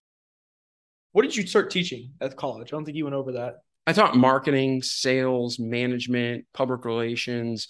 What 1.12 1.24
did 1.24 1.36
you 1.36 1.46
start 1.46 1.70
teaching 1.70 2.13
at 2.22 2.38
college? 2.38 2.70
I 2.72 2.78
don't 2.78 2.86
think 2.86 2.96
you 2.96 3.04
went 3.04 3.13
over 3.13 3.34
that. 3.34 3.56
I 3.86 3.91
taught 3.91 4.15
marketing, 4.15 4.84
sales, 4.84 5.60
management, 5.60 6.46
public 6.54 6.86
relations, 6.86 7.67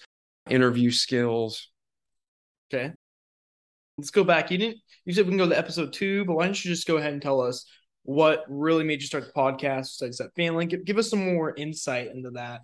interview 0.52 0.92
skills. 0.92 1.72
Okay. 2.72 2.94
Let's 3.98 4.12
go 4.12 4.24
back. 4.24 4.52
You 4.52 4.60
didn't 4.60 4.78
you 5.04 5.14
said 5.14 5.26
we 5.26 5.32
can 5.32 5.40
go 5.40 5.50
to 5.50 5.58
episode 5.58 5.94
two, 5.94 6.26
but 6.26 6.36
why 6.36 6.46
don't 6.46 6.64
you 6.64 6.70
just 6.70 6.88
go 6.88 6.98
ahead 6.98 7.12
and 7.14 7.24
tell 7.24 7.42
us 7.42 7.66
what 8.04 8.44
really 8.48 8.84
made 8.84 9.02
you 9.02 9.08
start 9.08 9.26
the 9.26 9.32
podcast 9.34 9.98
besides 9.98 10.20
that 10.20 10.36
family? 10.36 10.68
Give, 10.68 10.86
give 10.86 11.00
us 11.00 11.10
some 11.10 11.34
more 11.34 11.56
insight 11.56 12.12
into 12.14 12.30
that 12.36 12.62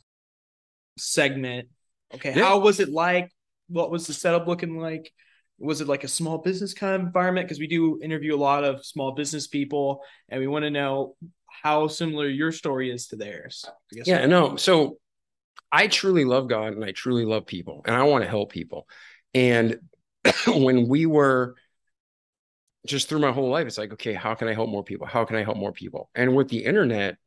segment. 0.99 1.69
Okay. 2.13 2.35
Yeah. 2.35 2.43
How 2.43 2.59
was 2.59 2.79
it 2.79 2.89
like? 2.89 3.31
What 3.69 3.89
was 3.89 4.05
the 4.05 4.13
setup 4.13 4.45
looking 4.47 4.77
like? 4.77 5.11
Was 5.59 5.81
it 5.81 5.87
like 5.87 6.03
a 6.03 6.07
small 6.07 6.37
business 6.37 6.73
kind 6.73 6.95
of 6.95 7.01
environment? 7.01 7.47
Because 7.47 7.59
we 7.59 7.67
do 7.67 7.99
interview 8.01 8.35
a 8.35 8.37
lot 8.37 8.63
of 8.63 8.85
small 8.85 9.13
business 9.13 9.47
people 9.47 10.01
and 10.29 10.39
we 10.39 10.47
want 10.47 10.63
to 10.63 10.69
know 10.69 11.15
how 11.47 11.87
similar 11.87 12.27
your 12.27 12.51
story 12.51 12.91
is 12.91 13.07
to 13.07 13.15
theirs. 13.15 13.65
I 13.67 13.95
guess 13.95 14.07
Yeah, 14.07 14.25
no. 14.25 14.55
So 14.55 14.97
I 15.71 15.87
truly 15.87 16.25
love 16.25 16.47
God 16.47 16.73
and 16.73 16.85
I 16.85 16.91
truly 16.91 17.25
love 17.25 17.45
people 17.45 17.81
and 17.85 17.95
I 17.95 18.03
want 18.03 18.23
to 18.23 18.29
help 18.29 18.51
people. 18.51 18.87
And 19.33 19.79
when 20.47 20.87
we 20.87 21.05
were 21.05 21.55
just 22.85 23.09
through 23.09 23.19
my 23.19 23.31
whole 23.31 23.49
life, 23.49 23.67
it's 23.67 23.77
like, 23.77 23.93
okay, 23.93 24.13
how 24.13 24.35
can 24.35 24.47
I 24.47 24.53
help 24.53 24.69
more 24.69 24.83
people? 24.83 25.07
How 25.07 25.25
can 25.25 25.35
I 25.35 25.43
help 25.43 25.57
more 25.57 25.73
people? 25.73 26.09
And 26.15 26.35
with 26.35 26.49
the 26.49 26.63
internet, 26.63 27.17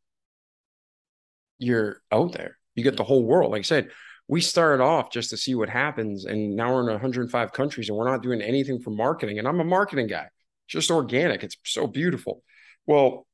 you're 1.59 2.01
out 2.11 2.33
there. 2.33 2.57
You 2.75 2.85
get 2.85 2.97
the 2.97 3.05
whole 3.05 3.25
world. 3.25 3.53
Like 3.53 3.61
I 3.61 3.63
said, 3.63 3.91
we 4.31 4.41
started 4.41 4.81
off 4.81 5.11
just 5.11 5.31
to 5.31 5.37
see 5.37 5.57
what 5.57 5.69
happens. 5.69 6.25
And 6.25 6.55
now 6.55 6.73
we're 6.73 6.83
in 6.83 6.87
105 6.87 7.53
countries 7.53 7.89
and 7.89 7.99
we're 7.99 8.09
not 8.09 8.23
doing 8.23 8.41
anything 8.41 8.79
for 8.79 8.91
marketing. 8.91 9.41
And 9.41 9.49
I'm 9.49 9.59
a 9.59 9.65
marketing 9.65 10.07
guy, 10.07 10.29
just 10.69 10.93
organic. 10.93 11.43
It's 11.43 11.57
so 11.65 11.89
beautiful. 11.89 12.45
Well, 12.87 13.27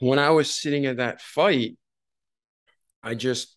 when 0.00 0.18
I 0.18 0.28
was 0.30 0.54
sitting 0.54 0.84
at 0.84 0.98
that 0.98 1.22
fight, 1.22 1.78
I 3.02 3.14
just 3.14 3.56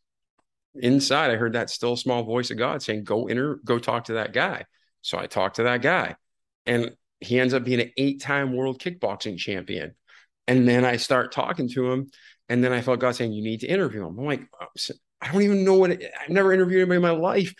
inside 0.75 1.29
I 1.29 1.35
heard 1.35 1.53
that 1.53 1.69
still 1.69 1.97
small 1.97 2.23
voice 2.23 2.51
of 2.51 2.57
God 2.57 2.81
saying, 2.81 3.03
"Go 3.03 3.27
enter, 3.27 3.59
go 3.65 3.77
talk 3.77 4.05
to 4.05 4.13
that 4.13 4.31
guy." 4.31 4.63
So 5.01 5.17
I 5.17 5.27
talked 5.27 5.57
to 5.57 5.63
that 5.63 5.81
guy, 5.81 6.15
and 6.65 6.95
he 7.19 7.37
ends 7.37 7.53
up 7.53 7.65
being 7.65 7.81
an 7.81 7.91
eight-time 7.97 8.55
world 8.55 8.79
kickboxing 8.79 9.37
champion. 9.37 9.95
And 10.47 10.67
then 10.69 10.85
I 10.85 10.97
start 10.97 11.33
talking 11.33 11.67
to 11.69 11.91
him, 11.91 12.11
and 12.47 12.63
then 12.63 12.71
I 12.71 12.81
felt 12.81 13.01
God 13.01 13.15
saying, 13.15 13.33
"You 13.33 13.43
need 13.43 13.61
to 13.61 13.67
interview 13.67 14.05
him." 14.05 14.17
I'm 14.19 14.25
like, 14.25 14.47
I 15.21 15.31
don't 15.31 15.41
even 15.41 15.63
know 15.63 15.75
what 15.75 15.91
it, 15.91 16.11
I've 16.21 16.29
never 16.29 16.53
interviewed 16.53 16.81
anybody 16.81 16.97
in 16.97 17.01
my 17.01 17.09
life. 17.11 17.53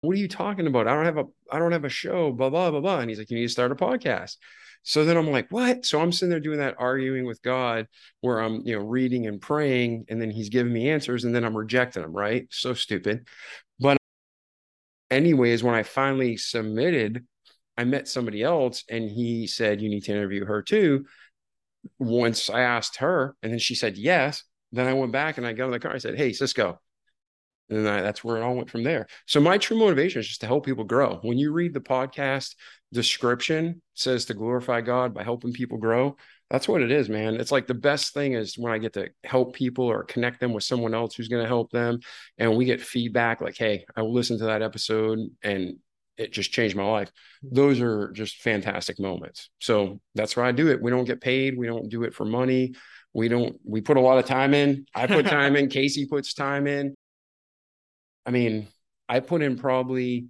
What 0.00 0.16
are 0.16 0.20
you 0.20 0.28
talking 0.28 0.66
about? 0.66 0.86
I 0.86 0.94
don't 0.94 1.06
have 1.06 1.18
a 1.18 1.24
I 1.50 1.58
don't 1.58 1.72
have 1.72 1.84
a 1.84 1.88
show, 1.88 2.32
blah 2.32 2.50
blah 2.50 2.70
blah 2.70 2.80
blah. 2.80 3.00
And 3.00 3.10
he's 3.10 3.18
like, 3.18 3.30
"You 3.30 3.36
need 3.36 3.46
to 3.46 3.52
start 3.52 3.72
a 3.72 3.76
podcast." 3.76 4.36
So 4.82 5.04
then 5.04 5.16
I'm 5.16 5.30
like, 5.30 5.50
what? 5.50 5.84
So 5.84 6.00
I'm 6.00 6.12
sitting 6.12 6.30
there 6.30 6.40
doing 6.40 6.60
that 6.60 6.76
arguing 6.78 7.26
with 7.26 7.42
God 7.42 7.88
where 8.20 8.40
I'm, 8.40 8.62
you 8.64 8.78
know, 8.78 8.84
reading 8.84 9.26
and 9.26 9.40
praying, 9.40 10.06
and 10.08 10.22
then 10.22 10.30
he's 10.30 10.48
giving 10.48 10.72
me 10.72 10.88
answers, 10.88 11.24
and 11.24 11.34
then 11.34 11.44
I'm 11.44 11.56
rejecting 11.56 12.02
them, 12.02 12.12
right? 12.12 12.46
So 12.50 12.74
stupid. 12.74 13.26
But 13.80 13.98
anyways, 15.10 15.62
when 15.62 15.74
I 15.74 15.82
finally 15.82 16.36
submitted, 16.36 17.26
I 17.76 17.84
met 17.84 18.08
somebody 18.08 18.42
else 18.42 18.84
and 18.88 19.08
he 19.08 19.46
said, 19.46 19.80
You 19.80 19.88
need 19.88 20.04
to 20.04 20.12
interview 20.12 20.44
her 20.44 20.62
too. 20.62 21.06
Once 21.98 22.50
I 22.50 22.60
asked 22.62 22.96
her, 22.96 23.36
and 23.42 23.52
then 23.52 23.58
she 23.58 23.74
said 23.74 23.96
yes. 23.96 24.42
Then 24.72 24.86
I 24.86 24.92
went 24.94 25.12
back 25.12 25.38
and 25.38 25.46
I 25.46 25.54
got 25.54 25.66
in 25.66 25.70
the 25.70 25.80
car. 25.80 25.94
I 25.94 25.98
said, 25.98 26.16
Hey, 26.16 26.32
Cisco. 26.32 26.80
And 27.70 27.84
that's 27.84 28.24
where 28.24 28.36
it 28.36 28.42
all 28.42 28.54
went 28.54 28.70
from 28.70 28.82
there. 28.82 29.06
So 29.26 29.40
my 29.40 29.58
true 29.58 29.78
motivation 29.78 30.20
is 30.20 30.28
just 30.28 30.40
to 30.40 30.46
help 30.46 30.64
people 30.64 30.84
grow. 30.84 31.18
When 31.22 31.38
you 31.38 31.52
read 31.52 31.74
the 31.74 31.80
podcast 31.80 32.54
description, 32.92 33.66
it 33.66 33.74
says 33.94 34.24
to 34.26 34.34
glorify 34.34 34.80
God 34.80 35.12
by 35.12 35.22
helping 35.22 35.52
people 35.52 35.78
grow. 35.78 36.16
That's 36.50 36.66
what 36.66 36.80
it 36.80 36.90
is, 36.90 37.10
man. 37.10 37.34
It's 37.34 37.52
like 37.52 37.66
the 37.66 37.74
best 37.74 38.14
thing 38.14 38.32
is 38.32 38.56
when 38.56 38.72
I 38.72 38.78
get 38.78 38.94
to 38.94 39.10
help 39.22 39.54
people 39.54 39.84
or 39.84 40.04
connect 40.04 40.40
them 40.40 40.54
with 40.54 40.64
someone 40.64 40.94
else 40.94 41.14
who's 41.14 41.28
going 41.28 41.42
to 41.42 41.48
help 41.48 41.70
them. 41.70 42.00
And 42.38 42.56
we 42.56 42.64
get 42.64 42.80
feedback 42.80 43.42
like, 43.42 43.58
hey, 43.58 43.84
I 43.94 44.00
listened 44.00 44.38
to 44.38 44.46
that 44.46 44.62
episode 44.62 45.18
and 45.42 45.76
it 46.16 46.32
just 46.32 46.50
changed 46.50 46.74
my 46.74 46.84
life. 46.84 47.10
Those 47.42 47.80
are 47.80 48.10
just 48.12 48.40
fantastic 48.40 48.98
moments. 48.98 49.50
So 49.60 50.00
that's 50.14 50.36
why 50.36 50.48
I 50.48 50.52
do 50.52 50.68
it. 50.68 50.82
We 50.82 50.90
don't 50.90 51.04
get 51.04 51.20
paid. 51.20 51.56
We 51.56 51.66
don't 51.66 51.88
do 51.88 52.02
it 52.02 52.14
for 52.14 52.24
money. 52.24 52.74
We 53.12 53.28
don't, 53.28 53.56
we 53.64 53.80
put 53.80 53.96
a 53.96 54.00
lot 54.00 54.18
of 54.18 54.26
time 54.26 54.52
in. 54.52 54.86
I 54.94 55.06
put 55.06 55.26
time 55.26 55.54
in. 55.54 55.68
Casey 55.70 56.06
puts 56.06 56.34
time 56.34 56.66
in. 56.66 56.94
I 58.28 58.30
mean, 58.30 58.68
I 59.08 59.20
put 59.20 59.40
in 59.40 59.56
probably 59.56 60.26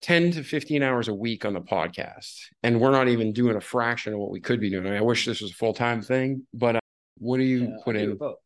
10 0.00 0.32
to 0.32 0.42
15 0.42 0.82
hours 0.82 1.08
a 1.08 1.14
week 1.14 1.44
on 1.44 1.52
the 1.52 1.60
podcast, 1.60 2.34
and 2.62 2.80
we're 2.80 2.92
not 2.92 3.08
even 3.08 3.34
doing 3.34 3.56
a 3.56 3.60
fraction 3.60 4.14
of 4.14 4.20
what 4.20 4.30
we 4.30 4.40
could 4.40 4.58
be 4.58 4.70
doing. 4.70 4.86
I, 4.86 4.90
mean, 4.90 4.98
I 4.98 5.02
wish 5.02 5.26
this 5.26 5.42
was 5.42 5.50
a 5.50 5.54
full 5.54 5.74
time 5.74 6.00
thing, 6.00 6.46
but 6.54 6.76
uh, 6.76 6.80
what 7.18 7.36
do 7.36 7.42
you 7.42 7.64
Yeah, 7.64 7.76
put 7.84 7.96
in? 7.96 8.16
both. 8.16 8.36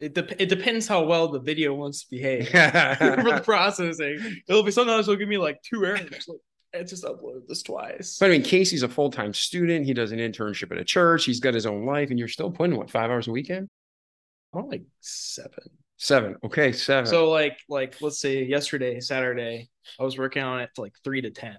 It, 0.00 0.12
dep 0.12 0.32
it 0.40 0.48
depends 0.48 0.88
how 0.88 1.04
well 1.04 1.28
the 1.28 1.38
video 1.38 1.72
wants 1.72 2.02
to 2.02 2.10
behave 2.10 2.48
for 2.48 3.30
the 3.30 3.42
processing. 3.44 4.42
It'll 4.48 4.64
be 4.64 4.72
sometimes 4.72 5.06
it'll 5.06 5.18
give 5.18 5.28
me 5.28 5.38
like 5.38 5.62
two 5.62 5.84
errors. 5.86 6.26
Like, 6.26 6.38
I 6.74 6.82
just 6.82 7.04
uploaded 7.04 7.46
this 7.46 7.62
twice. 7.62 8.18
But 8.18 8.26
I 8.26 8.30
mean, 8.30 8.42
Casey's 8.42 8.82
a 8.82 8.88
full 8.88 9.10
time 9.12 9.32
student. 9.32 9.86
He 9.86 9.94
does 9.94 10.10
an 10.10 10.18
internship 10.18 10.72
at 10.72 10.78
a 10.78 10.84
church. 10.84 11.26
He's 11.26 11.38
got 11.38 11.54
his 11.54 11.64
own 11.64 11.86
life, 11.86 12.10
and 12.10 12.18
you're 12.18 12.26
still 12.26 12.50
putting 12.50 12.76
what 12.76 12.90
five 12.90 13.08
hours 13.08 13.28
a 13.28 13.30
weekend? 13.30 13.68
I'm 14.52 14.68
like 14.68 14.82
seven. 15.00 15.77
Seven. 15.98 16.36
Okay, 16.44 16.72
seven. 16.72 17.06
So 17.06 17.28
like 17.28 17.58
like 17.68 18.00
let's 18.00 18.20
say 18.20 18.44
yesterday, 18.44 19.00
Saturday, 19.00 19.68
I 19.98 20.04
was 20.04 20.16
working 20.16 20.42
on 20.42 20.60
it 20.60 20.70
to 20.76 20.80
like 20.80 20.94
three 21.04 21.20
to 21.20 21.30
ten. 21.30 21.58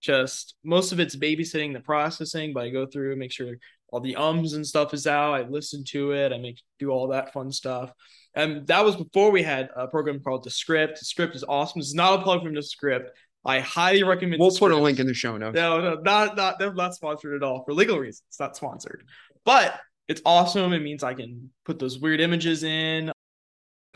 just 0.00 0.54
most 0.64 0.92
of 0.92 1.00
it's 1.00 1.16
babysitting 1.16 1.72
the 1.72 1.80
processing, 1.80 2.52
but 2.52 2.64
I 2.64 2.70
go 2.70 2.86
through 2.86 3.16
make 3.16 3.32
sure 3.32 3.54
all 3.90 4.00
the 4.00 4.16
ums 4.16 4.52
and 4.52 4.66
stuff 4.66 4.92
is 4.94 5.06
out. 5.06 5.34
I 5.34 5.42
listen 5.42 5.82
to 5.88 6.12
it. 6.12 6.32
I 6.32 6.38
make 6.38 6.60
do 6.78 6.90
all 6.90 7.08
that 7.08 7.32
fun 7.32 7.50
stuff. 7.50 7.92
And 8.34 8.66
that 8.66 8.84
was 8.84 8.96
before 8.96 9.30
we 9.30 9.42
had 9.42 9.70
a 9.74 9.88
program 9.88 10.20
called 10.20 10.44
Descript. 10.44 10.98
The 10.98 11.04
Script 11.04 11.34
is 11.34 11.44
awesome. 11.48 11.80
This 11.80 11.88
is 11.88 11.94
not 11.94 12.20
a 12.20 12.22
plug 12.22 12.42
from 12.42 12.54
Descript. 12.54 13.10
I 13.44 13.60
highly 13.60 14.02
recommend. 14.02 14.40
We'll 14.40 14.50
put 14.50 14.72
a 14.72 14.76
link 14.76 14.98
in 14.98 15.06
the 15.06 15.14
show 15.14 15.36
notes. 15.36 15.54
No, 15.54 15.80
no, 15.80 16.00
not 16.02 16.36
not 16.36 16.58
they're 16.58 16.74
not 16.74 16.94
sponsored 16.94 17.34
at 17.34 17.42
all 17.42 17.64
for 17.64 17.72
legal 17.72 17.98
reasons. 17.98 18.22
It's 18.28 18.40
not 18.40 18.56
sponsored, 18.56 19.04
but 19.44 19.80
it's 20.06 20.20
awesome. 20.24 20.72
It 20.72 20.80
means 20.80 21.02
I 21.02 21.14
can 21.14 21.50
put 21.64 21.78
those 21.78 21.98
weird 21.98 22.20
images 22.20 22.62
in. 22.62 23.10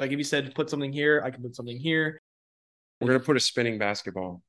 Like 0.02 0.10
if 0.10 0.18
you 0.18 0.24
said 0.24 0.52
put 0.56 0.68
something 0.68 0.92
here, 0.92 1.22
I 1.24 1.30
can 1.30 1.44
put 1.44 1.54
something 1.54 1.78
here. 1.78 2.20
We're 3.00 3.06
gonna 3.06 3.20
put 3.20 3.36
a 3.36 3.40
spinning 3.40 3.78
basketball. 3.78 4.42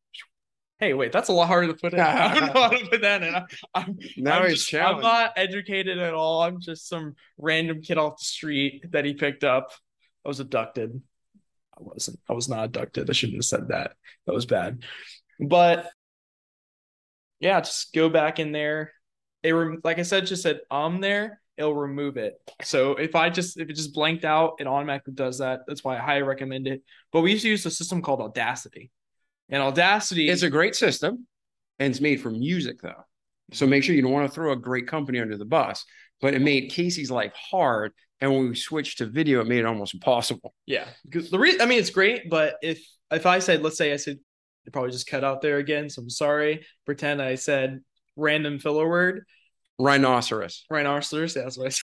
Hey, 0.79 0.95
wait, 0.95 1.11
that's 1.11 1.29
a 1.29 1.31
lot 1.31 1.45
harder 1.47 1.67
to 1.67 1.75
put 1.75 1.93
in. 1.93 1.99
I 1.99 2.33
don't 2.33 2.47
know 2.55 2.61
how 2.63 2.69
to 2.69 2.87
put 2.87 3.01
that 3.01 3.21
in. 3.21 3.35
I, 3.35 3.43
I'm, 3.75 3.99
Now 4.17 4.39
I'm, 4.39 4.49
he's 4.49 4.65
just- 4.65 4.73
I'm 4.83 4.99
not 4.99 5.33
educated 5.35 5.99
at 5.99 6.15
all. 6.15 6.41
I'm 6.41 6.59
just 6.59 6.89
some 6.89 7.13
random 7.37 7.83
kid 7.83 7.99
off 7.99 8.17
the 8.17 8.25
street 8.25 8.83
that 8.93 9.05
he 9.05 9.13
picked 9.13 9.43
up. 9.43 9.69
I 10.25 10.27
was 10.27 10.39
abducted. 10.39 10.99
I 11.77 11.81
wasn't. 11.83 12.19
I 12.27 12.33
was 12.33 12.49
not 12.49 12.65
abducted. 12.65 13.07
I 13.07 13.13
shouldn't 13.13 13.37
have 13.37 13.45
said 13.45 13.67
that. 13.67 13.93
That 14.25 14.33
was 14.33 14.47
bad. 14.47 14.81
But 15.39 15.87
yeah, 17.39 17.61
just 17.61 17.93
go 17.93 18.09
back 18.09 18.39
in 18.39 18.51
there. 18.51 18.91
They 19.43 19.53
were 19.53 19.75
like 19.83 19.99
I 19.99 20.03
said, 20.03 20.25
just 20.25 20.41
said 20.41 20.61
um 20.71 20.99
there. 20.99 21.39
It'll 21.57 21.75
remove 21.75 22.17
it. 22.17 22.33
So 22.63 22.95
if 22.95 23.15
I 23.15 23.29
just 23.29 23.59
if 23.59 23.69
it 23.69 23.73
just 23.73 23.93
blanked 23.93 24.25
out, 24.25 24.55
it 24.59 24.67
automatically 24.67 25.13
does 25.13 25.37
that. 25.39 25.61
That's 25.67 25.83
why 25.83 25.97
I 25.97 25.99
highly 25.99 26.23
recommend 26.23 26.67
it. 26.67 26.81
But 27.11 27.21
we 27.21 27.31
used 27.31 27.43
to 27.43 27.49
use 27.49 27.65
a 27.65 27.71
system 27.71 28.01
called 28.01 28.21
Audacity, 28.21 28.91
and 29.49 29.61
Audacity 29.61 30.29
It's 30.29 30.41
a 30.41 30.49
great 30.49 30.75
system, 30.75 31.27
and 31.79 31.91
it's 31.91 32.01
made 32.01 32.21
for 32.21 32.31
music 32.31 32.81
though. 32.81 33.05
So 33.51 33.67
make 33.67 33.83
sure 33.83 33.93
you 33.93 34.01
don't 34.01 34.11
want 34.11 34.27
to 34.27 34.33
throw 34.33 34.51
a 34.51 34.57
great 34.57 34.87
company 34.87 35.19
under 35.19 35.37
the 35.37 35.45
bus. 35.45 35.85
But 36.21 36.33
it 36.33 36.41
made 36.41 36.71
Casey's 36.71 37.11
life 37.11 37.33
hard, 37.33 37.91
and 38.21 38.31
when 38.31 38.49
we 38.49 38.55
switched 38.55 38.99
to 38.99 39.05
video, 39.05 39.41
it 39.41 39.47
made 39.47 39.59
it 39.59 39.65
almost 39.65 39.93
impossible. 39.93 40.53
Yeah, 40.65 40.85
because 41.03 41.29
the 41.29 41.37
re- 41.37 41.59
I 41.59 41.65
mean, 41.65 41.79
it's 41.79 41.89
great, 41.89 42.29
but 42.29 42.55
if 42.63 42.81
if 43.11 43.25
I 43.25 43.39
said, 43.39 43.61
let's 43.61 43.77
say 43.77 43.93
I 43.93 43.97
said, 43.97 44.17
it 44.65 44.73
probably 44.73 44.91
just 44.91 45.07
cut 45.07 45.23
out 45.23 45.41
there 45.41 45.57
again. 45.57 45.89
So 45.89 46.01
I'm 46.01 46.09
sorry. 46.09 46.65
Pretend 46.85 47.21
I 47.21 47.35
said 47.35 47.81
random 48.15 48.59
filler 48.59 48.87
word, 48.87 49.25
Rhinoceros. 49.79 50.65
rhinoceros. 50.69 51.33
That's 51.33 51.57
what 51.57 51.67
I 51.67 51.69
said. 51.69 51.81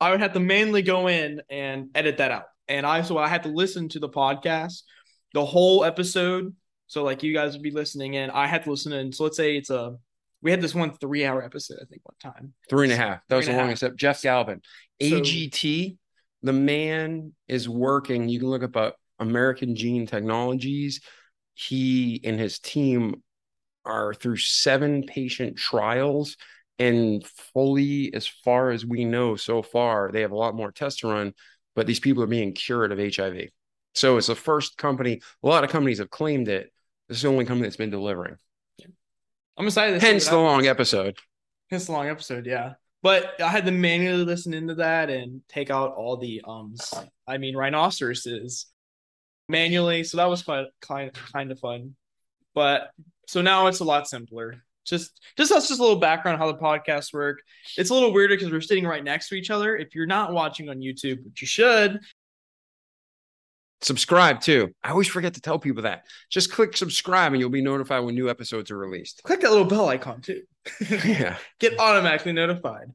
I 0.00 0.10
would 0.10 0.20
have 0.20 0.32
to 0.34 0.40
manually 0.40 0.82
go 0.82 1.08
in 1.08 1.40
and 1.48 1.88
edit 1.94 2.18
that 2.18 2.30
out, 2.30 2.44
and 2.68 2.84
I 2.86 3.02
so 3.02 3.16
I 3.18 3.28
had 3.28 3.44
to 3.44 3.48
listen 3.48 3.88
to 3.90 3.98
the 3.98 4.08
podcast, 4.08 4.82
the 5.32 5.44
whole 5.44 5.84
episode. 5.84 6.54
So 6.86 7.02
like 7.02 7.22
you 7.22 7.32
guys 7.32 7.54
would 7.54 7.62
be 7.62 7.70
listening 7.70 8.14
in, 8.14 8.30
I 8.30 8.46
had 8.46 8.64
to 8.64 8.70
listen 8.70 8.92
in. 8.92 9.12
So 9.12 9.24
let's 9.24 9.36
say 9.36 9.56
it's 9.56 9.70
a 9.70 9.96
we 10.42 10.50
had 10.50 10.60
this 10.60 10.74
one 10.74 10.92
three 10.92 11.24
hour 11.24 11.42
episode, 11.42 11.78
I 11.80 11.86
think, 11.86 12.02
one 12.04 12.32
time. 12.32 12.52
Three 12.68 12.84
and 12.86 12.92
a 12.92 12.96
half. 12.96 13.20
That 13.28 13.36
was 13.36 13.46
the 13.46 13.52
longest. 13.52 13.82
episode. 13.82 13.98
Jeff 13.98 14.22
Galvin. 14.22 14.60
So- 15.00 15.08
AGT, 15.08 15.96
the 16.42 16.52
man 16.52 17.32
is 17.48 17.68
working. 17.68 18.28
You 18.28 18.38
can 18.38 18.48
look 18.48 18.62
up 18.62 18.76
uh, 18.76 18.90
American 19.18 19.74
Gene 19.74 20.06
Technologies. 20.06 21.00
He 21.54 22.20
and 22.24 22.38
his 22.38 22.58
team 22.58 23.22
are 23.84 24.14
through 24.14 24.36
seven 24.36 25.04
patient 25.04 25.56
trials. 25.56 26.36
And 26.78 27.24
fully, 27.52 28.12
as 28.14 28.26
far 28.26 28.70
as 28.70 28.84
we 28.84 29.04
know 29.04 29.36
so 29.36 29.62
far, 29.62 30.10
they 30.10 30.22
have 30.22 30.32
a 30.32 30.36
lot 30.36 30.56
more 30.56 30.72
tests 30.72 31.00
to 31.00 31.08
run, 31.08 31.32
but 31.76 31.86
these 31.86 32.00
people 32.00 32.22
are 32.22 32.28
being 32.28 32.52
cured 32.52 32.90
of 32.90 32.98
HIV. 32.98 33.50
So 33.94 34.16
it's 34.16 34.26
the 34.26 34.34
first 34.34 34.76
company. 34.76 35.20
A 35.42 35.46
lot 35.46 35.62
of 35.62 35.70
companies 35.70 35.98
have 35.98 36.10
claimed 36.10 36.48
it. 36.48 36.72
This 37.08 37.18
is 37.18 37.22
the 37.22 37.28
only 37.28 37.44
company 37.44 37.66
that's 37.66 37.76
been 37.76 37.90
delivering. 37.90 38.36
I'm 39.56 39.66
excited. 39.66 40.02
Hence 40.02 40.26
the 40.26 40.36
long 40.36 40.66
episode. 40.66 41.16
It's 41.70 41.88
a 41.88 41.92
long 41.92 42.08
episode, 42.08 42.46
yeah. 42.46 42.74
But 43.02 43.40
I 43.40 43.48
had 43.48 43.66
to 43.66 43.70
manually 43.70 44.24
listen 44.24 44.54
into 44.54 44.76
that 44.76 45.10
and 45.10 45.42
take 45.48 45.70
out 45.70 45.94
all 45.94 46.16
the 46.16 46.42
ums. 46.44 46.92
I 47.26 47.38
mean, 47.38 47.56
rhinoceroses 47.56 48.66
manually. 49.48 50.04
So 50.04 50.16
that 50.16 50.28
was 50.28 50.42
quite 50.42 50.66
kind 50.80 51.12
kind 51.32 51.52
of 51.52 51.58
fun. 51.60 51.94
But 52.54 52.90
so 53.26 53.42
now 53.42 53.66
it's 53.66 53.80
a 53.80 53.84
lot 53.84 54.08
simpler. 54.08 54.62
Just 54.84 55.18
just 55.36 55.50
that's 55.50 55.68
just 55.68 55.80
a 55.80 55.82
little 55.82 55.98
background 55.98 56.40
on 56.40 56.46
how 56.46 56.52
the 56.52 56.58
podcasts 56.58 57.12
work. 57.12 57.40
It's 57.78 57.90
a 57.90 57.94
little 57.94 58.12
weirder 58.12 58.36
because 58.36 58.52
we're 58.52 58.60
sitting 58.60 58.84
right 58.86 59.02
next 59.02 59.28
to 59.30 59.34
each 59.34 59.50
other. 59.50 59.76
If 59.76 59.94
you're 59.94 60.06
not 60.06 60.32
watching 60.32 60.68
on 60.68 60.78
YouTube, 60.78 61.24
which 61.24 61.40
you 61.40 61.46
should, 61.46 62.00
subscribe 63.80 64.40
too. 64.40 64.72
I 64.82 64.90
always 64.90 65.08
forget 65.08 65.34
to 65.34 65.40
tell 65.40 65.58
people 65.58 65.82
that. 65.82 66.04
Just 66.30 66.52
click 66.52 66.76
subscribe 66.76 67.32
and 67.32 67.40
you'll 67.40 67.50
be 67.50 67.62
notified 67.62 68.04
when 68.04 68.14
new 68.14 68.28
episodes 68.30 68.70
are 68.70 68.78
released. 68.78 69.22
click 69.24 69.40
that 69.40 69.50
little 69.50 69.64
bell 69.66 69.88
icon 69.88 70.20
too. 70.20 70.42
Yeah. 71.04 71.36
get 71.60 71.78
automatically 71.78 72.32
notified. 72.32 72.88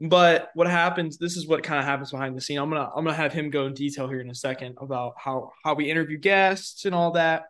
But 0.00 0.50
what 0.54 0.66
happens? 0.66 1.16
This 1.16 1.36
is 1.38 1.46
what 1.46 1.62
kind 1.62 1.78
of 1.78 1.86
happens 1.86 2.10
behind 2.10 2.36
the 2.36 2.40
scene. 2.40 2.58
I'm 2.58 2.68
gonna 2.68 2.90
I'm 2.94 3.04
gonna 3.04 3.16
have 3.16 3.32
him 3.32 3.48
go 3.50 3.66
in 3.66 3.72
detail 3.72 4.08
here 4.08 4.20
in 4.20 4.28
a 4.28 4.34
second 4.34 4.76
about 4.80 5.14
how 5.16 5.52
how 5.64 5.74
we 5.74 5.90
interview 5.90 6.18
guests 6.18 6.84
and 6.84 6.94
all 6.94 7.12
that. 7.12 7.44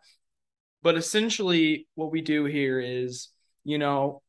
But 0.83 0.95
essentially, 0.95 1.87
what 1.95 2.11
we 2.11 2.21
do 2.21 2.45
here 2.45 2.79
is, 2.79 3.29
you 3.63 3.77
know, 3.77 4.21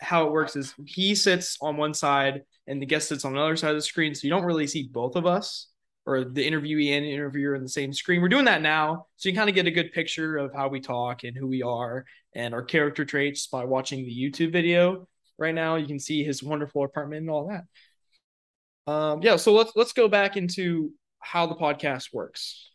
how 0.00 0.26
it 0.26 0.32
works 0.32 0.56
is 0.56 0.74
he 0.84 1.14
sits 1.14 1.58
on 1.60 1.76
one 1.76 1.94
side 1.94 2.42
and 2.66 2.80
the 2.80 2.86
guest 2.86 3.08
sits 3.08 3.24
on 3.24 3.34
the 3.34 3.40
other 3.40 3.56
side 3.56 3.70
of 3.70 3.76
the 3.76 3.82
screen, 3.82 4.14
so 4.14 4.26
you 4.26 4.30
don't 4.30 4.44
really 4.44 4.66
see 4.66 4.88
both 4.90 5.16
of 5.16 5.26
us 5.26 5.68
or 6.04 6.24
the 6.24 6.48
interviewee 6.48 6.96
and 6.96 7.04
interviewer 7.06 7.54
in 7.54 7.62
the 7.62 7.68
same 7.68 7.92
screen. 7.92 8.20
We're 8.20 8.28
doing 8.28 8.46
that 8.46 8.62
now, 8.62 9.06
so 9.16 9.28
you 9.28 9.34
kind 9.34 9.48
of 9.48 9.54
get 9.54 9.66
a 9.66 9.70
good 9.70 9.92
picture 9.92 10.36
of 10.36 10.52
how 10.52 10.68
we 10.68 10.80
talk 10.80 11.24
and 11.24 11.36
who 11.36 11.46
we 11.46 11.62
are 11.62 12.04
and 12.34 12.54
our 12.54 12.62
character 12.62 13.04
traits 13.04 13.46
by 13.46 13.64
watching 13.64 14.04
the 14.04 14.10
YouTube 14.10 14.52
video. 14.52 15.06
Right 15.38 15.54
now 15.54 15.76
you 15.76 15.86
can 15.86 15.98
see 15.98 16.24
his 16.24 16.42
wonderful 16.42 16.84
apartment 16.84 17.22
and 17.22 17.30
all 17.30 17.48
that. 17.48 18.92
Um 18.92 19.22
yeah 19.22 19.36
so 19.36 19.52
let's 19.52 19.72
let's 19.76 19.92
go 19.92 20.08
back 20.08 20.36
into 20.36 20.92
how 21.20 21.46
the 21.46 21.54
podcast 21.54 22.12
works. 22.12 22.68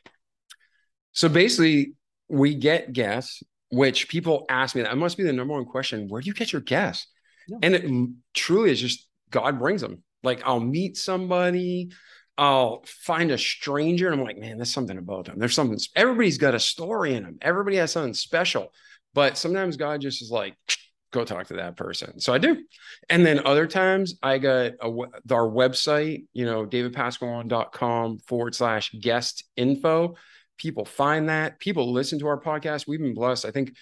So 1.11 1.29
basically, 1.29 1.93
we 2.29 2.55
get 2.55 2.93
guests, 2.93 3.43
which 3.69 4.09
people 4.09 4.45
ask 4.49 4.75
me 4.75 4.81
that 4.81 4.97
must 4.97 5.17
be 5.17 5.23
the 5.23 5.33
number 5.33 5.53
one 5.53 5.65
question. 5.65 6.07
Where 6.07 6.21
do 6.21 6.27
you 6.27 6.33
get 6.33 6.51
your 6.51 6.61
guests? 6.61 7.07
Yeah. 7.47 7.57
And 7.61 7.75
it 7.75 8.09
truly 8.33 8.71
is 8.71 8.81
just 8.81 9.07
God 9.29 9.59
brings 9.59 9.81
them. 9.81 10.03
Like 10.23 10.41
I'll 10.45 10.59
meet 10.59 10.97
somebody, 10.97 11.91
I'll 12.37 12.83
find 12.85 13.31
a 13.31 13.37
stranger, 13.37 14.07
and 14.07 14.19
I'm 14.19 14.25
like, 14.25 14.37
man, 14.37 14.57
there's 14.57 14.73
something 14.73 14.97
about 14.97 15.25
them. 15.25 15.39
There's 15.39 15.55
something. 15.55 15.79
Everybody's 15.95 16.37
got 16.37 16.55
a 16.55 16.59
story 16.59 17.15
in 17.15 17.23
them. 17.23 17.37
Everybody 17.41 17.77
has 17.77 17.91
something 17.91 18.13
special. 18.13 18.71
But 19.13 19.37
sometimes 19.37 19.77
God 19.77 20.01
just 20.01 20.21
is 20.21 20.29
like, 20.29 20.55
go 21.11 21.23
talk 21.23 21.47
to 21.47 21.55
that 21.55 21.77
person. 21.77 22.19
So 22.19 22.33
I 22.33 22.37
do. 22.37 22.63
And 23.09 23.25
then 23.25 23.45
other 23.45 23.65
times 23.65 24.19
I 24.21 24.37
got 24.37 24.73
a, 24.81 24.89
our 25.31 25.49
website, 25.49 26.25
you 26.33 26.45
know, 26.45 26.65
davidpasqualone.com 26.65 28.19
forward 28.27 28.53
slash 28.53 28.91
guest 28.91 29.45
info. 29.55 30.15
People 30.57 30.85
find 30.85 31.29
that. 31.29 31.59
People 31.59 31.91
listen 31.91 32.19
to 32.19 32.27
our 32.27 32.39
podcast. 32.39 32.87
We've 32.87 32.99
been 32.99 33.13
blessed. 33.13 33.45
I 33.45 33.51
think, 33.51 33.75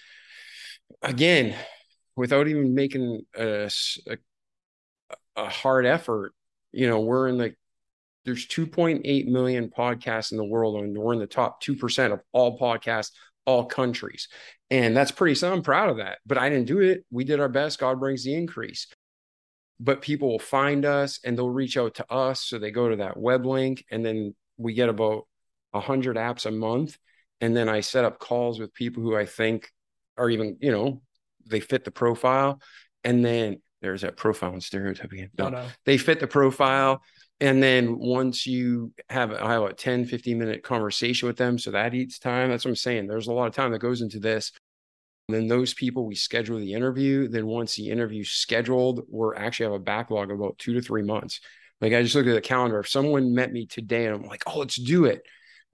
again, 1.02 1.54
without 2.16 2.48
even 2.48 2.74
making 2.74 3.22
a 3.36 3.70
hard 5.36 5.86
effort, 5.86 6.32
you 6.72 6.88
know, 6.88 7.00
we're 7.00 7.28
in 7.28 7.38
the, 7.38 7.54
there's 8.24 8.46
2.8 8.46 9.26
million 9.26 9.70
podcasts 9.70 10.32
in 10.32 10.38
the 10.38 10.44
world, 10.44 10.82
and 10.82 10.96
we're 10.96 11.12
in 11.12 11.18
the 11.18 11.26
top 11.26 11.62
2% 11.62 12.12
of 12.12 12.20
all 12.32 12.58
podcasts, 12.58 13.12
all 13.44 13.64
countries. 13.64 14.28
And 14.70 14.96
that's 14.96 15.12
pretty, 15.12 15.36
so 15.36 15.52
I'm 15.52 15.62
proud 15.62 15.90
of 15.90 15.98
that. 15.98 16.18
But 16.26 16.38
I 16.38 16.48
didn't 16.48 16.66
do 16.66 16.80
it. 16.80 17.04
We 17.10 17.24
did 17.24 17.38
our 17.38 17.48
best. 17.48 17.78
God 17.78 18.00
brings 18.00 18.24
the 18.24 18.34
increase. 18.34 18.88
But 19.78 20.02
people 20.02 20.28
will 20.28 20.38
find 20.38 20.84
us 20.84 21.20
and 21.24 21.38
they'll 21.38 21.50
reach 21.50 21.76
out 21.76 21.94
to 21.96 22.12
us. 22.12 22.42
So 22.42 22.58
they 22.58 22.70
go 22.70 22.88
to 22.88 22.96
that 22.96 23.16
web 23.16 23.46
link, 23.46 23.84
and 23.90 24.04
then 24.04 24.34
we 24.56 24.74
get 24.74 24.88
about 24.88 25.28
100 25.76 26.16
apps 26.16 26.46
a 26.46 26.50
month. 26.50 26.98
And 27.40 27.56
then 27.56 27.68
I 27.68 27.80
set 27.80 28.04
up 28.04 28.18
calls 28.18 28.58
with 28.58 28.72
people 28.72 29.02
who 29.02 29.16
I 29.16 29.26
think 29.26 29.70
are 30.16 30.30
even, 30.30 30.56
you 30.60 30.72
know, 30.72 31.02
they 31.46 31.60
fit 31.60 31.84
the 31.84 31.90
profile. 31.90 32.60
And 33.04 33.24
then 33.24 33.60
there's 33.82 34.02
that 34.02 34.16
profile 34.16 34.52
and 34.52 34.62
stereotype 34.62 35.12
again. 35.12 35.30
No, 35.38 35.46
oh 35.46 35.50
no 35.50 35.66
they 35.84 35.98
fit 35.98 36.20
the 36.20 36.26
profile. 36.26 37.02
And 37.40 37.62
then 37.62 37.98
once 37.98 38.46
you 38.46 38.92
have, 39.10 39.32
I 39.32 39.52
have 39.52 39.62
a 39.62 39.74
10, 39.74 40.06
15 40.06 40.38
minute 40.38 40.62
conversation 40.62 41.26
with 41.28 41.36
them. 41.36 41.58
So 41.58 41.70
that 41.72 41.94
eats 41.94 42.18
time. 42.18 42.50
That's 42.50 42.64
what 42.64 42.70
I'm 42.70 42.76
saying. 42.76 43.06
There's 43.06 43.26
a 43.26 43.32
lot 43.32 43.46
of 43.46 43.54
time 43.54 43.72
that 43.72 43.78
goes 43.78 44.00
into 44.00 44.18
this. 44.18 44.52
And 45.28 45.36
then 45.36 45.48
those 45.48 45.74
people, 45.74 46.06
we 46.06 46.14
schedule 46.14 46.58
the 46.58 46.72
interview. 46.72 47.28
Then 47.28 47.46
once 47.46 47.76
the 47.76 47.90
interview's 47.90 48.30
scheduled, 48.30 49.02
we're 49.08 49.34
actually 49.34 49.64
have 49.64 49.74
a 49.74 49.80
backlog 49.80 50.30
of 50.30 50.38
about 50.38 50.58
two 50.58 50.72
to 50.74 50.80
three 50.80 51.02
months. 51.02 51.40
Like 51.80 51.92
I 51.92 52.02
just 52.02 52.14
look 52.14 52.26
at 52.26 52.34
the 52.34 52.40
calendar. 52.40 52.78
If 52.78 52.88
someone 52.88 53.34
met 53.34 53.52
me 53.52 53.66
today 53.66 54.06
and 54.06 54.14
I'm 54.14 54.22
like, 54.22 54.44
oh, 54.46 54.60
let's 54.60 54.76
do 54.76 55.04
it. 55.04 55.22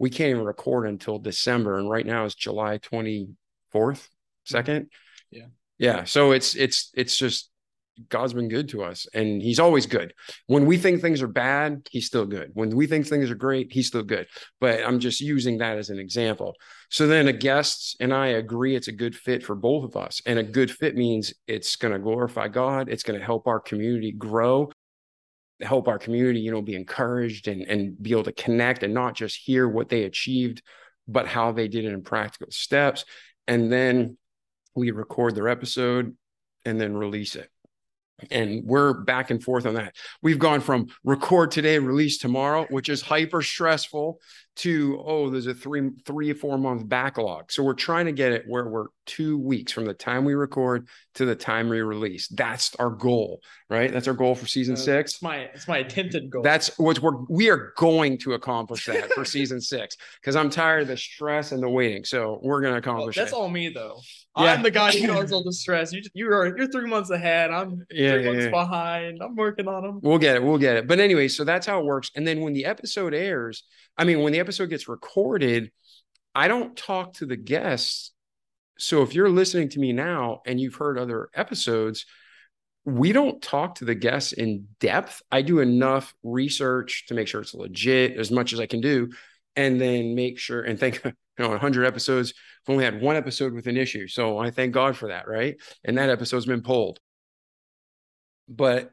We 0.03 0.11
can't 0.11 0.31
even 0.31 0.45
record 0.45 0.89
until 0.89 1.21
December. 1.21 1.79
And 1.79 1.89
right 1.89 2.05
now 2.05 2.25
it's 2.25 2.35
July 2.35 2.79
24th, 2.79 3.29
mm-hmm. 3.73 3.95
second. 4.43 4.91
Yeah. 5.31 5.47
Yeah. 5.79 6.03
So 6.03 6.33
it's, 6.33 6.57
it's, 6.57 6.91
it's 6.95 7.17
just 7.17 7.51
God's 8.09 8.33
been 8.33 8.49
good 8.49 8.69
to 8.71 8.83
us 8.83 9.07
and 9.15 9.41
he's 9.41 9.61
always 9.61 9.87
good. 9.87 10.13
When 10.49 10.67
we 10.67 10.77
think 10.77 11.01
things 11.01 11.23
are 11.23 11.29
bad, 11.29 11.87
he's 11.89 12.07
still 12.07 12.27
good. 12.27 12.51
When 12.55 12.71
we 12.71 12.89
think 12.89 13.07
things 13.07 13.31
are 13.31 13.37
great, 13.37 13.73
he's 13.73 13.87
still 13.87 14.03
good. 14.03 14.27
But 14.61 14.85
I'm 14.85 14.99
just 14.99 15.21
using 15.21 15.59
that 15.59 15.79
as 15.79 15.89
an 15.89 16.01
example. 16.01 16.57
So 16.91 17.07
then 17.07 17.29
a 17.29 17.33
guest 17.33 17.97
and 18.01 18.13
I 18.13 18.27
agree 18.27 18.75
it's 18.75 18.89
a 18.89 18.93
good 18.93 19.15
fit 19.15 19.45
for 19.45 19.55
both 19.55 19.85
of 19.85 19.97
us. 19.97 20.21
And 20.27 20.37
a 20.37 20.43
good 20.43 20.73
fit 20.73 20.97
means 20.97 21.33
it's 21.47 21.77
going 21.77 21.93
to 21.93 22.01
glorify 22.01 22.49
God, 22.49 22.89
it's 22.89 23.05
going 23.05 23.21
to 23.21 23.25
help 23.25 23.47
our 23.47 23.61
community 23.61 24.11
grow 24.11 24.73
help 25.63 25.89
our 25.89 25.99
community 25.99 26.41
you 26.41 26.51
know 26.51 26.63
be 26.63 26.75
encouraged 26.75 27.49
and 27.49 27.63
and 27.63 28.01
be 28.03 28.11
able 28.11 28.23
to 28.23 28.33
connect 28.33 28.83
and 28.83 28.95
not 28.95 29.15
just 29.15 29.37
hear 29.37 29.69
what 29.69 29.89
they 29.89 30.05
achieved 30.05 30.63
but 31.09 31.27
how 31.27 31.53
they 31.53 31.69
did 31.69 31.85
it 31.85 31.93
in 31.93 32.03
practical 32.03 32.51
steps 32.51 33.05
and 33.47 33.73
then 33.73 34.17
we 34.75 34.91
record 34.91 35.35
their 35.35 35.49
episode 35.49 36.17
and 36.65 36.81
then 36.81 36.97
release 36.97 37.37
it 37.37 37.51
and 38.31 38.65
we're 38.65 38.93
back 38.93 39.31
and 39.31 39.43
forth 39.43 39.67
on 39.67 39.75
that. 39.75 39.97
We've 40.23 40.39
gone 40.39 40.61
from 40.61 40.87
record 41.05 41.51
today, 41.51 41.79
release 41.79 42.19
tomorrow, 42.19 42.67
which 42.71 42.89
is 42.89 43.03
hyper 43.03 43.43
stressful, 43.43 44.21
to 44.55 45.03
oh, 45.05 45.31
there's 45.31 45.47
a 45.47 45.55
three, 45.55 45.91
three 46.05 46.31
or 46.31 46.35
four 46.35 46.59
month 46.59 46.89
backlog. 46.89 47.51
So 47.51 47.63
we're 47.63 47.75
trying 47.75 48.07
to 48.07 48.13
get 48.13 48.33
it 48.33 48.45
where 48.47 48.67
we're 48.69 48.87
two 49.07 49.39
weeks 49.39 49.73
from 49.73 49.87
the 49.87 49.95
time 49.95 50.25
we 50.25 50.35
record 50.35 50.89
to 51.15 51.25
the 51.25 51.35
time 51.35 51.69
we 51.69 51.81
release. 51.81 52.29
That's 52.29 52.75
our 52.77 52.91
goal, 52.91 53.41
right? 53.71 53.91
That's 53.91 54.09
our 54.09 54.15
goal 54.15 54.35
for 54.35 54.47
season 54.47 54.75
uh, 54.75 54.79
six. 54.79 55.13
It's 55.13 55.23
my 55.23 55.37
it's 55.39 55.69
my 55.69 55.79
attempted 55.79 56.31
goal. 56.31 56.43
That's 56.43 56.79
what 56.79 56.99
we're 57.01 57.25
we 57.29 57.51
are 57.51 57.73
going 57.77 58.19
to 58.19 58.35
accomplish 58.35 58.87
that 58.87 59.11
for 59.13 59.25
season 59.25 59.61
six 59.61 59.97
because 60.21 60.37
I'm 60.37 60.51
tired 60.51 60.83
of 60.83 60.89
the 60.89 60.97
stress 60.97 61.53
and 61.53 61.63
the 61.63 61.69
waiting. 61.69 62.05
So 62.05 62.39
we're 62.43 62.61
gonna 62.61 62.77
accomplish. 62.77 63.17
that's 63.17 63.33
it. 63.33 63.37
all 63.37 63.49
me 63.49 63.71
though. 63.71 64.01
Yeah. 64.37 64.45
I'm 64.45 64.63
the 64.63 64.71
guy 64.71 64.93
who 64.93 65.07
causes 65.13 65.33
all 65.33 65.45
the 65.45 65.53
stress. 65.53 65.93
You 65.93 66.03
you 66.15 66.29
are 66.33 66.57
you're 66.57 66.69
three 66.69 66.89
months 66.89 67.11
ahead. 67.11 67.51
I'm 67.51 67.85
yeah, 67.91 68.13
three 68.13 68.25
yeah, 68.25 68.31
months 68.31 68.45
yeah. 68.45 68.51
behind. 68.51 69.19
I'm 69.23 69.37
working 69.37 69.69
on 69.69 69.83
them. 69.83 70.01
We'll 70.03 70.19
get 70.19 70.37
it. 70.37 70.43
We'll 70.43 70.59
get 70.59 70.77
it. 70.77 70.87
But 70.87 71.01
anyway, 71.01 71.29
so 71.29 71.45
that's 71.45 71.67
how 71.67 71.81
it 71.81 71.85
works. 71.85 72.11
And 72.17 72.27
then 72.27 72.41
when 72.41 72.53
the 72.53 72.65
episode 72.65 73.13
airs, 73.13 73.65
I 73.97 74.05
mean, 74.05 74.20
when 74.22 74.32
the 74.32 74.40
episode 74.40 74.70
gets 74.70 74.88
recorded, 74.88 75.70
I 76.34 76.49
don't 76.49 76.76
talk 76.76 77.14
to 77.14 77.26
the 77.26 77.36
guests. 77.36 78.12
So 78.78 79.03
if 79.03 79.14
you're 79.14 79.28
listening 79.28 79.68
to 79.70 79.80
me 79.80 79.93
now 79.93 80.40
and 80.47 80.61
you've 80.61 80.74
heard 80.74 80.99
other 80.99 81.28
episodes, 81.34 82.07
we 82.84 83.12
don't 83.12 83.40
talk 83.40 83.76
to 83.76 83.84
the 83.84 83.95
guests 83.95 84.32
in 84.32 84.66
depth. 84.80 85.22
I 85.30 85.43
do 85.43 85.61
enough 85.61 86.14
research 86.22 87.07
to 87.07 87.14
make 87.14 87.28
sure 87.28 87.40
it's 87.40 87.55
legit 87.55 88.16
as 88.16 88.30
much 88.30 88.53
as 88.53 88.61
I 88.61 88.66
can 88.66 88.80
do, 88.80 89.11
and 89.55 89.80
then 89.80 90.14
make 90.14 90.38
sure 90.38 90.62
and 90.62 90.80
think, 90.80 91.01
you 91.05 91.12
know, 91.38 91.51
100 91.51 91.84
episodes, 91.84 92.34
we've 92.66 92.74
only 92.74 92.84
had 92.84 93.01
one 93.01 93.16
episode 93.16 93.53
with 93.53 93.66
an 93.66 93.76
issue. 93.76 94.09
So 94.09 94.38
I 94.38 94.51
thank 94.51 94.72
God 94.72 94.97
for 94.97 95.09
that, 95.09 95.28
right? 95.28 95.57
And 95.84 95.99
that 95.99 96.11
episode's 96.11 96.47
been 96.47 96.62
pulled. 96.62 96.99
But 98.49 98.90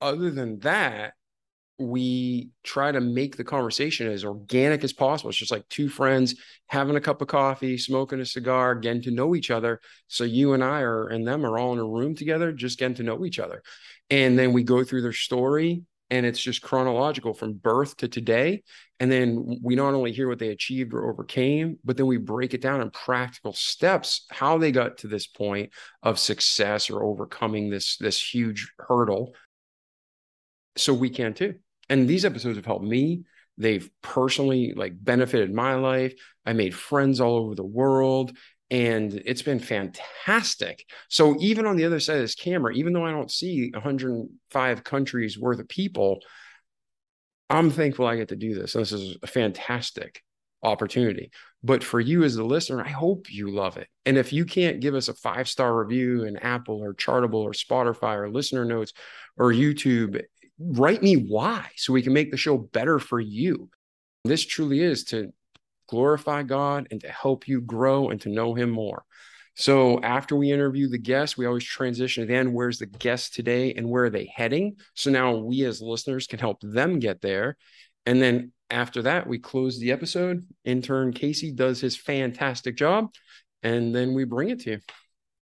other 0.00 0.30
than 0.30 0.60
that, 0.60 1.14
we 1.78 2.50
try 2.62 2.92
to 2.92 3.00
make 3.00 3.36
the 3.36 3.44
conversation 3.44 4.06
as 4.06 4.24
organic 4.24 4.84
as 4.84 4.92
possible. 4.92 5.30
It's 5.30 5.38
just 5.38 5.50
like 5.50 5.68
two 5.68 5.88
friends 5.88 6.34
having 6.66 6.96
a 6.96 7.00
cup 7.00 7.22
of 7.22 7.28
coffee, 7.28 7.78
smoking 7.78 8.20
a 8.20 8.26
cigar, 8.26 8.74
getting 8.74 9.02
to 9.02 9.10
know 9.10 9.34
each 9.34 9.50
other. 9.50 9.80
So 10.06 10.24
you 10.24 10.52
and 10.52 10.62
I 10.62 10.80
are 10.80 11.08
and 11.08 11.26
them 11.26 11.44
are 11.44 11.58
all 11.58 11.72
in 11.72 11.78
a 11.78 11.84
room 11.84 12.14
together, 12.14 12.52
just 12.52 12.78
getting 12.78 12.96
to 12.96 13.02
know 13.02 13.24
each 13.24 13.38
other. 13.38 13.62
And 14.10 14.38
then 14.38 14.52
we 14.52 14.62
go 14.62 14.84
through 14.84 15.02
their 15.02 15.12
story 15.12 15.82
and 16.10 16.26
it's 16.26 16.42
just 16.42 16.60
chronological 16.60 17.32
from 17.32 17.54
birth 17.54 17.96
to 17.96 18.06
today. 18.06 18.62
And 19.00 19.10
then 19.10 19.58
we 19.62 19.74
not 19.74 19.94
only 19.94 20.12
hear 20.12 20.28
what 20.28 20.38
they 20.38 20.50
achieved 20.50 20.92
or 20.92 21.10
overcame, 21.10 21.78
but 21.84 21.96
then 21.96 22.06
we 22.06 22.18
break 22.18 22.52
it 22.52 22.60
down 22.60 22.82
in 22.82 22.90
practical 22.90 23.54
steps, 23.54 24.26
how 24.30 24.58
they 24.58 24.72
got 24.72 24.98
to 24.98 25.08
this 25.08 25.26
point 25.26 25.70
of 26.02 26.18
success 26.18 26.90
or 26.90 27.02
overcoming 27.02 27.70
this, 27.70 27.96
this 27.96 28.20
huge 28.22 28.70
hurdle 28.78 29.34
so 30.76 30.94
we 30.94 31.10
can 31.10 31.34
too. 31.34 31.56
And 31.88 32.08
these 32.08 32.24
episodes 32.24 32.56
have 32.56 32.66
helped 32.66 32.84
me. 32.84 33.24
They've 33.58 33.88
personally 34.02 34.72
like 34.74 34.92
benefited 34.96 35.52
my 35.52 35.74
life. 35.74 36.14
I 36.46 36.52
made 36.52 36.74
friends 36.74 37.20
all 37.20 37.36
over 37.36 37.54
the 37.54 37.64
world 37.64 38.32
and 38.70 39.12
it's 39.26 39.42
been 39.42 39.58
fantastic. 39.58 40.86
So 41.10 41.36
even 41.40 41.66
on 41.66 41.76
the 41.76 41.84
other 41.84 42.00
side 42.00 42.16
of 42.16 42.22
this 42.22 42.34
camera, 42.34 42.72
even 42.72 42.94
though 42.94 43.04
I 43.04 43.10
don't 43.10 43.30
see 43.30 43.70
105 43.74 44.84
countries 44.84 45.38
worth 45.38 45.60
of 45.60 45.68
people, 45.68 46.20
I'm 47.50 47.70
thankful 47.70 48.06
I 48.06 48.16
get 48.16 48.28
to 48.28 48.36
do 48.36 48.54
this. 48.54 48.74
And 48.74 48.80
this 48.80 48.92
is 48.92 49.18
a 49.22 49.26
fantastic 49.26 50.22
opportunity. 50.62 51.30
But 51.62 51.84
for 51.84 52.00
you 52.00 52.24
as 52.24 52.34
the 52.34 52.44
listener, 52.44 52.82
I 52.82 52.88
hope 52.88 53.30
you 53.30 53.50
love 53.50 53.76
it. 53.76 53.88
And 54.06 54.16
if 54.16 54.32
you 54.32 54.46
can't 54.46 54.80
give 54.80 54.94
us 54.94 55.08
a 55.08 55.14
five 55.14 55.50
star 55.50 55.76
review 55.76 56.24
in 56.24 56.38
Apple 56.38 56.82
or 56.82 56.94
Chartable 56.94 57.42
or 57.42 57.52
Spotify 57.52 58.16
or 58.16 58.30
listener 58.30 58.64
notes 58.64 58.94
or 59.36 59.52
YouTube, 59.52 60.22
write 60.70 61.02
me 61.02 61.14
why 61.14 61.68
so 61.76 61.92
we 61.92 62.02
can 62.02 62.12
make 62.12 62.30
the 62.30 62.36
show 62.36 62.56
better 62.58 62.98
for 62.98 63.20
you. 63.20 63.70
This 64.24 64.44
truly 64.44 64.80
is 64.80 65.04
to 65.04 65.32
glorify 65.88 66.42
God 66.42 66.88
and 66.90 67.00
to 67.00 67.08
help 67.08 67.48
you 67.48 67.60
grow 67.60 68.10
and 68.10 68.20
to 68.22 68.28
know 68.28 68.54
Him 68.54 68.70
more. 68.70 69.04
So 69.54 70.00
after 70.00 70.34
we 70.34 70.50
interview 70.50 70.88
the 70.88 70.98
guest, 70.98 71.36
we 71.36 71.44
always 71.44 71.64
transition 71.64 72.26
then 72.26 72.52
where's 72.52 72.78
the 72.78 72.86
guest 72.86 73.34
today 73.34 73.74
and 73.74 73.88
where 73.88 74.04
are 74.04 74.10
they 74.10 74.32
heading? 74.34 74.76
So 74.94 75.10
now 75.10 75.36
we 75.36 75.64
as 75.64 75.82
listeners 75.82 76.26
can 76.26 76.38
help 76.38 76.58
them 76.62 76.98
get 76.98 77.20
there. 77.20 77.58
And 78.06 78.20
then 78.20 78.52
after 78.70 79.02
that, 79.02 79.26
we 79.26 79.38
close 79.38 79.78
the 79.78 79.92
episode. 79.92 80.44
Intern 80.64 81.12
Casey 81.12 81.52
does 81.52 81.80
his 81.80 81.96
fantastic 81.96 82.76
job, 82.76 83.12
and 83.62 83.94
then 83.94 84.14
we 84.14 84.24
bring 84.24 84.48
it 84.48 84.60
to 84.60 84.70
you. 84.70 84.78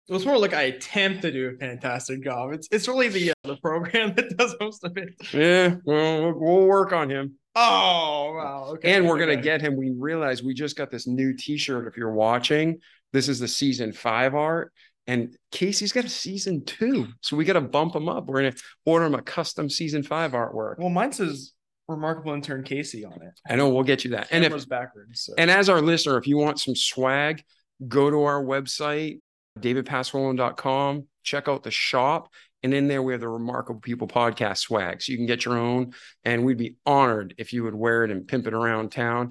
It 0.09 0.13
was 0.13 0.25
more 0.25 0.39
like 0.39 0.55
I 0.55 0.63
attempt 0.63 1.23
to 1.23 1.33
do 1.33 1.49
a 1.49 1.59
fantastic 1.59 2.23
job. 2.23 2.53
It's 2.53 2.69
it's 2.71 2.87
really 2.87 3.09
the 3.09 3.31
uh, 3.31 3.35
the 3.45 3.57
program 3.57 4.15
that 4.17 4.37
does 4.37 4.55
most 4.61 4.85
of 4.85 4.97
it. 4.97 5.15
Yeah, 5.33 5.77
well, 5.85 6.33
we'll 6.33 6.67
work 6.67 6.93
on 6.93 7.11
him. 7.11 7.35
Oh 7.57 8.35
wow! 8.37 8.67
Okay, 8.75 8.93
and 8.93 9.07
we're 9.07 9.17
okay. 9.17 9.33
gonna 9.33 9.43
get 9.43 9.61
him. 9.61 9.77
We 9.77 9.91
realize 9.91 10.43
we 10.43 10.55
just 10.55 10.77
got 10.77 10.91
this 10.91 11.07
new 11.07 11.35
T-shirt. 11.37 11.89
If 11.89 11.97
you're 11.97 12.13
watching, 12.13 12.79
this 13.13 13.29
is 13.29 13.41
the 13.41 13.49
season 13.49 13.93
five 13.93 14.37
art, 14.37 14.73
and 15.09 15.35
Casey's 15.51 15.93
got 15.93 16.05
a 16.05 16.09
season 16.09 16.65
two, 16.65 17.09
so 17.21 17.37
we 17.37 17.45
got 17.45 17.55
to 17.55 17.61
bump 17.61 17.97
him 17.97 18.09
up. 18.09 18.27
We're 18.27 18.43
gonna 18.43 18.57
order 18.85 19.07
him 19.07 19.15
a 19.15 19.23
custom 19.23 19.69
season 19.69 20.05
five 20.05 20.33
artwork. 20.33 20.79
Well, 20.79 20.89
mine 20.89 21.13
says 21.13 21.53
remarkable 21.89 22.33
intern 22.33 22.63
Casey 22.63 23.05
on 23.05 23.21
it. 23.23 23.41
I 23.49 23.57
know 23.57 23.71
we'll 23.71 23.85
get 23.85 24.05
you 24.05 24.11
that. 24.13 24.29
and 24.31 24.45
if 24.45 24.69
backwards. 24.69 25.23
So. 25.23 25.35
And 25.37 25.51
as 25.51 25.69
our 25.69 25.81
listener, 25.81 26.17
if 26.19 26.27
you 26.27 26.37
want 26.37 26.61
some 26.61 26.75
swag, 26.77 27.43
go 27.89 28.11
to 28.11 28.23
our 28.23 28.43
website 28.43 29.21
davidpasqualone.com. 29.59 31.07
Check 31.23 31.49
out 31.49 31.63
the 31.63 31.71
shop. 31.71 32.29
And 32.63 32.75
in 32.75 32.89
there, 32.89 33.03
we 33.03 33.13
have 33.13 33.21
the 33.21 33.29
Remarkable 33.29 33.81
People 33.81 34.09
podcast 34.09 34.59
swag. 34.59 35.03
So 35.03 35.13
you 35.13 35.19
can 35.19 35.27
get 35.27 35.45
your 35.45 35.57
own. 35.57 35.93
And 36.25 36.45
we'd 36.45 36.59
be 36.59 36.77
honored 36.85 37.35
if 37.39 37.53
you 37.53 37.65
would 37.65 37.75
wear 37.75 38.05
it 38.05 38.11
and 38.11 38.27
pimp 38.27 38.47
it 38.47 38.55
around 38.55 38.91
town. 38.91 39.31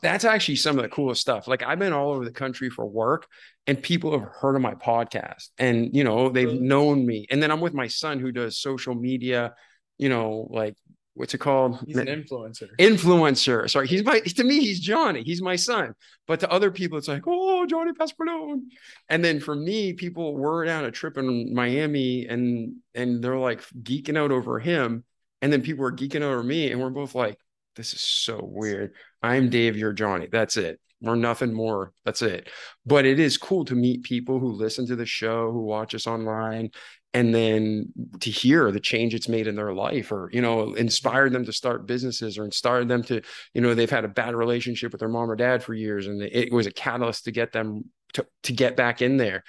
That's 0.00 0.24
actually 0.24 0.56
some 0.56 0.76
of 0.78 0.82
the 0.82 0.88
coolest 0.88 1.20
stuff. 1.20 1.48
Like 1.48 1.62
I've 1.62 1.80
been 1.80 1.92
all 1.92 2.12
over 2.12 2.24
the 2.24 2.30
country 2.30 2.70
for 2.70 2.86
work 2.86 3.26
and 3.66 3.82
people 3.82 4.12
have 4.12 4.28
heard 4.28 4.54
of 4.54 4.62
my 4.62 4.74
podcast 4.74 5.48
and, 5.58 5.94
you 5.94 6.04
know, 6.04 6.28
they've 6.28 6.60
known 6.60 7.04
me. 7.04 7.26
And 7.30 7.42
then 7.42 7.50
I'm 7.50 7.60
with 7.60 7.74
my 7.74 7.88
son 7.88 8.20
who 8.20 8.30
does 8.30 8.58
social 8.58 8.94
media, 8.94 9.54
you 9.96 10.08
know, 10.08 10.46
like 10.50 10.76
what's 11.18 11.34
it 11.34 11.38
called? 11.38 11.84
He's 11.86 11.96
an 11.96 12.06
influencer. 12.06 12.68
Influencer. 12.78 13.68
Sorry, 13.68 13.88
he's 13.88 14.04
my 14.04 14.20
to 14.20 14.44
me, 14.44 14.60
he's 14.60 14.80
Johnny. 14.80 15.22
He's 15.24 15.42
my 15.42 15.56
son. 15.56 15.94
But 16.26 16.40
to 16.40 16.50
other 16.50 16.70
people, 16.70 16.96
it's 16.96 17.08
like, 17.08 17.24
oh, 17.26 17.66
Johnny 17.66 17.92
Pasqualone. 17.92 18.62
And 19.08 19.24
then 19.24 19.40
for 19.40 19.54
me, 19.54 19.92
people 19.92 20.36
were 20.36 20.64
down 20.64 20.84
a 20.84 20.90
trip 20.90 21.18
in 21.18 21.52
Miami 21.54 22.26
and 22.26 22.76
and 22.94 23.22
they're 23.22 23.36
like 23.36 23.62
geeking 23.82 24.16
out 24.16 24.30
over 24.30 24.58
him. 24.60 25.04
And 25.42 25.52
then 25.52 25.62
people 25.62 25.82
were 25.82 25.92
geeking 25.92 26.22
over 26.22 26.42
me, 26.42 26.72
and 26.72 26.80
we're 26.80 26.90
both 26.90 27.14
like, 27.14 27.38
this 27.76 27.94
is 27.94 28.00
so 28.00 28.40
weird. 28.42 28.94
I'm 29.22 29.50
Dave, 29.50 29.76
you're 29.76 29.92
Johnny. 29.92 30.28
That's 30.30 30.56
it. 30.56 30.80
We're 31.00 31.14
nothing 31.14 31.52
more. 31.52 31.92
That's 32.04 32.22
it. 32.22 32.48
But 32.84 33.06
it 33.06 33.20
is 33.20 33.38
cool 33.38 33.64
to 33.66 33.76
meet 33.76 34.02
people 34.02 34.40
who 34.40 34.50
listen 34.50 34.86
to 34.88 34.96
the 34.96 35.06
show, 35.06 35.52
who 35.52 35.60
watch 35.60 35.94
us 35.94 36.08
online, 36.08 36.70
and 37.14 37.34
then 37.34 37.92
to 38.20 38.30
hear 38.30 38.70
the 38.70 38.80
change 38.80 39.14
it's 39.14 39.28
made 39.28 39.46
in 39.46 39.56
their 39.56 39.72
life 39.72 40.12
or 40.12 40.28
you 40.32 40.42
know 40.42 40.74
inspired 40.74 41.32
them 41.32 41.44
to 41.44 41.52
start 41.52 41.86
businesses 41.86 42.38
or 42.38 42.44
inspired 42.44 42.88
them 42.88 43.02
to 43.02 43.20
you 43.54 43.60
know 43.60 43.74
they've 43.74 43.90
had 43.90 44.04
a 44.04 44.08
bad 44.08 44.34
relationship 44.34 44.92
with 44.92 45.00
their 45.00 45.08
mom 45.08 45.30
or 45.30 45.36
dad 45.36 45.62
for 45.62 45.74
years 45.74 46.06
and 46.06 46.22
it 46.22 46.52
was 46.52 46.66
a 46.66 46.72
catalyst 46.72 47.24
to 47.24 47.30
get 47.30 47.52
them 47.52 47.84
to, 48.12 48.26
to 48.42 48.52
get 48.52 48.76
back 48.76 49.02
in 49.02 49.16
there 49.16 49.44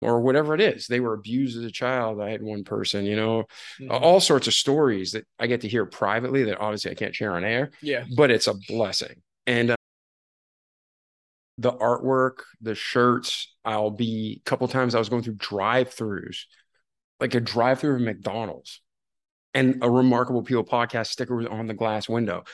or 0.00 0.20
whatever 0.20 0.54
it 0.54 0.60
is. 0.60 0.86
They 0.86 1.00
were 1.00 1.14
abused 1.14 1.56
as 1.56 1.64
a 1.64 1.70
child. 1.70 2.20
I 2.20 2.30
had 2.30 2.42
one 2.42 2.64
person 2.64 3.04
you 3.04 3.16
know 3.16 3.44
mm-hmm. 3.80 3.90
all 3.90 4.20
sorts 4.20 4.46
of 4.46 4.54
stories 4.54 5.12
that 5.12 5.26
i 5.38 5.46
get 5.46 5.62
to 5.62 5.68
hear 5.68 5.86
privately 5.86 6.44
that 6.44 6.60
obviously 6.60 6.90
i 6.90 6.94
can't 6.94 7.14
share 7.14 7.34
on 7.34 7.44
air 7.44 7.70
yeah. 7.82 8.04
but 8.16 8.30
it's 8.30 8.46
a 8.46 8.54
blessing. 8.68 9.22
And 9.46 9.72
uh, 9.72 9.76
the 11.58 11.72
artwork 11.72 12.38
the 12.60 12.74
shirts 12.74 13.54
i'll 13.64 13.90
be 13.90 14.42
a 14.44 14.48
couple 14.48 14.66
times 14.66 14.94
i 14.94 14.98
was 14.98 15.08
going 15.08 15.22
through 15.22 15.36
drive-throughs 15.36 16.46
like 17.20 17.34
a 17.34 17.40
drive 17.40 17.80
through 17.80 17.96
of 17.96 18.02
McDonald's 18.02 18.80
and 19.54 19.78
a 19.82 19.90
remarkable 19.90 20.42
people 20.42 20.64
podcast 20.64 21.06
sticker 21.06 21.36
was 21.36 21.46
on 21.46 21.66
the 21.66 21.74
glass 21.74 22.08
window 22.08 22.44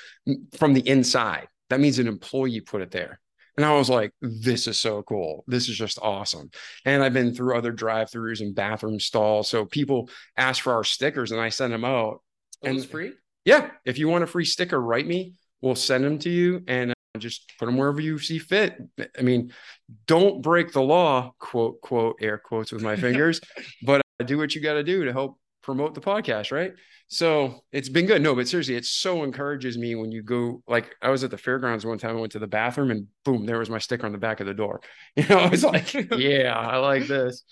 from 0.57 0.75
the 0.75 0.87
inside. 0.87 1.49
That 1.71 1.81
means 1.81 1.99
an 1.99 2.09
employee 2.09 2.61
put 2.61 2.83
it 2.83 2.91
there. 2.91 3.21
And 3.57 3.67
I 3.67 3.75
was 3.75 3.91
like, 3.91 4.13
this 4.21 4.67
is 4.67 4.79
so 4.79 5.03
cool. 5.03 5.45
This 5.47 5.69
is 5.69 5.77
just 5.77 5.99
awesome. 6.01 6.51
And 6.85 7.03
I've 7.03 7.13
been 7.13 7.35
through 7.35 7.57
other 7.57 7.73
drive 7.73 8.11
throughs 8.11 8.41
and 8.41 8.55
bathroom 8.55 9.01
stalls. 9.01 9.51
So 9.51 9.65
people 9.65 10.09
ask 10.37 10.63
for 10.63 10.73
our 10.75 10.85
stickers 10.85 11.33
and 11.33 11.41
I 11.41 11.49
send 11.49 11.73
them 11.73 11.85
out. 11.85 12.23
And 12.63 12.77
it's 12.77 12.87
free. 12.87 13.13
Yeah. 13.45 13.71
If 13.85 13.99
you 13.99 14.09
want 14.09 14.25
a 14.25 14.27
free 14.27 14.45
sticker, 14.45 14.81
write 14.81 15.07
me. 15.07 15.35
We'll 15.61 15.75
send 15.75 16.05
them 16.05 16.19
to 16.21 16.31
you 16.31 16.63
and 16.69 16.93
uh, 16.93 17.19
just 17.19 17.53
put 17.59 17.67
them 17.67 17.77
wherever 17.77 18.01
you 18.01 18.19
see 18.19 18.39
fit. 18.39 18.77
I 19.19 19.23
mean, 19.23 19.53
don't 20.07 20.43
break 20.43 20.73
the 20.73 20.83
law, 20.83 21.35
quote, 21.39 21.81
quote, 21.81 22.17
air 22.21 22.39
quotes 22.39 22.73
with 22.73 22.83
my 22.83 22.97
fingers, 22.97 23.41
but 23.83 24.00
do 24.25 24.39
what 24.39 24.55
you 24.55 24.61
got 24.61 24.75
to 24.75 24.83
do 24.83 25.05
to 25.05 25.12
help 25.12 25.39
promote 25.62 25.95
the 25.95 26.01
podcast, 26.01 26.53
right? 26.53 26.73
So 27.09 27.64
it's 27.73 27.89
been 27.89 28.07
good. 28.07 28.23
No, 28.23 28.35
but 28.35 28.47
seriously, 28.47 28.77
it 28.77 28.85
so 28.85 29.25
encourages 29.25 29.77
me 29.77 29.97
when 29.97 30.12
you 30.12 30.23
go. 30.23 30.62
Like 30.68 30.95
I 31.03 31.11
was 31.11 31.25
at 31.25 31.31
the 31.31 31.39
fairgrounds 31.39 31.85
one 31.85 31.99
time. 31.99 32.16
I 32.16 32.21
went 32.21 32.33
to 32.33 32.39
the 32.39 32.47
bathroom 32.47 32.91
and 32.91 33.09
boom, 33.25 33.47
there 33.47 33.59
was 33.59 33.68
my 33.68 33.79
sticker 33.79 34.07
on 34.07 34.12
the 34.12 34.18
back 34.18 34.41
of 34.41 34.47
the 34.47 34.55
door. 34.55 34.81
You 35.16 35.27
know, 35.29 35.39
I 35.39 35.49
was 35.49 35.64
like, 35.64 35.93
yeah, 36.16 36.57
I 36.57 36.77
like 36.77 37.07
this. 37.07 37.43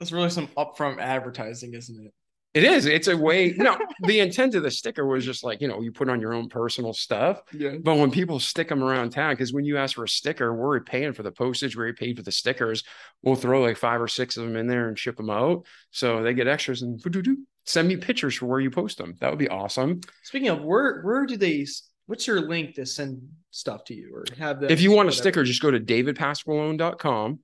That's 0.00 0.12
really 0.12 0.30
some 0.30 0.48
upfront 0.56 0.98
advertising, 0.98 1.74
isn't 1.74 2.06
it? 2.06 2.12
It 2.54 2.64
is. 2.64 2.84
It's 2.84 3.08
a 3.08 3.16
way. 3.16 3.54
No, 3.56 3.78
the 4.02 4.20
intent 4.20 4.54
of 4.54 4.62
the 4.62 4.70
sticker 4.70 5.06
was 5.06 5.24
just 5.24 5.42
like 5.42 5.60
you 5.60 5.68
know 5.68 5.80
you 5.80 5.90
put 5.90 6.10
on 6.10 6.20
your 6.20 6.34
own 6.34 6.48
personal 6.48 6.92
stuff. 6.92 7.40
Yeah. 7.52 7.76
But 7.82 7.96
when 7.96 8.10
people 8.10 8.38
stick 8.40 8.68
them 8.68 8.84
around 8.84 9.10
town, 9.10 9.32
because 9.32 9.52
when 9.52 9.64
you 9.64 9.78
ask 9.78 9.94
for 9.94 10.04
a 10.04 10.08
sticker, 10.08 10.54
we're 10.54 10.80
paying 10.80 11.14
for 11.14 11.22
the 11.22 11.32
postage, 11.32 11.76
we're 11.76 11.94
paid 11.94 12.16
for 12.16 12.22
the 12.22 12.32
stickers. 12.32 12.84
We'll 13.22 13.36
throw 13.36 13.62
like 13.62 13.78
five 13.78 14.00
or 14.00 14.08
six 14.08 14.36
of 14.36 14.44
them 14.44 14.56
in 14.56 14.66
there 14.66 14.88
and 14.88 14.98
ship 14.98 15.16
them 15.16 15.30
out. 15.30 15.64
So 15.90 16.22
they 16.22 16.34
get 16.34 16.46
extras 16.46 16.82
and 16.82 17.00
send 17.64 17.88
me 17.88 17.96
pictures 17.96 18.34
for 18.34 18.46
where 18.46 18.60
you 18.60 18.70
post 18.70 18.98
them. 18.98 19.14
That 19.20 19.30
would 19.30 19.38
be 19.38 19.48
awesome. 19.48 20.00
Speaking 20.24 20.48
of, 20.48 20.62
where 20.62 21.00
where 21.02 21.24
do 21.24 21.36
they? 21.36 21.66
What's 22.06 22.26
your 22.26 22.40
link 22.40 22.74
to 22.74 22.84
send 22.84 23.22
stuff 23.50 23.84
to 23.84 23.94
you 23.94 24.10
or 24.14 24.24
have 24.38 24.60
them? 24.60 24.70
If 24.70 24.82
you 24.82 24.90
want 24.90 25.06
a 25.06 25.10
whatever? 25.10 25.22
sticker, 25.22 25.44
just 25.44 25.62
go 25.62 25.70
to 25.70 25.80
davidpasqualone.com, 25.80 27.38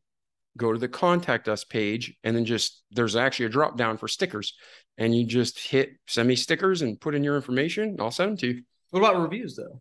go 0.58 0.72
to 0.72 0.78
the 0.78 0.88
contact 0.88 1.48
us 1.48 1.64
page, 1.64 2.14
and 2.24 2.36
then 2.36 2.44
just 2.44 2.82
there's 2.90 3.16
actually 3.16 3.46
a 3.46 3.50
drop 3.50 3.78
down 3.78 3.96
for 3.96 4.08
stickers. 4.08 4.54
And 4.98 5.14
you 5.14 5.24
just 5.24 5.58
hit 5.58 5.92
send 6.06 6.28
me 6.28 6.36
stickers 6.36 6.82
and 6.82 7.00
put 7.00 7.14
in 7.14 7.24
your 7.24 7.36
information. 7.36 7.96
I'll 8.00 8.10
send 8.10 8.30
them 8.30 8.36
to 8.38 8.46
you. 8.48 8.62
What 8.90 9.00
about 9.00 9.22
reviews 9.22 9.56
though? 9.56 9.80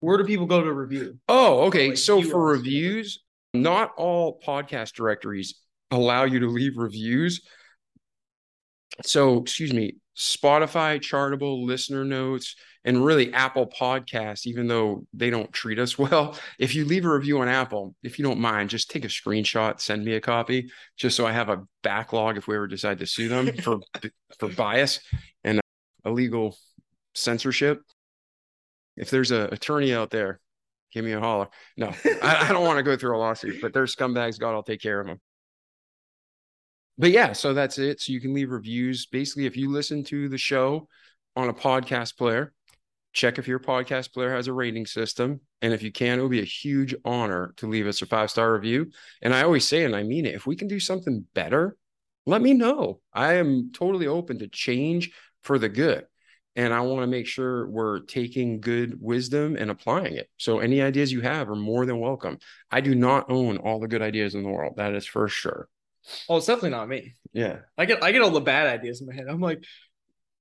Where 0.00 0.16
do 0.16 0.24
people 0.24 0.46
go 0.46 0.62
to 0.62 0.72
review? 0.72 1.18
Oh, 1.28 1.66
okay. 1.66 1.88
like 1.88 1.98
so 1.98 2.22
for 2.22 2.42
reviews, 2.42 3.22
not 3.52 3.92
all 3.96 4.40
podcast 4.46 4.94
directories 4.94 5.56
allow 5.90 6.24
you 6.24 6.40
to 6.40 6.46
leave 6.46 6.76
reviews. 6.76 7.42
So, 9.02 9.38
excuse 9.38 9.72
me, 9.72 9.96
Spotify, 10.16 11.00
Chartable, 11.00 11.64
Listener 11.64 12.04
Notes, 12.04 12.54
and 12.84 13.04
really 13.04 13.32
Apple 13.32 13.66
Podcasts, 13.66 14.46
even 14.46 14.66
though 14.66 15.04
they 15.12 15.30
don't 15.30 15.52
treat 15.52 15.78
us 15.78 15.98
well, 15.98 16.38
if 16.58 16.74
you 16.74 16.84
leave 16.84 17.04
a 17.04 17.12
review 17.12 17.40
on 17.40 17.48
Apple, 17.48 17.94
if 18.02 18.18
you 18.18 18.24
don't 18.24 18.40
mind, 18.40 18.70
just 18.70 18.90
take 18.90 19.04
a 19.04 19.08
screenshot, 19.08 19.80
send 19.80 20.04
me 20.04 20.14
a 20.14 20.20
copy, 20.20 20.70
just 20.96 21.16
so 21.16 21.26
I 21.26 21.32
have 21.32 21.48
a 21.48 21.62
backlog 21.82 22.36
if 22.36 22.46
we 22.46 22.56
ever 22.56 22.66
decide 22.66 22.98
to 23.00 23.06
sue 23.06 23.28
them 23.28 23.52
for 23.58 23.78
for 24.38 24.48
bias 24.48 25.00
and 25.44 25.60
illegal 26.04 26.56
censorship. 27.14 27.80
If 28.96 29.10
there's 29.10 29.30
an 29.30 29.52
attorney 29.52 29.94
out 29.94 30.10
there, 30.10 30.40
give 30.92 31.04
me 31.04 31.12
a 31.12 31.20
holler. 31.20 31.48
No, 31.76 31.92
I, 32.22 32.48
I 32.48 32.52
don't 32.52 32.66
want 32.66 32.78
to 32.78 32.82
go 32.82 32.96
through 32.96 33.16
a 33.16 33.18
lawsuit, 33.18 33.60
but 33.62 33.72
they're 33.72 33.84
scumbags. 33.84 34.38
God, 34.38 34.54
I'll 34.54 34.62
take 34.62 34.82
care 34.82 35.00
of 35.00 35.06
them. 35.06 35.20
But 36.98 37.12
yeah, 37.12 37.32
so 37.32 37.54
that's 37.54 37.78
it. 37.78 38.00
So 38.02 38.12
you 38.12 38.20
can 38.20 38.34
leave 38.34 38.50
reviews. 38.50 39.06
Basically, 39.06 39.46
if 39.46 39.56
you 39.56 39.70
listen 39.70 40.04
to 40.04 40.28
the 40.28 40.36
show 40.36 40.86
on 41.34 41.48
a 41.48 41.54
podcast 41.54 42.18
player, 42.18 42.52
check 43.12 43.38
if 43.38 43.48
your 43.48 43.58
podcast 43.58 44.12
player 44.12 44.34
has 44.34 44.46
a 44.46 44.52
rating 44.52 44.86
system. 44.86 45.40
And 45.62 45.72
if 45.72 45.82
you 45.82 45.92
can, 45.92 46.18
it 46.18 46.22
will 46.22 46.28
be 46.28 46.40
a 46.40 46.44
huge 46.44 46.94
honor 47.04 47.54
to 47.56 47.68
leave 47.68 47.86
us 47.86 48.02
a 48.02 48.06
five 48.06 48.30
star 48.30 48.52
review. 48.52 48.90
And 49.22 49.34
I 49.34 49.42
always 49.42 49.66
say, 49.66 49.84
and 49.84 49.96
I 49.96 50.02
mean 50.02 50.26
it, 50.26 50.34
if 50.34 50.46
we 50.46 50.56
can 50.56 50.68
do 50.68 50.80
something 50.80 51.26
better, 51.34 51.76
let 52.26 52.42
me 52.42 52.54
know. 52.54 53.00
I 53.12 53.34
am 53.34 53.72
totally 53.72 54.06
open 54.06 54.38
to 54.38 54.48
change 54.48 55.12
for 55.42 55.58
the 55.58 55.68
good. 55.68 56.06
And 56.56 56.74
I 56.74 56.80
want 56.80 57.02
to 57.02 57.06
make 57.06 57.26
sure 57.26 57.68
we're 57.68 58.00
taking 58.00 58.60
good 58.60 59.00
wisdom 59.00 59.56
and 59.56 59.70
applying 59.70 60.14
it. 60.14 60.28
So 60.36 60.58
any 60.58 60.82
ideas 60.82 61.12
you 61.12 61.20
have 61.20 61.48
are 61.48 61.56
more 61.56 61.86
than 61.86 62.00
welcome. 62.00 62.38
I 62.70 62.80
do 62.80 62.94
not 62.94 63.30
own 63.30 63.58
all 63.58 63.78
the 63.78 63.88
good 63.88 64.02
ideas 64.02 64.34
in 64.34 64.42
the 64.42 64.48
world. 64.48 64.74
That 64.76 64.94
is 64.94 65.06
for 65.06 65.28
sure. 65.28 65.68
Oh, 66.28 66.38
it's 66.38 66.46
definitely 66.46 66.70
not 66.70 66.88
me. 66.88 67.14
Yeah. 67.32 67.60
I 67.78 67.84
get 67.84 68.02
I 68.02 68.10
get 68.12 68.22
all 68.22 68.30
the 68.30 68.40
bad 68.40 68.66
ideas 68.66 69.00
in 69.00 69.06
my 69.06 69.14
head. 69.14 69.26
I'm 69.28 69.40
like, 69.40 69.64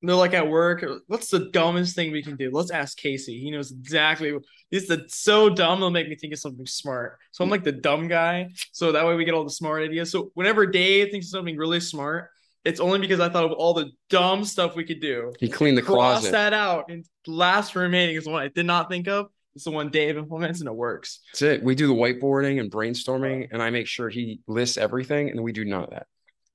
they're 0.01 0.15
like 0.15 0.33
at 0.33 0.47
work. 0.47 0.85
What's 1.07 1.29
the 1.29 1.49
dumbest 1.51 1.95
thing 1.95 2.11
we 2.11 2.23
can 2.23 2.35
do? 2.35 2.49
Let's 2.51 2.71
ask 2.71 2.97
Casey. 2.97 3.39
He 3.39 3.51
knows 3.51 3.71
exactly. 3.71 4.33
It's 4.71 4.87
the 4.87 5.05
so 5.07 5.49
dumb. 5.49 5.79
It'll 5.79 5.89
make 5.89 6.07
me 6.07 6.15
think 6.15 6.33
of 6.33 6.39
something 6.39 6.65
smart. 6.65 7.17
So 7.31 7.43
I'm 7.43 7.49
like 7.49 7.63
the 7.63 7.71
dumb 7.71 8.07
guy. 8.07 8.49
So 8.71 8.91
that 8.93 9.05
way 9.05 9.15
we 9.15 9.25
get 9.25 9.33
all 9.33 9.43
the 9.43 9.49
smart 9.49 9.83
ideas. 9.83 10.11
So 10.11 10.31
whenever 10.35 10.65
Dave 10.65 11.11
thinks 11.11 11.27
of 11.27 11.31
something 11.31 11.57
really 11.57 11.79
smart, 11.79 12.29
it's 12.65 12.79
only 12.79 12.99
because 12.99 13.19
I 13.19 13.29
thought 13.29 13.45
of 13.45 13.51
all 13.53 13.73
the 13.73 13.91
dumb 14.09 14.43
stuff 14.43 14.75
we 14.75 14.83
could 14.85 14.99
do. 15.01 15.33
He 15.39 15.49
cleaned 15.49 15.77
the 15.77 15.81
Cross 15.81 15.95
closet. 16.21 16.31
that 16.33 16.53
out, 16.53 16.85
and 16.89 17.05
last 17.25 17.75
remaining 17.75 18.15
is 18.15 18.25
the 18.25 18.31
one 18.31 18.43
I 18.43 18.49
did 18.49 18.65
not 18.65 18.89
think 18.89 19.07
of. 19.07 19.27
It's 19.55 19.63
the 19.63 19.71
one 19.71 19.89
Dave 19.89 20.17
implements, 20.17 20.59
and 20.59 20.69
it 20.69 20.75
works. 20.75 21.21
That's 21.33 21.41
it. 21.41 21.63
We 21.63 21.73
do 21.75 21.87
the 21.87 21.93
whiteboarding 21.93 22.59
and 22.59 22.69
brainstorming, 22.71 23.47
and 23.51 23.61
I 23.63 23.69
make 23.71 23.87
sure 23.87 24.09
he 24.09 24.41
lists 24.47 24.77
everything, 24.77 25.29
and 25.29 25.41
we 25.41 25.51
do 25.51 25.65
none 25.65 25.83
of 25.85 25.89
that. 25.89 26.05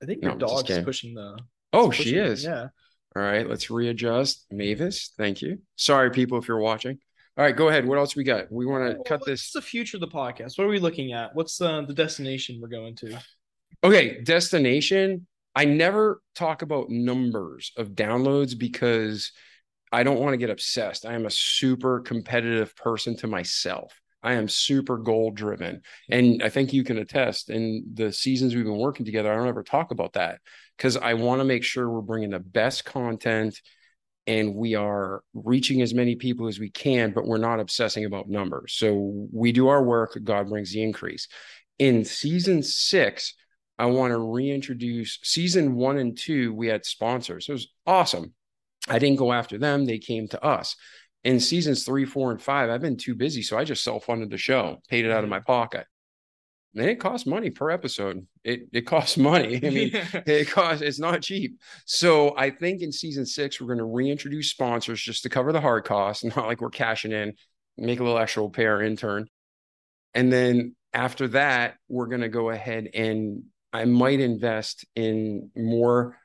I 0.01 0.05
think 0.05 0.21
No, 0.23 0.29
your 0.29 0.37
just 0.39 0.53
dog's 0.53 0.67
kidding. 0.67 0.85
pushing 0.85 1.13
the. 1.15 1.37
Oh, 1.73 1.87
pushing 1.87 2.05
she 2.05 2.15
it. 2.17 2.25
is. 2.25 2.43
Yeah. 2.43 2.67
All 3.15 3.21
right, 3.21 3.47
let's 3.47 3.69
readjust. 3.69 4.45
Mavis, 4.51 5.13
thank 5.17 5.41
you. 5.41 5.59
Sorry, 5.77 6.11
people, 6.11 6.37
if 6.37 6.47
you're 6.47 6.59
watching. 6.59 6.99
All 7.37 7.45
right, 7.45 7.55
go 7.55 7.69
ahead. 7.69 7.85
What 7.85 7.97
else 7.97 8.15
we 8.15 8.23
got? 8.23 8.51
We 8.51 8.65
want 8.65 8.91
to 8.91 9.03
cut 9.07 9.25
this. 9.25 9.41
What's 9.41 9.53
the 9.53 9.61
future 9.61 9.97
of 9.97 10.01
the 10.01 10.07
podcast? 10.07 10.57
What 10.57 10.65
are 10.65 10.69
we 10.69 10.79
looking 10.79 11.13
at? 11.13 11.33
What's 11.33 11.59
uh, 11.61 11.81
the 11.81 11.93
destination 11.93 12.59
we're 12.61 12.67
going 12.67 12.95
to? 12.97 13.17
Okay, 13.83 14.21
destination. 14.21 15.27
I 15.55 15.63
never 15.63 16.21
talk 16.35 16.61
about 16.61 16.89
numbers 16.89 17.71
of 17.77 17.89
downloads 17.89 18.57
because 18.57 19.31
I 19.93 20.03
don't 20.03 20.19
want 20.19 20.33
to 20.33 20.37
get 20.37 20.49
obsessed. 20.49 21.05
I 21.05 21.13
am 21.13 21.25
a 21.25 21.31
super 21.31 22.01
competitive 22.01 22.75
person 22.75 23.15
to 23.17 23.27
myself. 23.27 23.93
I 24.23 24.33
am 24.33 24.49
super 24.49 24.97
goal 24.97 25.31
driven. 25.31 25.83
And 26.09 26.41
I 26.43 26.49
think 26.49 26.73
you 26.73 26.83
can 26.83 26.97
attest 26.97 27.49
in 27.49 27.85
the 27.93 28.11
seasons 28.11 28.55
we've 28.55 28.65
been 28.65 28.77
working 28.77 29.05
together, 29.05 29.31
I 29.31 29.35
don't 29.35 29.47
ever 29.47 29.63
talk 29.63 29.91
about 29.91 30.13
that 30.13 30.39
because 30.77 30.97
I 30.97 31.13
want 31.13 31.39
to 31.39 31.45
make 31.45 31.63
sure 31.63 31.89
we're 31.89 32.01
bringing 32.01 32.31
the 32.31 32.39
best 32.39 32.85
content 32.85 33.59
and 34.27 34.55
we 34.55 34.75
are 34.75 35.21
reaching 35.33 35.81
as 35.81 35.93
many 35.93 36.15
people 36.15 36.47
as 36.47 36.59
we 36.59 36.69
can, 36.69 37.11
but 37.11 37.25
we're 37.25 37.37
not 37.37 37.59
obsessing 37.59 38.05
about 38.05 38.27
numbers. 38.27 38.73
So 38.73 39.27
we 39.31 39.51
do 39.51 39.67
our 39.67 39.83
work, 39.83 40.17
God 40.23 40.49
brings 40.49 40.73
the 40.73 40.83
increase. 40.83 41.27
In 41.77 42.05
season 42.05 42.63
six, 42.63 43.35
I 43.77 43.85
want 43.87 44.11
to 44.11 44.19
reintroduce 44.19 45.19
season 45.23 45.75
one 45.75 45.97
and 45.97 46.17
two. 46.17 46.53
We 46.53 46.67
had 46.67 46.85
sponsors. 46.85 47.49
It 47.49 47.51
was 47.51 47.67
awesome. 47.85 48.33
I 48.87 48.99
didn't 48.99 49.17
go 49.17 49.33
after 49.33 49.57
them, 49.57 49.85
they 49.85 49.97
came 49.97 50.27
to 50.29 50.43
us. 50.43 50.75
In 51.23 51.39
seasons 51.39 51.83
three, 51.83 52.05
four, 52.05 52.31
and 52.31 52.41
five, 52.41 52.69
I've 52.69 52.81
been 52.81 52.97
too 52.97 53.15
busy. 53.15 53.41
So 53.41 53.57
I 53.57 53.63
just 53.63 53.83
self 53.83 54.05
funded 54.05 54.29
the 54.29 54.37
show, 54.37 54.77
paid 54.89 55.05
it 55.05 55.11
out 55.11 55.19
of 55.19 55.23
mm-hmm. 55.23 55.31
my 55.31 55.39
pocket. 55.39 55.85
And 56.75 56.89
it 56.89 56.99
costs 56.99 57.25
money 57.25 57.49
per 57.49 57.69
episode. 57.69 58.27
It 58.43 58.67
it 58.73 58.81
costs 58.81 59.17
money. 59.17 59.57
I 59.63 59.69
mean, 59.69 59.91
it 60.25 60.49
costs 60.49 60.81
it's 60.81 60.99
not 60.99 61.21
cheap 61.21 61.59
so 61.85 62.35
i 62.37 62.49
think 62.49 62.81
in 62.81 62.91
season 62.91 63.25
six 63.25 63.59
we're 63.59 63.67
going 63.67 63.79
to 63.79 63.85
reintroduce 63.85 64.49
sponsors 64.49 65.01
just 65.01 65.23
to 65.23 65.29
cover 65.29 65.51
the 65.51 65.61
hard 65.61 65.83
costs 65.83 66.23
not 66.35 66.45
like 66.45 66.61
we're 66.61 66.69
cashing 66.69 67.11
in 67.11 67.33
make 67.77 67.99
a 67.99 68.03
little 68.03 68.17
extra 68.17 68.47
pay 68.49 68.65
our 68.65 68.81
intern 68.81 69.27
and 70.13 70.31
then 70.31 70.75
after 70.93 71.27
that 71.29 71.75
we're 71.89 72.07
going 72.07 72.21
to 72.21 72.29
go 72.29 72.49
ahead 72.49 72.87
and 72.93 73.43
i 73.73 73.85
might 73.85 74.19
invest 74.19 74.85
in 74.95 75.49
more 75.55 76.17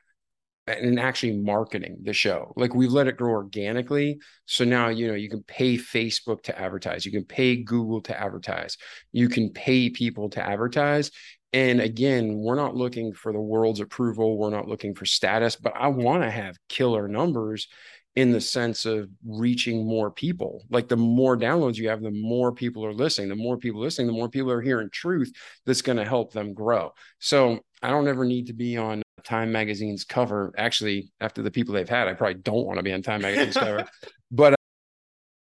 in 0.79 0.99
actually 0.99 1.37
marketing 1.37 1.97
the 2.03 2.13
show 2.13 2.53
like 2.55 2.73
we've 2.73 2.91
let 2.91 3.07
it 3.07 3.17
grow 3.17 3.31
organically 3.31 4.19
so 4.45 4.63
now 4.63 4.89
you 4.89 5.07
know 5.07 5.13
you 5.13 5.29
can 5.29 5.43
pay 5.43 5.77
facebook 5.77 6.41
to 6.43 6.57
advertise 6.59 7.05
you 7.05 7.11
can 7.11 7.25
pay 7.25 7.55
google 7.55 8.01
to 8.01 8.19
advertise 8.19 8.77
you 9.11 9.29
can 9.29 9.49
pay 9.51 9.89
people 9.89 10.29
to 10.29 10.41
advertise 10.41 11.11
and 11.53 11.81
again, 11.81 12.37
we're 12.37 12.55
not 12.55 12.75
looking 12.77 13.11
for 13.13 13.33
the 13.33 13.41
world's 13.41 13.81
approval. 13.81 14.37
We're 14.37 14.51
not 14.51 14.69
looking 14.69 14.95
for 14.95 15.05
status, 15.05 15.57
but 15.57 15.73
I 15.75 15.89
want 15.89 16.23
to 16.23 16.31
have 16.31 16.55
killer 16.69 17.09
numbers 17.09 17.67
in 18.15 18.31
the 18.31 18.41
sense 18.41 18.85
of 18.85 19.09
reaching 19.25 19.85
more 19.85 20.11
people. 20.11 20.65
Like 20.69 20.87
the 20.87 20.97
more 20.97 21.37
downloads 21.37 21.77
you 21.77 21.89
have, 21.89 22.01
the 22.01 22.11
more 22.11 22.51
people 22.51 22.85
are 22.85 22.93
listening. 22.93 23.29
The 23.29 23.35
more 23.35 23.57
people 23.57 23.81
listening, 23.81 24.07
the 24.07 24.13
more 24.13 24.29
people 24.29 24.51
are 24.51 24.61
hearing 24.61 24.89
truth 24.91 25.31
that's 25.65 25.81
going 25.81 25.97
to 25.97 26.05
help 26.05 26.33
them 26.33 26.53
grow. 26.53 26.93
So 27.19 27.59
I 27.81 27.89
don't 27.89 28.07
ever 28.07 28.25
need 28.25 28.47
to 28.47 28.53
be 28.53 28.77
on 28.77 29.01
Time 29.23 29.51
Magazine's 29.51 30.03
cover. 30.03 30.53
Actually, 30.57 31.11
after 31.19 31.41
the 31.41 31.51
people 31.51 31.73
they've 31.73 31.87
had, 31.87 32.07
I 32.07 32.13
probably 32.13 32.41
don't 32.41 32.65
want 32.65 32.77
to 32.77 32.83
be 32.83 32.93
on 32.93 33.01
Time 33.01 33.21
Magazine's 33.21 33.57
cover. 33.57 33.87
But 34.33 34.55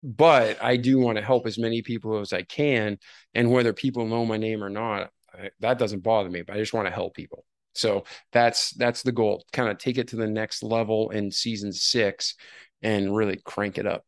but 0.01 0.63
I 0.63 0.77
do 0.77 0.97
want 0.99 1.17
to 1.17 1.23
help 1.23 1.45
as 1.45 1.57
many 1.57 1.81
people 1.81 2.19
as 2.19 2.31
I 2.31 2.43
can. 2.43 2.97
And 3.33 3.51
whether 3.51 3.73
people 3.73 4.05
know 4.05 4.25
my 4.25 4.37
name 4.37 4.63
or 4.63 4.69
not, 4.69 5.09
I, 5.33 5.49
that 5.59 5.77
doesn't 5.77 6.03
bother 6.03 6.29
me. 6.29 6.43
But 6.43 6.55
I 6.55 6.59
just 6.59 6.73
want 6.73 6.87
to 6.87 6.93
help 6.93 7.13
people. 7.13 7.43
So 7.73 8.05
that's 8.31 8.71
that's 8.71 9.03
the 9.03 9.11
goal. 9.11 9.43
Kind 9.51 9.69
of 9.69 9.77
take 9.77 9.97
it 9.97 10.07
to 10.09 10.15
the 10.15 10.27
next 10.27 10.63
level 10.63 11.09
in 11.09 11.31
season 11.31 11.73
six 11.73 12.35
and 12.81 13.15
really 13.15 13.39
crank 13.43 13.77
it 13.77 13.85
up. 13.85 14.05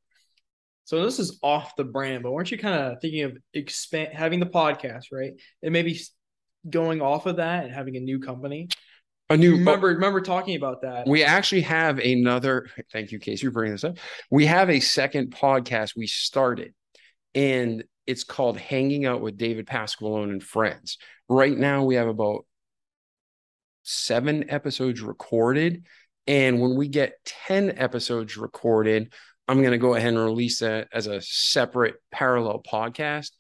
So 0.86 1.04
this 1.04 1.20
is 1.20 1.38
off 1.44 1.76
the 1.76 1.84
brand, 1.84 2.24
but 2.24 2.32
weren't 2.32 2.50
you 2.50 2.58
kind 2.58 2.82
of 2.82 3.00
thinking 3.00 3.22
of 3.22 3.38
expand 3.54 4.10
having 4.14 4.40
the 4.40 4.48
podcast, 4.48 5.06
right? 5.12 5.34
And 5.62 5.72
maybe 5.72 6.00
going 6.68 7.02
off 7.02 7.28
of 7.28 7.36
that 7.36 7.66
and 7.66 7.74
having 7.74 7.96
a 7.96 8.00
new 8.00 8.20
company. 8.20 8.70
A 9.32 9.38
new 9.38 9.54
oh, 9.54 9.58
remember 9.58 9.88
remember 9.88 10.22
talking 10.22 10.56
about 10.56 10.82
that. 10.82 11.08
We 11.08 11.24
actually 11.24 11.62
have 11.62 12.00
another. 12.00 12.68
Thank 12.92 13.12
you, 13.12 13.20
Casey, 13.20 13.46
for 13.46 13.52
bringing 13.52 13.74
this 13.74 13.84
up. 13.84 13.98
We 14.32 14.48
have 14.48 14.70
a 14.70 14.80
second 14.80 15.36
podcast 15.36 15.96
we 15.96 16.08
started, 16.08 16.74
and 17.36 17.84
it's 18.08 18.24
called 18.24 18.58
Hanging 18.58 19.06
Out 19.06 19.22
with 19.22 19.38
David 19.38 19.68
Pasqualone 19.68 20.32
and 20.32 20.44
Friends. 20.44 20.98
Right 21.28 21.56
now, 21.56 21.84
we 21.84 21.94
have 21.94 22.08
about 22.08 22.46
seven 23.84 24.50
episodes 24.50 25.02
recorded. 25.02 25.86
And 26.26 26.60
when 26.60 26.76
we 26.76 26.88
get 26.88 27.14
10 27.48 27.78
episodes 27.78 28.38
recorded, 28.38 29.14
I'm 29.48 29.62
going 29.62 29.72
to 29.72 29.78
go 29.80 29.96
ahead 29.96 30.10
and 30.10 30.24
release 30.24 30.60
that 30.60 30.88
as 30.94 31.08
a 31.08 31.22
separate 31.22 31.96
parallel 32.12 32.62
podcast. 32.62 33.32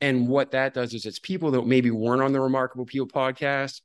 And 0.00 0.28
what 0.28 0.52
that 0.52 0.74
does 0.74 0.94
is 0.94 1.04
it's 1.04 1.18
people 1.18 1.50
that 1.52 1.66
maybe 1.66 1.90
weren't 1.90 2.22
on 2.22 2.32
the 2.32 2.40
Remarkable 2.40 2.86
People 2.86 3.08
podcast 3.08 3.80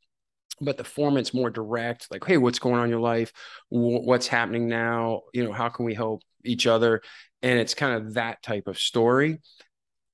but 0.62 0.78
the 0.78 0.84
format's 0.84 1.34
more 1.34 1.50
direct 1.50 2.08
like 2.12 2.24
hey 2.26 2.38
what's 2.38 2.60
going 2.60 2.76
on 2.76 2.86
in 2.86 2.90
your 2.90 3.00
life? 3.00 3.32
What's 3.70 4.28
happening 4.28 4.68
now? 4.68 5.22
You 5.34 5.46
know 5.46 5.52
how 5.54 5.70
can 5.70 5.86
we 5.86 5.94
help 5.94 6.22
each 6.46 6.68
other? 6.68 7.02
And 7.42 7.60
it's 7.60 7.74
kind 7.74 7.96
of 7.96 8.14
that 8.14 8.42
type 8.42 8.68
of 8.68 8.78
story. 8.78 9.40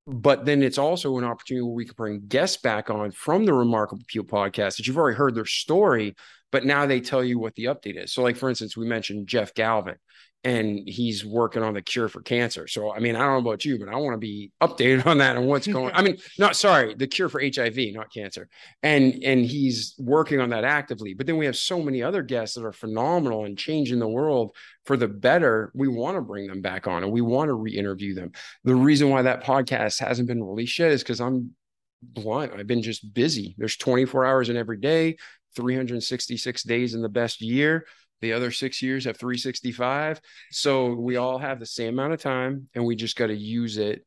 But 0.08 0.46
then 0.46 0.64
it's 0.64 0.80
also 0.80 1.18
an 1.20 1.24
opportunity 1.24 1.62
where 1.62 1.74
we 1.74 1.86
can 1.86 1.94
bring 1.96 2.22
guests 2.28 2.58
back 2.58 2.90
on 2.90 3.12
from 3.12 3.46
the 3.46 3.54
remarkable 3.54 4.04
people 4.08 4.26
podcast 4.26 4.78
that 4.78 4.88
you've 4.88 4.98
already 4.98 5.18
heard 5.18 5.36
their 5.36 5.46
story 5.46 6.16
but 6.52 6.66
now 6.66 6.86
they 6.86 7.00
tell 7.00 7.24
you 7.24 7.40
what 7.40 7.56
the 7.56 7.66
update 7.66 8.02
is. 8.02 8.12
So 8.14 8.24
like 8.24 8.36
for 8.36 8.50
instance 8.50 8.76
we 8.76 8.88
mentioned 8.88 9.28
jeff 9.28 9.54
galvin 9.54 9.96
and 10.44 10.88
he's 10.88 11.26
working 11.26 11.64
on 11.64 11.74
the 11.74 11.82
cure 11.82 12.08
for 12.08 12.22
cancer. 12.22 12.66
So, 12.66 12.94
I 12.94 13.00
mean, 13.00 13.16
I 13.16 13.20
don't 13.20 13.44
know 13.44 13.50
about 13.50 13.66
you, 13.66 13.78
but 13.78 13.90
I 13.90 13.98
want 13.98 14.14
to 14.14 14.18
be 14.18 14.52
updated 14.62 15.06
on 15.06 15.18
that 15.18 15.36
and 15.36 15.48
what's 15.48 15.68
going. 15.68 15.94
I 15.94 16.02
mean, 16.02 16.18
not 16.38 16.56
sorry, 16.56 16.96
the 16.96 17.08
cure 17.08 17.28
for 17.28 17.42
HIV, 17.42 17.78
not 17.94 18.14
cancer, 18.14 18.48
and 18.82 19.22
and 19.24 19.46
he's 19.46 19.96
working 20.00 20.40
on 20.40 20.50
that 20.52 20.64
actively. 20.64 21.14
But 21.14 21.28
then 21.28 21.38
we 21.38 21.46
have 21.46 21.58
so 21.58 21.82
many 21.82 22.02
other 22.02 22.22
guests 22.22 22.56
that 22.56 22.66
are 22.66 22.72
phenomenal 22.72 23.46
and 23.46 23.58
changing 23.58 24.00
the 24.00 24.08
world 24.08 24.56
for 24.86 24.96
the 24.96 25.08
better. 25.08 25.72
We 25.76 25.88
want 25.88 26.18
to 26.18 26.22
bring 26.22 26.48
them 26.48 26.62
back 26.62 26.88
on 26.88 27.04
and 27.04 27.12
we 27.12 27.22
want 27.22 27.50
to 27.50 27.54
re-interview 27.54 28.16
them. 28.16 28.32
The 28.64 28.76
reason 28.76 29.10
why 29.10 29.24
that 29.24 29.44
podcast 29.44 30.00
hasn't 30.00 30.28
been 30.28 30.44
released 30.44 30.80
yet 30.80 30.92
is 30.92 31.04
because 31.04 31.20
I'm 31.20 31.54
blunt. 32.02 32.54
I've 32.54 32.68
been 32.68 32.82
just 32.82 33.14
busy. 33.14 33.56
There's 33.58 33.78
24 33.78 34.26
hours 34.26 34.50
in 34.50 34.58
every 34.58 34.78
day, 34.78 35.18
366 35.56 36.64
days 36.64 36.94
in 36.94 37.02
the 37.02 37.10
best 37.10 37.42
year. 37.42 37.86
The 38.22 38.34
other 38.34 38.52
six 38.52 38.82
years 38.82 39.06
have 39.06 39.18
365. 39.18 40.20
So 40.52 40.94
we 40.94 41.18
all 41.18 41.38
have 41.38 41.60
the 41.60 41.66
same 41.66 41.94
amount 41.96 42.14
of 42.14 42.22
time 42.22 42.68
and 42.74 42.86
we 42.86 42.96
just 42.96 43.16
got 43.16 43.28
to 43.28 43.36
use 43.36 43.78
it 43.78 44.06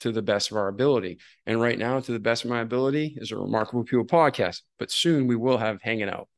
to 0.00 0.12
the 0.12 0.22
best 0.22 0.50
of 0.50 0.56
our 0.56 0.68
ability. 0.68 1.18
And 1.46 1.60
right 1.60 1.78
now, 1.78 1.98
to 1.98 2.12
the 2.12 2.18
best 2.18 2.44
of 2.44 2.50
my 2.50 2.60
ability, 2.60 3.16
is 3.16 3.32
a 3.32 3.38
Remarkable 3.38 3.84
People 3.84 4.04
podcast. 4.04 4.60
But 4.78 4.90
soon 4.90 5.26
we 5.26 5.36
will 5.36 5.58
have 5.58 5.80
Hanging 5.80 6.08
Out. 6.10 6.28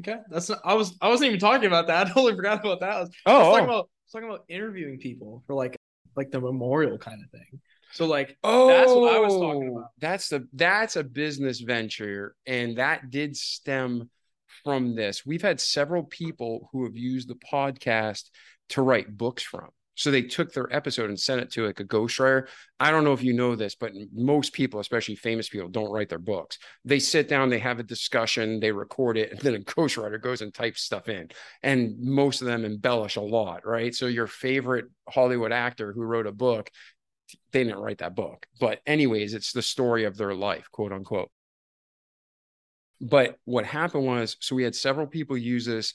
Okay. 0.00 0.18
That's 0.28 0.48
not, 0.48 0.60
I 0.64 0.74
was 0.74 0.96
I 1.00 1.08
wasn't 1.08 1.28
even 1.28 1.40
talking 1.40 1.66
about 1.66 1.86
that. 1.86 2.06
I 2.08 2.10
totally 2.10 2.34
forgot 2.34 2.60
about 2.60 2.80
that. 2.80 2.90
I 2.90 3.00
was, 3.00 3.10
oh, 3.26 3.34
I 3.34 3.38
was 3.38 3.46
talking 3.46 3.60
oh. 3.60 3.72
about 3.72 3.84
I 3.84 4.02
was 4.04 4.12
talking 4.12 4.28
about 4.28 4.44
interviewing 4.48 4.98
people 4.98 5.42
for 5.46 5.54
like 5.54 5.76
like 6.16 6.30
the 6.30 6.40
memorial 6.40 6.98
kind 6.98 7.22
of 7.22 7.30
thing. 7.30 7.60
So 7.92 8.06
like 8.06 8.36
Oh, 8.42 8.68
That's 8.68 8.90
what 8.90 9.14
I 9.14 9.18
was 9.20 9.34
talking 9.34 9.70
oh, 9.70 9.78
about. 9.78 9.90
That's 10.00 10.28
the 10.28 10.46
that's 10.52 10.96
a 10.96 11.04
business 11.04 11.60
venture, 11.60 12.34
and 12.46 12.78
that 12.78 13.10
did 13.10 13.36
stem 13.36 14.10
from 14.64 14.94
this. 14.94 15.24
We've 15.24 15.42
had 15.42 15.60
several 15.60 16.04
people 16.04 16.68
who 16.72 16.84
have 16.84 16.96
used 16.96 17.28
the 17.28 17.36
podcast 17.52 18.30
to 18.70 18.82
write 18.82 19.16
books 19.16 19.42
from. 19.42 19.68
So 19.96 20.10
they 20.10 20.22
took 20.22 20.52
their 20.52 20.72
episode 20.74 21.08
and 21.08 21.18
sent 21.18 21.40
it 21.40 21.50
to 21.52 21.66
like 21.66 21.80
a 21.80 21.84
ghostwriter. 21.84 22.48
I 22.78 22.90
don't 22.90 23.02
know 23.02 23.14
if 23.14 23.22
you 23.22 23.32
know 23.32 23.56
this, 23.56 23.74
but 23.74 23.92
most 24.12 24.52
people, 24.52 24.78
especially 24.78 25.16
famous 25.16 25.48
people, 25.48 25.68
don't 25.68 25.90
write 25.90 26.10
their 26.10 26.18
books. 26.18 26.58
They 26.84 26.98
sit 26.98 27.28
down, 27.28 27.48
they 27.48 27.58
have 27.58 27.78
a 27.78 27.82
discussion, 27.82 28.60
they 28.60 28.72
record 28.72 29.16
it, 29.16 29.32
and 29.32 29.40
then 29.40 29.54
a 29.54 29.58
ghostwriter 29.60 30.20
goes 30.20 30.42
and 30.42 30.52
types 30.52 30.82
stuff 30.82 31.08
in. 31.08 31.28
And 31.62 31.98
most 31.98 32.42
of 32.42 32.46
them 32.46 32.64
embellish 32.64 33.16
a 33.16 33.22
lot, 33.22 33.66
right? 33.66 33.94
So 33.94 34.06
your 34.06 34.26
favorite 34.26 34.84
Hollywood 35.08 35.52
actor 35.52 35.92
who 35.92 36.02
wrote 36.02 36.26
a 36.26 36.32
book, 36.32 36.70
they 37.52 37.64
didn't 37.64 37.80
write 37.80 37.98
that 37.98 38.14
book. 38.14 38.46
But 38.60 38.80
anyways, 38.86 39.32
it's 39.32 39.52
the 39.52 39.62
story 39.62 40.04
of 40.04 40.18
their 40.18 40.34
life, 40.34 40.68
quote 40.70 40.92
unquote. 40.92 41.30
But 43.00 43.36
what 43.44 43.66
happened 43.66 44.06
was, 44.06 44.36
so 44.40 44.56
we 44.56 44.64
had 44.64 44.74
several 44.74 45.06
people 45.06 45.36
use 45.36 45.66
this 45.66 45.92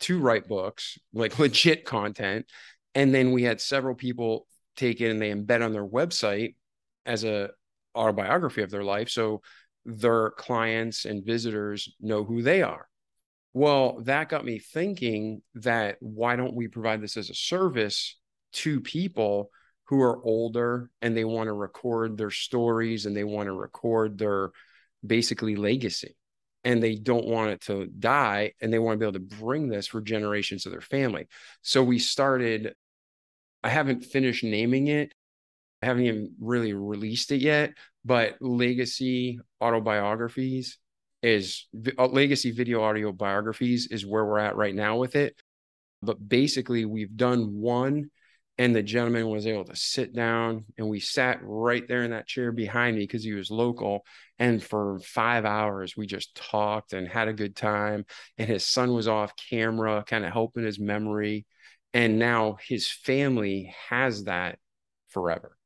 to 0.00 0.18
write 0.18 0.48
books, 0.48 0.98
like 1.12 1.38
legit 1.38 1.84
content. 1.84 2.46
And 2.94 3.14
then 3.14 3.32
we 3.32 3.42
had 3.42 3.60
several 3.60 3.94
people 3.94 4.46
take 4.76 5.00
it 5.00 5.10
and 5.10 5.20
they 5.20 5.32
embed 5.32 5.64
on 5.64 5.72
their 5.72 5.86
website 5.86 6.54
as 7.04 7.24
a 7.24 7.50
autobiography 7.94 8.62
of 8.62 8.70
their 8.70 8.84
life. 8.84 9.08
So 9.08 9.42
their 9.84 10.30
clients 10.30 11.04
and 11.04 11.24
visitors 11.24 11.94
know 12.00 12.24
who 12.24 12.42
they 12.42 12.62
are. 12.62 12.88
Well, 13.54 14.00
that 14.02 14.28
got 14.28 14.44
me 14.44 14.58
thinking 14.58 15.40
that 15.54 15.96
why 16.00 16.36
don't 16.36 16.54
we 16.54 16.68
provide 16.68 17.00
this 17.00 17.16
as 17.16 17.30
a 17.30 17.34
service 17.34 18.18
to 18.54 18.80
people 18.80 19.50
who 19.84 20.02
are 20.02 20.22
older 20.24 20.90
and 21.00 21.16
they 21.16 21.24
want 21.24 21.46
to 21.46 21.52
record 21.52 22.18
their 22.18 22.30
stories 22.30 23.06
and 23.06 23.16
they 23.16 23.24
want 23.24 23.46
to 23.46 23.52
record 23.52 24.18
their 24.18 24.50
basically 25.06 25.56
legacy 25.56 26.16
and 26.66 26.82
they 26.82 26.96
don't 26.96 27.28
want 27.28 27.50
it 27.50 27.60
to 27.60 27.86
die 27.86 28.52
and 28.60 28.72
they 28.72 28.80
want 28.80 28.94
to 28.94 28.98
be 28.98 29.04
able 29.04 29.12
to 29.12 29.36
bring 29.36 29.68
this 29.68 29.86
for 29.86 30.00
generations 30.00 30.66
of 30.66 30.72
their 30.72 30.80
family. 30.80 31.28
So 31.62 31.80
we 31.80 32.00
started, 32.00 32.74
I 33.62 33.68
haven't 33.68 34.04
finished 34.04 34.42
naming 34.42 34.88
it. 34.88 35.14
I 35.80 35.86
haven't 35.86 36.06
even 36.06 36.34
really 36.40 36.72
released 36.72 37.30
it 37.30 37.40
yet, 37.40 37.74
but 38.04 38.34
Legacy 38.40 39.38
Autobiographies 39.60 40.78
is 41.22 41.68
uh, 41.96 42.06
Legacy 42.06 42.50
Video 42.50 42.82
Audio 42.82 43.12
Biographies 43.12 43.86
is 43.92 44.04
where 44.04 44.24
we're 44.24 44.40
at 44.40 44.56
right 44.56 44.74
now 44.74 44.96
with 44.96 45.14
it. 45.14 45.40
But 46.02 46.28
basically, 46.28 46.84
we've 46.84 47.16
done 47.16 47.54
one 47.54 48.10
and 48.58 48.74
the 48.74 48.82
gentleman 48.82 49.28
was 49.28 49.46
able 49.46 49.64
to 49.64 49.76
sit 49.76 50.14
down 50.14 50.64
and 50.78 50.88
we 50.88 51.00
sat 51.00 51.38
right 51.42 51.86
there 51.88 52.04
in 52.04 52.10
that 52.12 52.26
chair 52.26 52.52
behind 52.52 52.96
me 52.96 53.02
because 53.02 53.22
he 53.22 53.32
was 53.32 53.50
local 53.50 54.04
and 54.38 54.62
for 54.62 54.98
five 55.00 55.44
hours 55.44 55.96
we 55.96 56.06
just 56.06 56.34
talked 56.34 56.92
and 56.92 57.06
had 57.06 57.28
a 57.28 57.34
good 57.34 57.54
time 57.54 58.04
and 58.38 58.48
his 58.48 58.66
son 58.66 58.94
was 58.94 59.08
off 59.08 59.32
camera 59.50 60.04
kind 60.06 60.24
of 60.24 60.32
helping 60.32 60.64
his 60.64 60.78
memory 60.78 61.46
and 61.92 62.18
now 62.18 62.56
his 62.66 62.90
family 62.90 63.74
has 63.88 64.24
that 64.24 64.58
forever. 65.08 65.56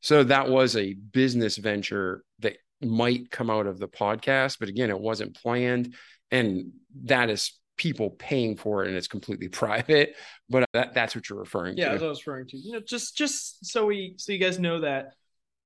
So 0.00 0.24
that 0.24 0.48
was 0.48 0.76
a 0.76 0.92
business 0.94 1.56
venture 1.56 2.24
that 2.40 2.58
might 2.80 3.30
come 3.30 3.50
out 3.50 3.66
of 3.66 3.78
the 3.78 3.88
podcast 3.88 4.58
but 4.60 4.68
again 4.68 4.90
it 4.90 5.00
wasn't 5.00 5.34
planned 5.34 5.94
and 6.30 6.72
that 7.04 7.28
is 7.30 7.58
people 7.78 8.10
paying 8.10 8.56
for 8.56 8.84
it 8.84 8.88
and 8.88 8.96
it's 8.96 9.08
completely 9.08 9.48
private 9.48 10.14
but 10.50 10.64
uh, 10.64 10.66
that, 10.72 10.94
that's 10.94 11.14
what 11.14 11.28
you're 11.28 11.38
referring 11.38 11.76
yeah, 11.76 11.86
to 11.86 11.90
that's 11.92 12.00
what 12.02 12.06
I 12.06 12.10
was 12.10 12.26
referring 12.26 12.46
to. 12.48 12.56
You 12.56 12.72
know, 12.72 12.80
just 12.80 13.16
just 13.16 13.66
so 13.66 13.86
we 13.86 14.14
so 14.16 14.32
you 14.32 14.38
guys 14.38 14.58
know 14.58 14.80
that 14.80 15.12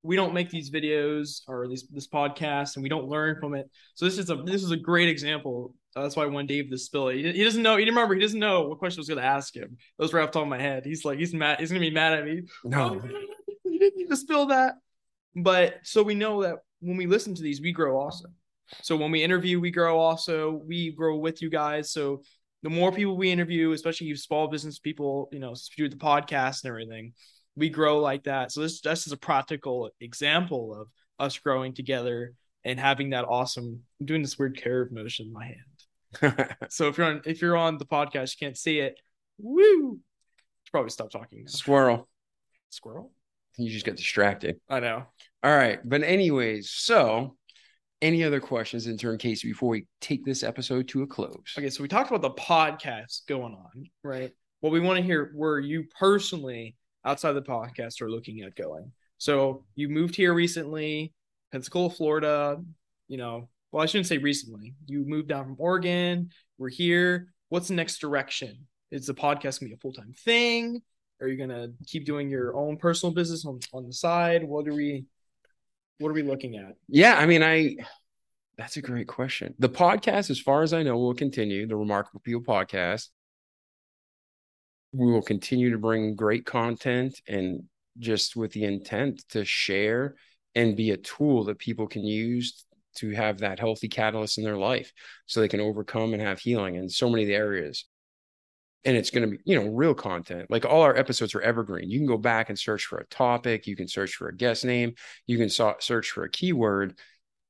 we 0.03 0.17
don't 0.17 0.35
make 0.35 0.51
these 0.51 0.71
videos 0.71 1.43
or 1.47 1.69
these 1.69 1.87
this 1.89 2.09
podcast 2.09 2.75
and 2.75 2.83
we 2.83 2.89
don't 2.89 3.09
learn 3.09 3.37
from 3.39 3.55
it. 3.55 3.71
So 3.95 4.05
this 4.05 4.19
is 4.19 4.31
a 4.31 4.37
this 4.37 4.63
is 4.63 4.71
a 4.71 4.77
great 4.77 5.09
example. 5.09 5.75
That's 5.95 6.17
why 6.17 6.27
wanted 6.27 6.49
Dave 6.49 6.71
to 6.71 6.79
spill 6.79 7.09
it. 7.09 7.17
He, 7.17 7.33
he 7.33 7.45
doesn't 7.45 7.63
know. 7.63 7.77
He 7.77 7.85
didn't 7.85 7.97
remember. 7.97 8.15
He 8.15 8.21
doesn't 8.21 8.41
know 8.41 8.63
what 8.63 8.79
question 8.79 8.99
I 8.99 9.03
was 9.03 9.09
going 9.09 9.21
to 9.21 9.25
ask 9.25 9.55
him. 9.55 9.77
That 9.99 10.03
was 10.03 10.13
right 10.13 10.23
off 10.23 10.33
the 10.33 10.39
top 10.39 10.45
of 10.45 10.49
my 10.49 10.59
head. 10.59 10.85
He's 10.87 11.05
like, 11.05 11.19
he's 11.19 11.35
mad. 11.35 11.61
He's 11.61 11.71
going 11.71 11.83
to 11.83 11.89
be 11.89 11.95
mad 11.95 12.15
at 12.15 12.25
me. 12.25 12.43
no 12.65 13.01
oh, 13.03 13.09
you 13.65 13.79
didn't 13.79 13.99
need 13.99 14.09
to 14.09 14.17
spill 14.17 14.47
that. 14.47 14.77
But 15.37 15.81
so 15.83 16.03
we 16.03 16.15
know 16.15 16.43
that 16.43 16.57
when 16.81 16.97
we 16.97 17.07
listen 17.07 17.35
to 17.35 17.43
these, 17.43 17.61
we 17.61 17.73
grow 17.73 17.99
also. 18.01 18.29
So 18.83 18.97
when 18.97 19.11
we 19.11 19.23
interview, 19.23 19.61
we 19.61 19.71
grow 19.71 19.99
also. 19.99 20.63
We 20.67 20.93
grow 20.93 21.17
with 21.19 21.43
you 21.43 21.51
guys. 21.51 21.93
So 21.93 22.23
the 22.63 22.71
more 22.71 22.93
people 22.93 23.17
we 23.17 23.31
interview, 23.31 23.73
especially 23.73 24.07
you 24.07 24.17
small 24.17 24.49
business 24.49 24.79
people, 24.79 25.29
you 25.33 25.39
know, 25.41 25.55
through 25.77 25.89
the 25.91 25.97
podcast 25.97 26.63
and 26.65 26.71
everything, 26.71 27.13
we 27.57 27.69
grow 27.69 27.99
like 27.99 28.25
that. 28.25 28.53
So 28.53 28.61
this 28.63 28.81
this 28.81 29.07
is 29.07 29.13
a 29.13 29.17
practical 29.17 29.91
example 30.01 30.75
of 30.81 30.89
us 31.19 31.39
growing 31.39 31.75
together 31.75 32.35
and 32.65 32.79
having 32.81 33.11
that 33.11 33.25
awesome. 33.29 33.81
I'm 34.01 34.07
doing 34.07 34.23
this 34.23 34.39
weird 34.39 34.63
curve 34.63 34.93
motion 34.93 35.27
in 35.27 35.33
my 35.33 35.45
hand. 35.47 36.57
So 36.71 36.89
if 36.89 36.99
you're 36.99 37.07
on 37.07 37.23
if 37.27 37.41
you're 37.43 37.57
on 37.57 37.79
the 37.79 37.85
podcast, 37.87 38.35
you 38.41 38.47
can't 38.47 38.57
see 38.57 38.79
it. 38.79 38.99
Woo! 39.39 39.99
Probably 40.71 40.91
stop 40.91 41.11
talking 41.11 41.41
now. 41.41 41.51
squirrel 41.51 42.09
Squirrel. 42.71 43.13
you 43.59 43.69
just 43.71 43.85
get 43.85 43.97
distracted 43.99 44.57
I 44.71 44.81
know. 44.81 45.05
all 45.43 45.55
right 45.55 45.79
but 45.85 46.03
anyways 46.03 46.71
so 46.71 47.37
any 48.03 48.25
other 48.25 48.41
questions 48.41 48.87
Intern 48.87 49.17
Casey 49.17 49.49
before 49.49 49.71
we 49.71 49.87
take 50.01 50.25
this 50.25 50.43
episode 50.43 50.89
to 50.89 51.03
a 51.03 51.07
close 51.07 51.55
Okay, 51.57 51.71
so 51.71 51.83
we 51.83 51.89
talked 51.89 52.11
about 52.11 52.21
the 52.21 52.31
podcast 52.33 53.27
going 53.29 53.55
on, 53.55 53.87
right? 54.03 54.33
What 54.61 54.73
we 54.73 54.81
want 54.81 54.99
to 54.99 55.03
hear 55.03 55.31
where 55.35 55.61
you 55.61 55.85
personally, 55.99 56.77
outside 57.05 57.33
the 57.33 57.43
podcast, 57.43 58.03
are 58.03 58.11
looking 58.11 58.43
at 58.43 58.55
going. 58.57 58.93
So 59.19 59.65
you 59.77 59.89
moved 59.89 60.17
here 60.17 60.35
recently, 60.35 61.15
Pensacola, 61.53 61.91
Florida. 61.91 62.61
You 63.09 63.19
know, 63.19 63.49
well, 63.71 63.83
I 63.83 63.87
shouldn't 63.87 64.07
say 64.09 64.19
recently. 64.19 64.75
You 64.87 65.05
moved 65.07 65.29
down 65.29 65.45
from 65.45 65.57
Oregon. 65.59 66.31
We're 66.59 66.71
here. 66.71 67.33
What's 67.49 67.69
the 67.69 67.75
next 67.75 67.99
direction? 67.99 68.67
Is 68.91 69.07
the 69.07 69.15
podcast 69.15 69.61
gonna 69.61 69.71
be 69.71 69.75
a 69.75 69.79
full 69.79 69.93
time 69.93 70.13
thing? 70.25 70.83
Are 71.21 71.29
you 71.29 71.37
gonna 71.37 71.69
keep 71.87 72.05
doing 72.05 72.29
your 72.29 72.57
own 72.57 72.77
personal 72.77 73.15
business 73.15 73.45
on, 73.47 73.61
on 73.73 73.87
the 73.87 73.93
side? 73.93 74.43
What 74.43 74.67
are 74.67 74.75
we 74.75 75.07
what 76.03 76.11
are 76.11 76.15
we 76.15 76.23
looking 76.23 76.57
at? 76.57 76.77
Yeah, 76.89 77.17
I 77.17 77.27
mean, 77.27 77.43
I 77.43 77.77
that's 78.59 78.77
a 78.77 78.83
great 78.83 79.09
question. 79.09 79.55
The 79.59 79.69
podcast, 79.69 80.31
as 80.31 80.41
far 80.41 80.63
as 80.63 80.73
I 80.73 80.83
know, 80.83 80.97
will 80.99 81.15
continue 81.15 81.67
the 81.67 81.77
Remarkable 81.77 82.21
People 82.21 82.43
podcast. 82.43 83.09
We 84.93 85.11
will 85.11 85.23
continue 85.23 85.71
to 85.71 85.79
bring 85.79 86.15
great 86.15 86.45
content 86.45 87.19
and 87.27 87.63
just 87.99 88.37
with 88.37 88.53
the 88.53 88.65
intent 88.65 89.25
to 89.31 89.45
share 89.45 90.17
and 90.55 90.77
be 90.77 90.91
a 90.91 90.99
tool 90.99 91.45
that 91.45 91.59
people 91.59 91.87
can 91.87 92.05
use 92.05 92.67
to 92.97 93.11
have 93.13 93.39
that 93.39 93.59
healthy 93.59 93.89
catalyst 93.89 94.37
in 94.37 94.45
their 94.45 94.59
life 94.59 94.93
so 95.25 95.41
they 95.41 95.49
can 95.49 95.61
overcome 95.61 96.13
and 96.13 96.23
have 96.23 96.39
healing 96.39 96.75
in 96.75 96.91
so 96.91 97.09
many 97.09 97.25
areas 97.33 97.87
and 98.85 98.97
it's 98.97 99.11
going 99.11 99.29
to 99.29 99.37
be 99.37 99.43
you 99.45 99.61
know 99.61 99.71
real 99.71 99.95
content 99.95 100.51
like 100.51 100.65
all 100.65 100.83
our 100.83 100.97
episodes 100.97 101.35
are 101.35 101.41
evergreen. 101.41 101.91
You 101.91 101.99
can 101.99 102.07
go 102.07 102.19
back 102.19 102.49
and 102.49 102.59
search 102.59 102.85
for 102.87 102.99
a 102.99 103.07
topic 103.07 103.67
you 103.67 103.77
can 103.77 103.89
search 103.89 104.15
for 104.15 104.29
a 104.29 104.37
guest 104.37 104.65
name 104.65 104.95
you 105.27 105.39
can 105.39 105.49
so- 105.49 105.77
search 105.81 106.11
for 106.11 106.25
a 106.25 106.31
keyword 106.31 106.99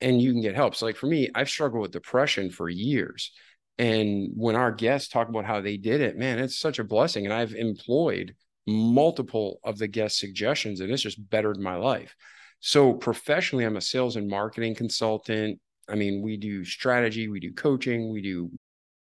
and 0.01 0.21
you 0.21 0.33
can 0.33 0.43
get 0.43 0.57
help. 0.57 0.75
So 0.75 0.87
like 0.87 0.97
for 0.97 1.07
me 1.07 1.31
i've 1.35 1.49
struggled 1.51 1.83
with 1.83 1.93
depression 1.93 2.51
for 2.51 2.69
years 2.69 3.33
and 3.79 4.31
when 4.37 4.57
our 4.57 4.73
guests 4.73 5.09
talk 5.09 5.29
about 5.29 5.45
how 5.47 5.61
they 5.61 5.77
did 5.77 6.01
it 6.01 6.17
man 6.17 6.39
it's 6.39 6.59
such 6.59 6.79
a 6.79 6.85
blessing 6.85 7.25
and 7.25 7.33
i've 7.33 7.55
employed 7.55 8.35
multiple 8.67 9.59
of 9.65 9.79
the 9.79 9.89
guest 9.89 10.19
suggestions 10.19 10.81
and 10.81 10.91
it's 10.91 11.03
just 11.03 11.29
bettered 11.31 11.59
my 11.59 11.77
life. 11.77 12.15
So 12.61 12.93
professionally 12.93 13.65
i'm 13.65 13.77
a 13.77 13.81
sales 13.81 14.17
and 14.17 14.29
marketing 14.29 14.75
consultant. 14.75 15.59
I 15.89 15.95
mean 15.95 16.23
we 16.23 16.37
do 16.37 16.65
strategy 16.65 17.29
we 17.29 17.41
do 17.41 17.53
coaching 17.53 18.11
we 18.13 18.23
do 18.23 18.51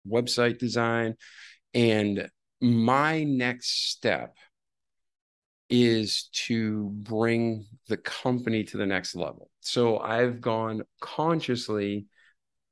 website 0.09 0.59
design 0.59 1.17
and 1.75 2.31
my 2.61 3.25
next 3.25 3.91
step 3.91 4.37
is 5.69 6.29
to 6.33 6.91
bring 6.91 7.67
the 7.89 7.97
company 7.97 8.65
to 8.65 8.77
the 8.77 8.87
next 8.87 9.17
level. 9.17 9.51
So 9.61 9.99
I've 9.99 10.41
gone 10.41 10.83
consciously 11.01 12.07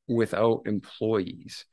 without 0.09 0.62
employees. 0.66 1.64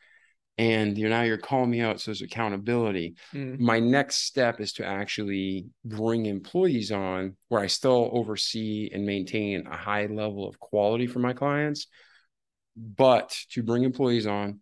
And 0.58 0.98
you 0.98 1.08
now 1.08 1.22
you're 1.22 1.38
calling 1.38 1.70
me 1.70 1.80
out. 1.80 2.02
So 2.02 2.12
there's 2.12 2.22
accountability. 2.22 3.16
Mm. 3.34 3.60
My 3.60 3.80
next 3.80 4.26
step 4.26 4.60
is 4.60 4.74
to 4.74 4.86
actually 4.86 5.68
bring 5.86 6.26
employees 6.26 6.92
on 6.92 7.38
where 7.48 7.62
I 7.62 7.68
still 7.68 8.10
oversee 8.12 8.90
and 8.94 9.06
maintain 9.06 9.68
a 9.68 9.78
high 9.78 10.08
level 10.08 10.50
of 10.50 10.60
quality 10.60 11.08
for 11.08 11.20
my 11.20 11.32
clients, 11.32 11.88
but 12.76 13.38
to 13.52 13.64
bring 13.64 13.84
employees 13.84 14.28
on 14.28 14.60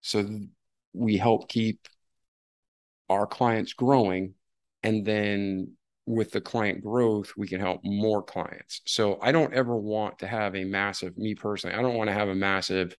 so 0.00 0.26
we 0.92 1.16
help 1.16 1.48
keep 1.48 1.86
our 3.08 3.26
clients 3.26 3.72
growing 3.72 4.34
and 4.82 5.04
then 5.04 5.72
with 6.06 6.30
the 6.30 6.40
client 6.40 6.82
growth 6.82 7.32
we 7.36 7.46
can 7.46 7.60
help 7.60 7.80
more 7.84 8.22
clients. 8.22 8.80
So 8.86 9.18
i 9.20 9.32
don't 9.32 9.54
ever 9.54 9.76
want 9.76 10.18
to 10.20 10.26
have 10.26 10.54
a 10.56 10.64
massive 10.64 11.16
me 11.18 11.34
personally 11.34 11.76
i 11.76 11.82
don't 11.82 11.96
want 11.96 12.08
to 12.08 12.14
have 12.14 12.28
a 12.28 12.34
massive 12.34 12.94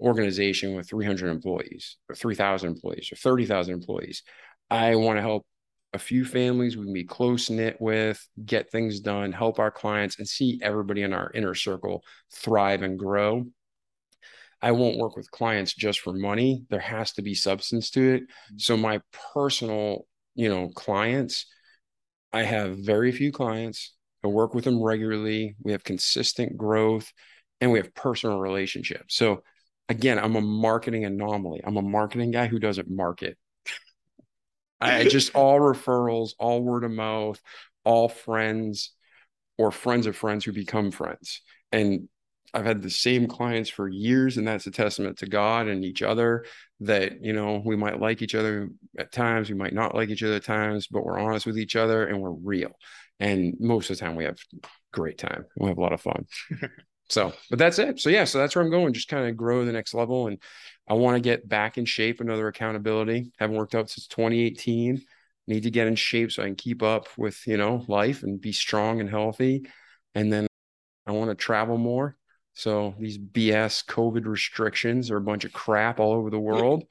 organization 0.00 0.74
with 0.74 0.88
300 0.88 1.30
employees 1.30 1.96
or 2.08 2.14
3000 2.14 2.68
employees 2.68 3.10
or 3.12 3.16
30000 3.16 3.74
employees. 3.74 4.22
I 4.70 4.96
want 4.96 5.18
to 5.18 5.22
help 5.22 5.46
a 5.92 5.98
few 5.98 6.24
families 6.24 6.76
we 6.76 6.84
can 6.84 6.92
be 6.92 7.04
close 7.04 7.50
knit 7.50 7.80
with 7.80 8.26
get 8.44 8.70
things 8.70 8.98
done 8.98 9.30
help 9.30 9.60
our 9.60 9.70
clients 9.70 10.18
and 10.18 10.28
see 10.28 10.58
everybody 10.60 11.02
in 11.02 11.12
our 11.12 11.30
inner 11.34 11.54
circle 11.54 12.02
thrive 12.32 12.82
and 12.82 12.98
grow 12.98 13.46
I 14.64 14.72
won't 14.72 14.96
work 14.96 15.14
with 15.14 15.30
clients 15.30 15.74
just 15.74 16.00
for 16.00 16.14
money. 16.14 16.64
There 16.70 16.80
has 16.80 17.12
to 17.12 17.22
be 17.22 17.34
substance 17.34 17.90
to 17.90 18.14
it. 18.14 18.22
Mm-hmm. 18.22 18.58
So 18.58 18.78
my 18.78 19.02
personal, 19.34 20.06
you 20.34 20.48
know, 20.48 20.70
clients, 20.70 21.44
I 22.32 22.44
have 22.44 22.78
very 22.78 23.12
few 23.12 23.30
clients. 23.30 23.94
I 24.24 24.28
work 24.28 24.54
with 24.54 24.64
them 24.64 24.82
regularly. 24.82 25.54
We 25.62 25.72
have 25.72 25.84
consistent 25.84 26.56
growth 26.56 27.12
and 27.60 27.72
we 27.72 27.78
have 27.78 27.94
personal 27.94 28.40
relationships. 28.40 29.16
So 29.16 29.42
again, 29.90 30.18
I'm 30.18 30.34
a 30.34 30.40
marketing 30.40 31.04
anomaly. 31.04 31.60
I'm 31.62 31.76
a 31.76 31.82
marketing 31.82 32.30
guy 32.30 32.46
who 32.46 32.58
doesn't 32.58 32.90
market. 32.90 33.36
I 34.80 35.04
just 35.04 35.34
all 35.34 35.60
referrals, 35.60 36.30
all 36.38 36.62
word 36.62 36.84
of 36.84 36.90
mouth, 36.90 37.38
all 37.84 38.08
friends 38.08 38.92
or 39.58 39.70
friends 39.70 40.06
of 40.06 40.16
friends 40.16 40.42
who 40.42 40.52
become 40.52 40.90
friends. 40.90 41.42
And 41.70 42.08
I've 42.54 42.64
had 42.64 42.82
the 42.82 42.90
same 42.90 43.26
clients 43.26 43.68
for 43.68 43.88
years, 43.88 44.36
and 44.36 44.46
that's 44.46 44.66
a 44.68 44.70
testament 44.70 45.18
to 45.18 45.26
God 45.26 45.66
and 45.66 45.84
each 45.84 46.02
other 46.02 46.44
that, 46.80 47.24
you 47.24 47.32
know, 47.32 47.60
we 47.64 47.74
might 47.74 48.00
like 48.00 48.22
each 48.22 48.36
other 48.36 48.68
at 48.96 49.10
times, 49.10 49.48
we 49.50 49.56
might 49.56 49.74
not 49.74 49.94
like 49.94 50.08
each 50.08 50.22
other 50.22 50.34
at 50.34 50.44
times, 50.44 50.86
but 50.86 51.04
we're 51.04 51.18
honest 51.18 51.46
with 51.46 51.58
each 51.58 51.74
other 51.74 52.06
and 52.06 52.20
we're 52.20 52.30
real. 52.30 52.70
And 53.18 53.54
most 53.58 53.90
of 53.90 53.98
the 53.98 54.04
time 54.04 54.14
we 54.14 54.24
have 54.24 54.38
great 54.92 55.18
time. 55.18 55.44
We 55.56 55.68
have 55.68 55.78
a 55.78 55.80
lot 55.80 55.92
of 55.92 56.00
fun. 56.00 56.26
so, 57.08 57.32
but 57.50 57.58
that's 57.58 57.80
it. 57.80 57.98
So 57.98 58.08
yeah, 58.08 58.24
so 58.24 58.38
that's 58.38 58.54
where 58.54 58.64
I'm 58.64 58.70
going, 58.70 58.92
just 58.92 59.08
kind 59.08 59.28
of 59.28 59.36
grow 59.36 59.64
the 59.64 59.72
next 59.72 59.92
level. 59.92 60.28
And 60.28 60.40
I 60.88 60.94
want 60.94 61.16
to 61.16 61.20
get 61.20 61.48
back 61.48 61.76
in 61.76 61.84
shape, 61.84 62.20
another 62.20 62.46
accountability. 62.46 63.32
Haven't 63.38 63.56
worked 63.56 63.74
out 63.74 63.90
since 63.90 64.06
2018. 64.06 65.02
Need 65.46 65.62
to 65.64 65.70
get 65.70 65.88
in 65.88 65.96
shape 65.96 66.30
so 66.30 66.42
I 66.42 66.46
can 66.46 66.54
keep 66.54 66.82
up 66.82 67.08
with, 67.18 67.46
you 67.46 67.56
know, 67.56 67.84
life 67.88 68.22
and 68.22 68.40
be 68.40 68.52
strong 68.52 69.00
and 69.00 69.10
healthy. 69.10 69.66
And 70.14 70.32
then 70.32 70.46
I 71.06 71.12
want 71.12 71.30
to 71.30 71.34
travel 71.34 71.76
more 71.76 72.16
so 72.54 72.94
these 72.98 73.18
BS 73.18 73.84
COVID 73.84 74.26
restrictions 74.26 75.10
are 75.10 75.16
a 75.16 75.20
bunch 75.22 75.44
of 75.44 75.52
crap 75.52 76.00
all 76.00 76.12
over 76.12 76.30
the 76.30 76.38
world. 76.38 76.84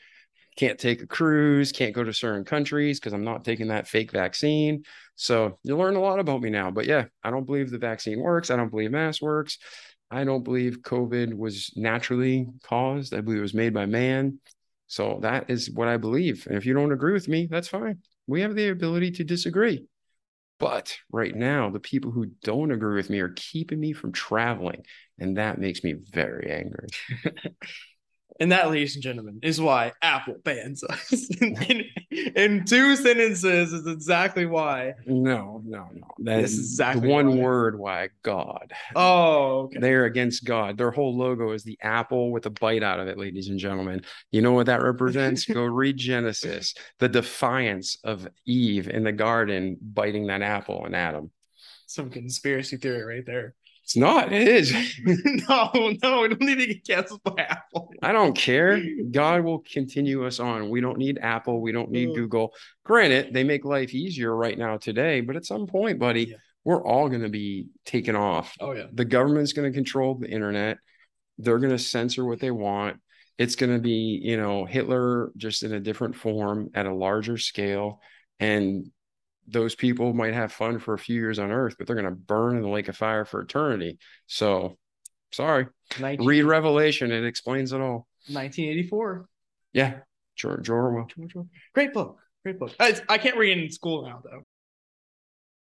Can't 0.55 0.77
take 0.77 1.01
a 1.01 1.07
cruise, 1.07 1.71
can't 1.71 1.95
go 1.95 2.03
to 2.03 2.13
certain 2.13 2.45
countries 2.45 2.99
because 2.99 3.13
I'm 3.13 3.23
not 3.23 3.43
taking 3.43 3.69
that 3.69 3.87
fake 3.87 4.11
vaccine. 4.11 4.83
So 5.15 5.57
you 5.63 5.75
learn 5.77 5.95
a 5.95 6.01
lot 6.01 6.19
about 6.19 6.41
me 6.41 6.49
now. 6.49 6.69
But 6.69 6.85
yeah, 6.85 7.05
I 7.23 7.31
don't 7.31 7.45
believe 7.45 7.71
the 7.71 7.79
vaccine 7.79 8.19
works. 8.19 8.51
I 8.51 8.55
don't 8.55 8.69
believe 8.69 8.91
mask 8.91 9.21
works. 9.21 9.57
I 10.11 10.25
don't 10.25 10.43
believe 10.43 10.81
COVID 10.81 11.33
was 11.33 11.71
naturally 11.75 12.47
caused. 12.61 13.15
I 13.15 13.21
believe 13.21 13.39
it 13.39 13.41
was 13.41 13.55
made 13.55 13.73
by 13.73 13.87
man. 13.87 14.39
So 14.87 15.19
that 15.23 15.49
is 15.49 15.71
what 15.71 15.87
I 15.87 15.97
believe. 15.97 16.45
And 16.45 16.55
if 16.55 16.67
you 16.67 16.75
don't 16.75 16.91
agree 16.91 17.13
with 17.13 17.27
me, 17.27 17.47
that's 17.49 17.67
fine. 17.67 17.99
We 18.27 18.41
have 18.41 18.53
the 18.53 18.69
ability 18.69 19.11
to 19.11 19.23
disagree. 19.23 19.87
But 20.63 20.97
right 21.11 21.35
now, 21.35 21.69
the 21.69 21.81
people 21.81 22.11
who 22.11 22.27
don't 22.41 22.71
agree 22.71 22.95
with 22.95 23.09
me 23.09 23.19
are 23.19 23.33
keeping 23.35 23.81
me 23.81 23.91
from 23.91 24.13
traveling. 24.13 24.85
And 25.19 25.35
that 25.35 25.59
makes 25.59 25.83
me 25.83 25.91
very 25.91 26.49
angry. 26.51 26.87
And 28.39 28.51
that, 28.51 28.69
ladies 28.69 28.95
and 28.95 29.03
gentlemen, 29.03 29.39
is 29.43 29.61
why 29.61 29.91
Apple 30.01 30.35
bans 30.43 30.83
us. 30.83 31.29
in, 31.41 31.83
in, 32.35 32.65
two 32.65 32.95
sentences 32.95 33.73
is 33.73 33.87
exactly 33.87 34.45
why. 34.45 34.93
No, 35.05 35.61
no, 35.65 35.87
no. 35.93 36.07
That 36.19 36.41
This 36.41 36.53
is 36.53 36.59
is 36.59 36.71
exactly 36.71 37.07
one 37.07 37.29
why. 37.29 37.43
word 37.43 37.77
why 37.79 38.09
God. 38.23 38.73
Oh, 38.95 39.63
okay. 39.65 39.79
They're 39.79 40.05
against 40.05 40.45
God. 40.45 40.77
Their 40.77 40.91
whole 40.91 41.15
logo 41.15 41.51
is 41.51 41.63
the 41.63 41.77
apple 41.81 42.31
with 42.31 42.45
a 42.45 42.49
bite 42.49 42.83
out 42.83 42.99
of 42.99 43.07
it, 43.07 43.17
ladies 43.17 43.49
and 43.49 43.59
gentlemen. 43.59 44.03
You 44.31 44.41
know 44.41 44.53
what 44.53 44.65
that 44.65 44.81
represents? 44.81 45.45
Go 45.53 45.63
read 45.63 45.97
Genesis, 45.97 46.73
the 46.99 47.09
defiance 47.09 47.97
of 48.03 48.27
Eve 48.45 48.87
in 48.87 49.03
the 49.03 49.11
garden 49.11 49.77
biting 49.81 50.27
that 50.27 50.41
apple 50.41 50.85
and 50.85 50.95
Adam. 50.95 51.31
Some 51.85 52.09
conspiracy 52.09 52.77
theory 52.77 53.03
right 53.03 53.25
there. 53.25 53.53
It's 53.83 53.97
not, 53.97 54.31
it 54.31 54.47
is. 54.47 54.71
no, 55.49 55.69
no, 55.73 56.21
we 56.21 56.29
don't 56.29 56.39
need 56.41 56.55
to 56.59 56.67
get 56.67 56.85
canceled 56.87 57.21
by 57.23 57.35
Apple. 57.37 57.91
I 58.01 58.13
don't 58.13 58.33
care. 58.35 58.81
God 59.11 59.43
will 59.43 59.59
continue 59.73 60.25
us 60.25 60.39
on. 60.39 60.69
We 60.69 60.79
don't 60.79 60.97
need 60.97 61.19
Apple. 61.21 61.61
We 61.61 61.73
don't 61.73 61.91
need 61.91 62.09
Ugh. 62.09 62.15
Google. 62.15 62.53
Granted, 62.85 63.33
they 63.33 63.43
make 63.43 63.65
life 63.65 63.93
easier 63.93 64.33
right 64.33 64.57
now 64.57 64.77
today, 64.77 65.19
but 65.19 65.35
at 65.35 65.45
some 65.45 65.67
point, 65.67 65.99
buddy, 65.99 66.27
Yeah. 66.29 66.35
we're 66.63 66.85
all 66.85 67.09
going 67.09 67.23
to 67.23 67.29
be 67.29 67.67
taken 67.85 68.15
off. 68.15 68.55
Oh 68.61 68.71
yeah. 68.71 68.85
The 68.93 69.03
government's 69.05 69.51
going 69.51 69.69
to 69.69 69.75
control 69.75 70.15
the 70.15 70.29
internet. 70.29 70.77
They're 71.37 71.59
going 71.59 71.71
to 71.71 71.79
censor 71.79 72.23
what 72.23 72.39
they 72.39 72.51
want. 72.51 73.01
It's 73.37 73.55
going 73.57 73.73
to 73.73 73.79
be, 73.81 74.21
you 74.23 74.37
know, 74.37 74.63
Hitler 74.63 75.31
just 75.35 75.63
in 75.63 75.73
a 75.73 75.79
different 75.81 76.15
form 76.15 76.69
at 76.73 76.85
a 76.85 76.93
larger 76.93 77.37
scale. 77.37 77.99
And 78.39 78.91
those 79.47 79.75
people 79.75 80.13
might 80.13 80.33
have 80.33 80.51
fun 80.51 80.79
for 80.79 80.93
a 80.93 80.99
few 80.99 81.15
years 81.15 81.39
on 81.39 81.51
earth, 81.51 81.75
but 81.77 81.87
they're 81.87 81.95
going 81.95 82.05
to 82.05 82.11
burn 82.11 82.55
in 82.55 82.61
the 82.61 82.69
lake 82.69 82.87
of 82.87 82.97
fire 82.97 83.25
for 83.25 83.41
eternity. 83.41 83.97
So 84.27 84.77
sorry. 85.31 85.67
19, 85.99 86.25
Read 86.25 86.43
Revelation. 86.43 87.11
It 87.11 87.25
explains 87.25 87.73
it 87.73 87.81
all. 87.81 88.07
1984. 88.27 89.27
Yeah. 89.73 89.95
George 90.35 90.69
Orwell. 90.69 91.07
George 91.15 91.35
Orwell. 91.35 91.49
Great 91.73 91.93
book. 91.93 92.19
Great 92.43 92.59
book. 92.59 92.73
I, 92.79 92.99
I 93.09 93.17
can't 93.17 93.37
read 93.37 93.57
it 93.57 93.63
in 93.63 93.71
school 93.71 94.05
now 94.05 94.21
though. 94.23 94.43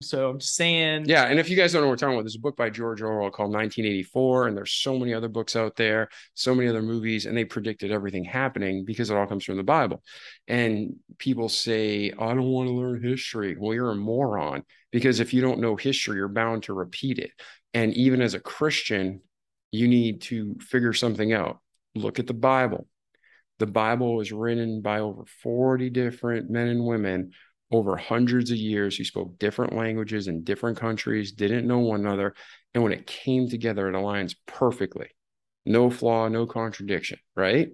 So 0.03 0.31
I'm 0.31 0.39
just 0.39 0.55
saying. 0.55 1.07
Yeah, 1.07 1.25
and 1.25 1.39
if 1.39 1.49
you 1.49 1.57
guys 1.57 1.73
don't 1.73 1.83
know 1.83 1.89
what 1.89 1.93
we're 1.93 1.97
talking 1.97 2.15
about, 2.15 2.25
there's 2.25 2.37
a 2.37 2.41
book 2.41 2.57
by 2.57 2.71
George 2.71 3.01
Orwell 3.01 3.31
called 3.31 3.53
1984, 3.53 4.49
and 4.49 4.57
there's 4.57 4.73
so 4.73 4.99
many 4.99 5.15
other 5.15 5.29
books 5.29 5.57
out 5.57 5.77
there, 5.77 6.09
so 6.35 6.55
many 6.55 6.69
other 6.69 6.83
movies, 6.83 7.27
and 7.27 7.37
they 7.37 7.45
predicted 7.45 7.91
everything 7.91 8.25
happening 8.25 8.85
because 8.85 9.11
it 9.11 9.17
all 9.17 9.27
comes 9.27 9.45
from 9.45 9.57
the 9.57 9.63
Bible. 9.63 10.03
And 10.49 10.97
people 11.19 11.49
say, 11.49 12.11
I 12.11 12.35
don't 12.35 12.43
want 12.43 12.69
to 12.69 12.75
learn 12.75 13.03
history. 13.03 13.57
Well, 13.59 13.75
you're 13.75 13.91
a 13.91 13.97
moron 13.97 14.65
because 14.91 15.21
if 15.21 15.33
you 15.33 15.41
don't 15.41 15.61
know 15.61 15.77
history, 15.77 16.17
you're 16.17 16.29
bound 16.29 16.65
to 16.65 16.75
repeat 16.75 17.19
it. 17.19 17.31
And 17.75 17.95
even 17.95 18.21
as 18.21 18.35
a 18.35 18.41
Christian, 18.41 19.21
you 19.71 19.89
need 19.89 20.23
to 20.23 20.57
figure 20.61 20.93
something 20.93 21.33
out. 21.33 21.61
Look 21.95 22.19
at 22.19 22.27
the 22.27 22.35
Bible. 22.35 22.87
The 23.59 23.67
Bible 23.67 24.17
was 24.17 24.33
written 24.33 24.83
by 24.83 25.01
over 25.01 25.25
40 25.43 25.91
different 25.91 26.51
men 26.51 26.69
and 26.69 26.85
women 26.85 27.33
over 27.73 27.97
hundreds 27.97 28.51
of 28.51 28.59
years 28.59 28.97
who 28.97 29.05
spoke 29.05 29.39
different 29.39 29.75
languages 29.75 30.29
in 30.29 30.45
different 30.45 30.79
countries, 30.79 31.33
didn't 31.33 31.67
know 31.67 31.79
one 31.79 32.01
another. 32.01 32.35
And 32.75 32.85
when 32.85 32.93
it 32.93 33.07
came 33.07 33.49
together, 33.49 33.89
it 33.89 33.95
aligns 33.95 34.37
perfectly. 34.47 35.09
No 35.65 35.89
flaw, 35.91 36.29
no 36.29 36.47
contradiction, 36.47 37.19
right? 37.35 37.71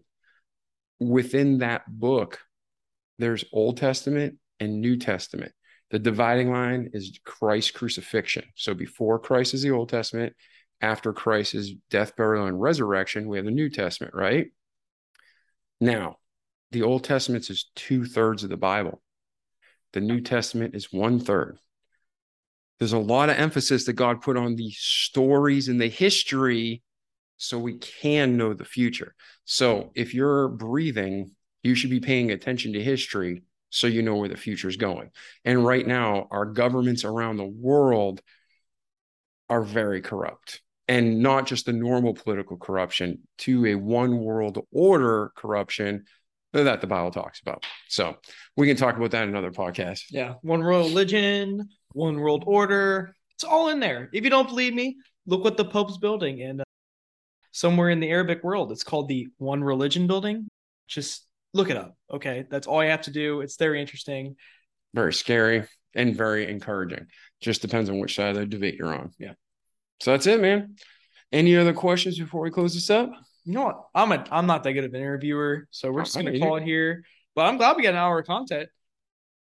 Within 1.00 1.58
that 1.58 1.82
book, 1.88 2.38
there's 3.18 3.44
Old 3.52 3.76
Testament 3.76 4.38
and 4.60 4.80
New 4.80 4.96
Testament. 4.96 5.52
The 5.90 5.98
dividing 5.98 6.52
line 6.52 6.90
is 6.92 7.18
Christ's 7.24 7.72
crucifixion. 7.72 8.44
So 8.54 8.74
before 8.74 9.18
Christ 9.18 9.54
is 9.54 9.62
the 9.62 9.70
Old 9.70 9.88
Testament, 9.88 10.34
after 10.80 11.12
Christ's 11.12 11.72
death, 11.90 12.14
burial, 12.14 12.46
and 12.46 12.60
resurrection, 12.60 13.28
we 13.28 13.38
have 13.38 13.46
the 13.46 13.50
New 13.50 13.68
Testament, 13.68 14.14
right? 14.14 14.48
Now, 15.80 16.16
the 16.70 16.82
Old 16.82 17.04
Testament 17.04 17.50
is 17.50 17.70
two 17.74 18.04
thirds 18.04 18.44
of 18.44 18.50
the 18.50 18.56
Bible. 18.56 19.00
The 19.92 20.00
New 20.00 20.20
Testament 20.20 20.74
is 20.74 20.92
one 20.92 21.18
third. 21.20 21.58
There's 22.78 22.92
a 22.92 22.98
lot 22.98 23.30
of 23.30 23.36
emphasis 23.36 23.86
that 23.86 23.94
God 23.94 24.20
put 24.20 24.36
on 24.36 24.54
the 24.54 24.70
stories 24.70 25.68
and 25.68 25.80
the 25.80 25.88
history 25.88 26.82
so 27.36 27.58
we 27.58 27.78
can 27.78 28.36
know 28.36 28.54
the 28.54 28.64
future. 28.64 29.14
So 29.44 29.90
if 29.94 30.14
you're 30.14 30.48
breathing, 30.48 31.34
you 31.62 31.74
should 31.74 31.90
be 31.90 32.00
paying 32.00 32.30
attention 32.30 32.72
to 32.74 32.82
history 32.82 33.42
so 33.70 33.86
you 33.86 34.02
know 34.02 34.16
where 34.16 34.28
the 34.28 34.36
future 34.36 34.68
is 34.68 34.76
going. 34.76 35.10
And 35.44 35.64
right 35.64 35.86
now, 35.86 36.28
our 36.30 36.46
governments 36.46 37.04
around 37.04 37.36
the 37.36 37.44
world 37.44 38.20
are 39.48 39.62
very 39.62 40.00
corrupt 40.00 40.60
and 40.86 41.20
not 41.20 41.46
just 41.46 41.66
the 41.66 41.72
normal 41.72 42.14
political 42.14 42.56
corruption 42.56 43.20
to 43.38 43.66
a 43.66 43.74
one 43.74 44.18
world 44.18 44.58
order 44.72 45.32
corruption 45.36 46.04
that 46.52 46.80
the 46.80 46.86
Bible 46.86 47.10
talks 47.10 47.40
about. 47.40 47.64
So 47.88 48.16
we 48.56 48.66
can 48.66 48.76
talk 48.76 48.96
about 48.96 49.10
that 49.12 49.24
in 49.24 49.28
another 49.28 49.50
podcast. 49.50 50.02
Yeah. 50.10 50.34
One 50.42 50.60
world 50.60 50.88
religion, 50.88 51.68
one 51.92 52.18
world 52.18 52.44
order. 52.46 53.14
It's 53.34 53.44
all 53.44 53.68
in 53.68 53.80
there. 53.80 54.08
If 54.12 54.24
you 54.24 54.30
don't 54.30 54.48
believe 54.48 54.74
me, 54.74 54.96
look 55.26 55.44
what 55.44 55.56
the 55.56 55.64
Pope's 55.64 55.98
building 55.98 56.42
and 56.42 56.62
uh, 56.62 56.64
somewhere 57.52 57.90
in 57.90 58.00
the 58.00 58.08
Arabic 58.08 58.42
world. 58.42 58.72
It's 58.72 58.84
called 58.84 59.08
the 59.08 59.28
One 59.38 59.62
Religion 59.62 60.06
Building. 60.06 60.48
Just 60.88 61.26
look 61.54 61.70
it 61.70 61.76
up. 61.76 61.96
Okay. 62.10 62.46
That's 62.50 62.66
all 62.66 62.82
you 62.82 62.90
have 62.90 63.02
to 63.02 63.10
do. 63.10 63.42
It's 63.42 63.56
very 63.56 63.80
interesting. 63.80 64.36
Very 64.94 65.12
scary 65.12 65.64
and 65.94 66.16
very 66.16 66.50
encouraging. 66.50 67.06
Just 67.40 67.62
depends 67.62 67.90
on 67.90 67.98
which 67.98 68.16
side 68.16 68.30
of 68.30 68.36
the 68.36 68.46
debate 68.46 68.76
you're 68.76 68.94
on. 68.94 69.12
Yeah. 69.18 69.34
So 70.00 70.12
that's 70.12 70.26
it, 70.26 70.40
man. 70.40 70.76
Any 71.30 71.56
other 71.56 71.74
questions 71.74 72.18
before 72.18 72.40
we 72.40 72.50
close 72.50 72.74
this 72.74 72.88
up? 72.88 73.12
You 73.48 73.54
know 73.54 73.64
what? 73.64 73.84
I'm 73.94 74.12
a 74.12 74.22
I'm 74.30 74.44
not 74.44 74.62
that 74.64 74.74
good 74.74 74.84
of 74.84 74.92
an 74.92 75.00
interviewer, 75.00 75.68
so 75.70 75.90
we're 75.90 76.02
just 76.02 76.14
gonna 76.14 76.38
call 76.38 76.56
it 76.56 76.64
here. 76.64 77.02
But 77.34 77.46
I'm 77.46 77.56
glad 77.56 77.78
we 77.78 77.82
got 77.82 77.94
an 77.94 77.96
hour 77.96 78.18
of 78.18 78.26
content. 78.26 78.68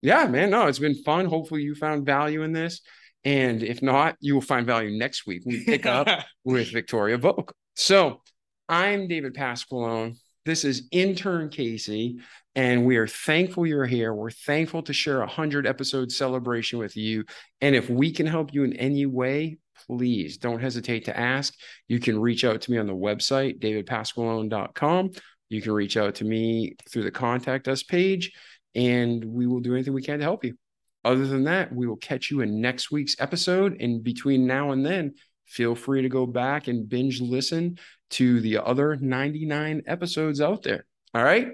Yeah, 0.03 0.27
man. 0.27 0.51
No, 0.51 0.67
it's 0.67 0.77
been 0.77 1.01
fun. 1.01 1.25
Hopefully 1.25 1.63
you 1.63 1.73
found 1.73 2.05
value 2.05 2.43
in 2.43 2.51
this. 2.51 2.81
And 3.23 3.63
if 3.63 3.81
not, 3.81 4.15
you 4.19 4.35
will 4.35 4.41
find 4.41 4.67
value 4.67 4.95
next 4.95 5.25
week. 5.25 5.41
when 5.43 5.55
We 5.55 5.65
pick 5.65 5.85
up 5.87 6.07
with 6.43 6.71
Victoria 6.71 7.17
Volk. 7.17 7.55
So 7.75 8.21
I'm 8.69 9.07
David 9.07 9.33
Pasqualone. 9.33 10.17
This 10.45 10.65
is 10.65 10.87
intern 10.91 11.49
Casey, 11.49 12.19
and 12.53 12.85
we 12.85 12.97
are 12.97 13.07
thankful 13.07 13.65
you're 13.65 13.87
here. 13.87 14.13
We're 14.13 14.29
thankful 14.29 14.83
to 14.83 14.93
share 14.93 15.23
a 15.23 15.27
hundred 15.27 15.65
episode 15.65 16.11
celebration 16.11 16.77
with 16.77 16.95
you. 16.95 17.25
And 17.59 17.75
if 17.75 17.89
we 17.89 18.11
can 18.11 18.27
help 18.27 18.53
you 18.53 18.65
in 18.65 18.73
any 18.73 19.07
way, 19.07 19.57
please 19.87 20.37
don't 20.37 20.61
hesitate 20.61 21.05
to 21.05 21.17
ask. 21.17 21.53
You 21.87 21.99
can 21.99 22.19
reach 22.19 22.43
out 22.43 22.61
to 22.61 22.71
me 22.71 22.77
on 22.77 22.87
the 22.87 22.93
website, 22.93 23.59
davidpasqualone.com. 23.59 25.11
You 25.49 25.61
can 25.61 25.71
reach 25.71 25.97
out 25.97 26.15
to 26.15 26.25
me 26.25 26.75
through 26.89 27.03
the 27.03 27.11
contact 27.11 27.67
us 27.67 27.83
page, 27.83 28.31
and 28.73 29.23
we 29.23 29.47
will 29.47 29.59
do 29.59 29.73
anything 29.73 29.93
we 29.93 30.01
can 30.01 30.19
to 30.19 30.23
help 30.25 30.43
you. 30.43 30.55
Other 31.03 31.27
than 31.27 31.43
that, 31.43 31.73
we 31.73 31.85
will 31.85 31.97
catch 31.97 32.31
you 32.31 32.41
in 32.41 32.61
next 32.61 32.91
week's 32.91 33.15
episode. 33.19 33.79
And 33.79 34.03
between 34.03 34.47
now 34.47 34.71
and 34.71 34.83
then, 34.83 35.13
feel 35.45 35.75
free 35.75 36.01
to 36.01 36.09
go 36.09 36.25
back 36.25 36.67
and 36.67 36.89
binge 36.89 37.21
listen 37.21 37.77
to 38.11 38.41
the 38.41 38.57
other 38.57 38.95
99 38.95 39.83
episodes 39.85 40.41
out 40.41 40.63
there. 40.63 40.85
All 41.13 41.23
right. 41.23 41.49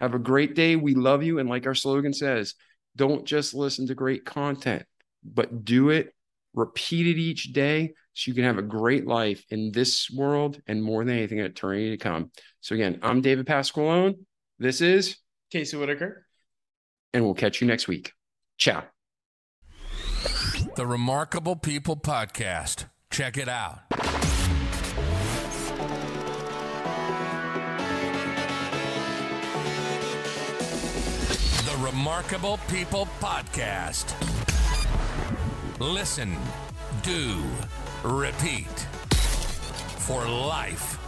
Have 0.00 0.14
a 0.14 0.18
great 0.18 0.54
day. 0.54 0.76
We 0.76 0.94
love 0.94 1.22
you. 1.22 1.38
And 1.38 1.48
like 1.48 1.66
our 1.66 1.74
slogan 1.74 2.12
says, 2.12 2.54
don't 2.94 3.24
just 3.24 3.54
listen 3.54 3.86
to 3.86 3.94
great 3.94 4.24
content, 4.24 4.84
but 5.24 5.64
do 5.64 5.88
it, 5.88 6.14
repeat 6.54 7.06
it 7.06 7.18
each 7.18 7.52
day 7.52 7.94
so 8.14 8.28
you 8.30 8.34
can 8.34 8.44
have 8.44 8.58
a 8.58 8.62
great 8.62 9.06
life 9.06 9.44
in 9.50 9.72
this 9.72 10.10
world 10.10 10.60
and 10.66 10.82
more 10.82 11.04
than 11.04 11.16
anything, 11.16 11.40
an 11.40 11.46
eternity 11.46 11.90
to 11.90 11.96
come. 11.96 12.30
So, 12.60 12.74
again, 12.74 12.98
I'm 13.02 13.20
David 13.22 13.46
Pasqualone. 13.46 14.18
This 14.58 14.80
is, 14.80 15.16
Casey 15.50 15.76
Whitaker. 15.76 16.26
and 17.14 17.24
we'll 17.24 17.34
catch 17.34 17.60
you 17.60 17.66
next 17.66 17.88
week. 17.88 18.12
Ciao. 18.58 18.84
The 20.76 20.86
Remarkable 20.86 21.56
People 21.56 21.96
Podcast. 21.96 22.86
Check 23.10 23.36
it 23.36 23.48
out. 23.48 23.80
The 31.64 31.76
Remarkable 31.78 32.58
People 32.68 33.06
Podcast. 33.20 34.41
Listen, 35.82 36.38
do, 37.02 37.42
repeat. 38.04 38.68
For 39.98 40.24
life. 40.28 41.01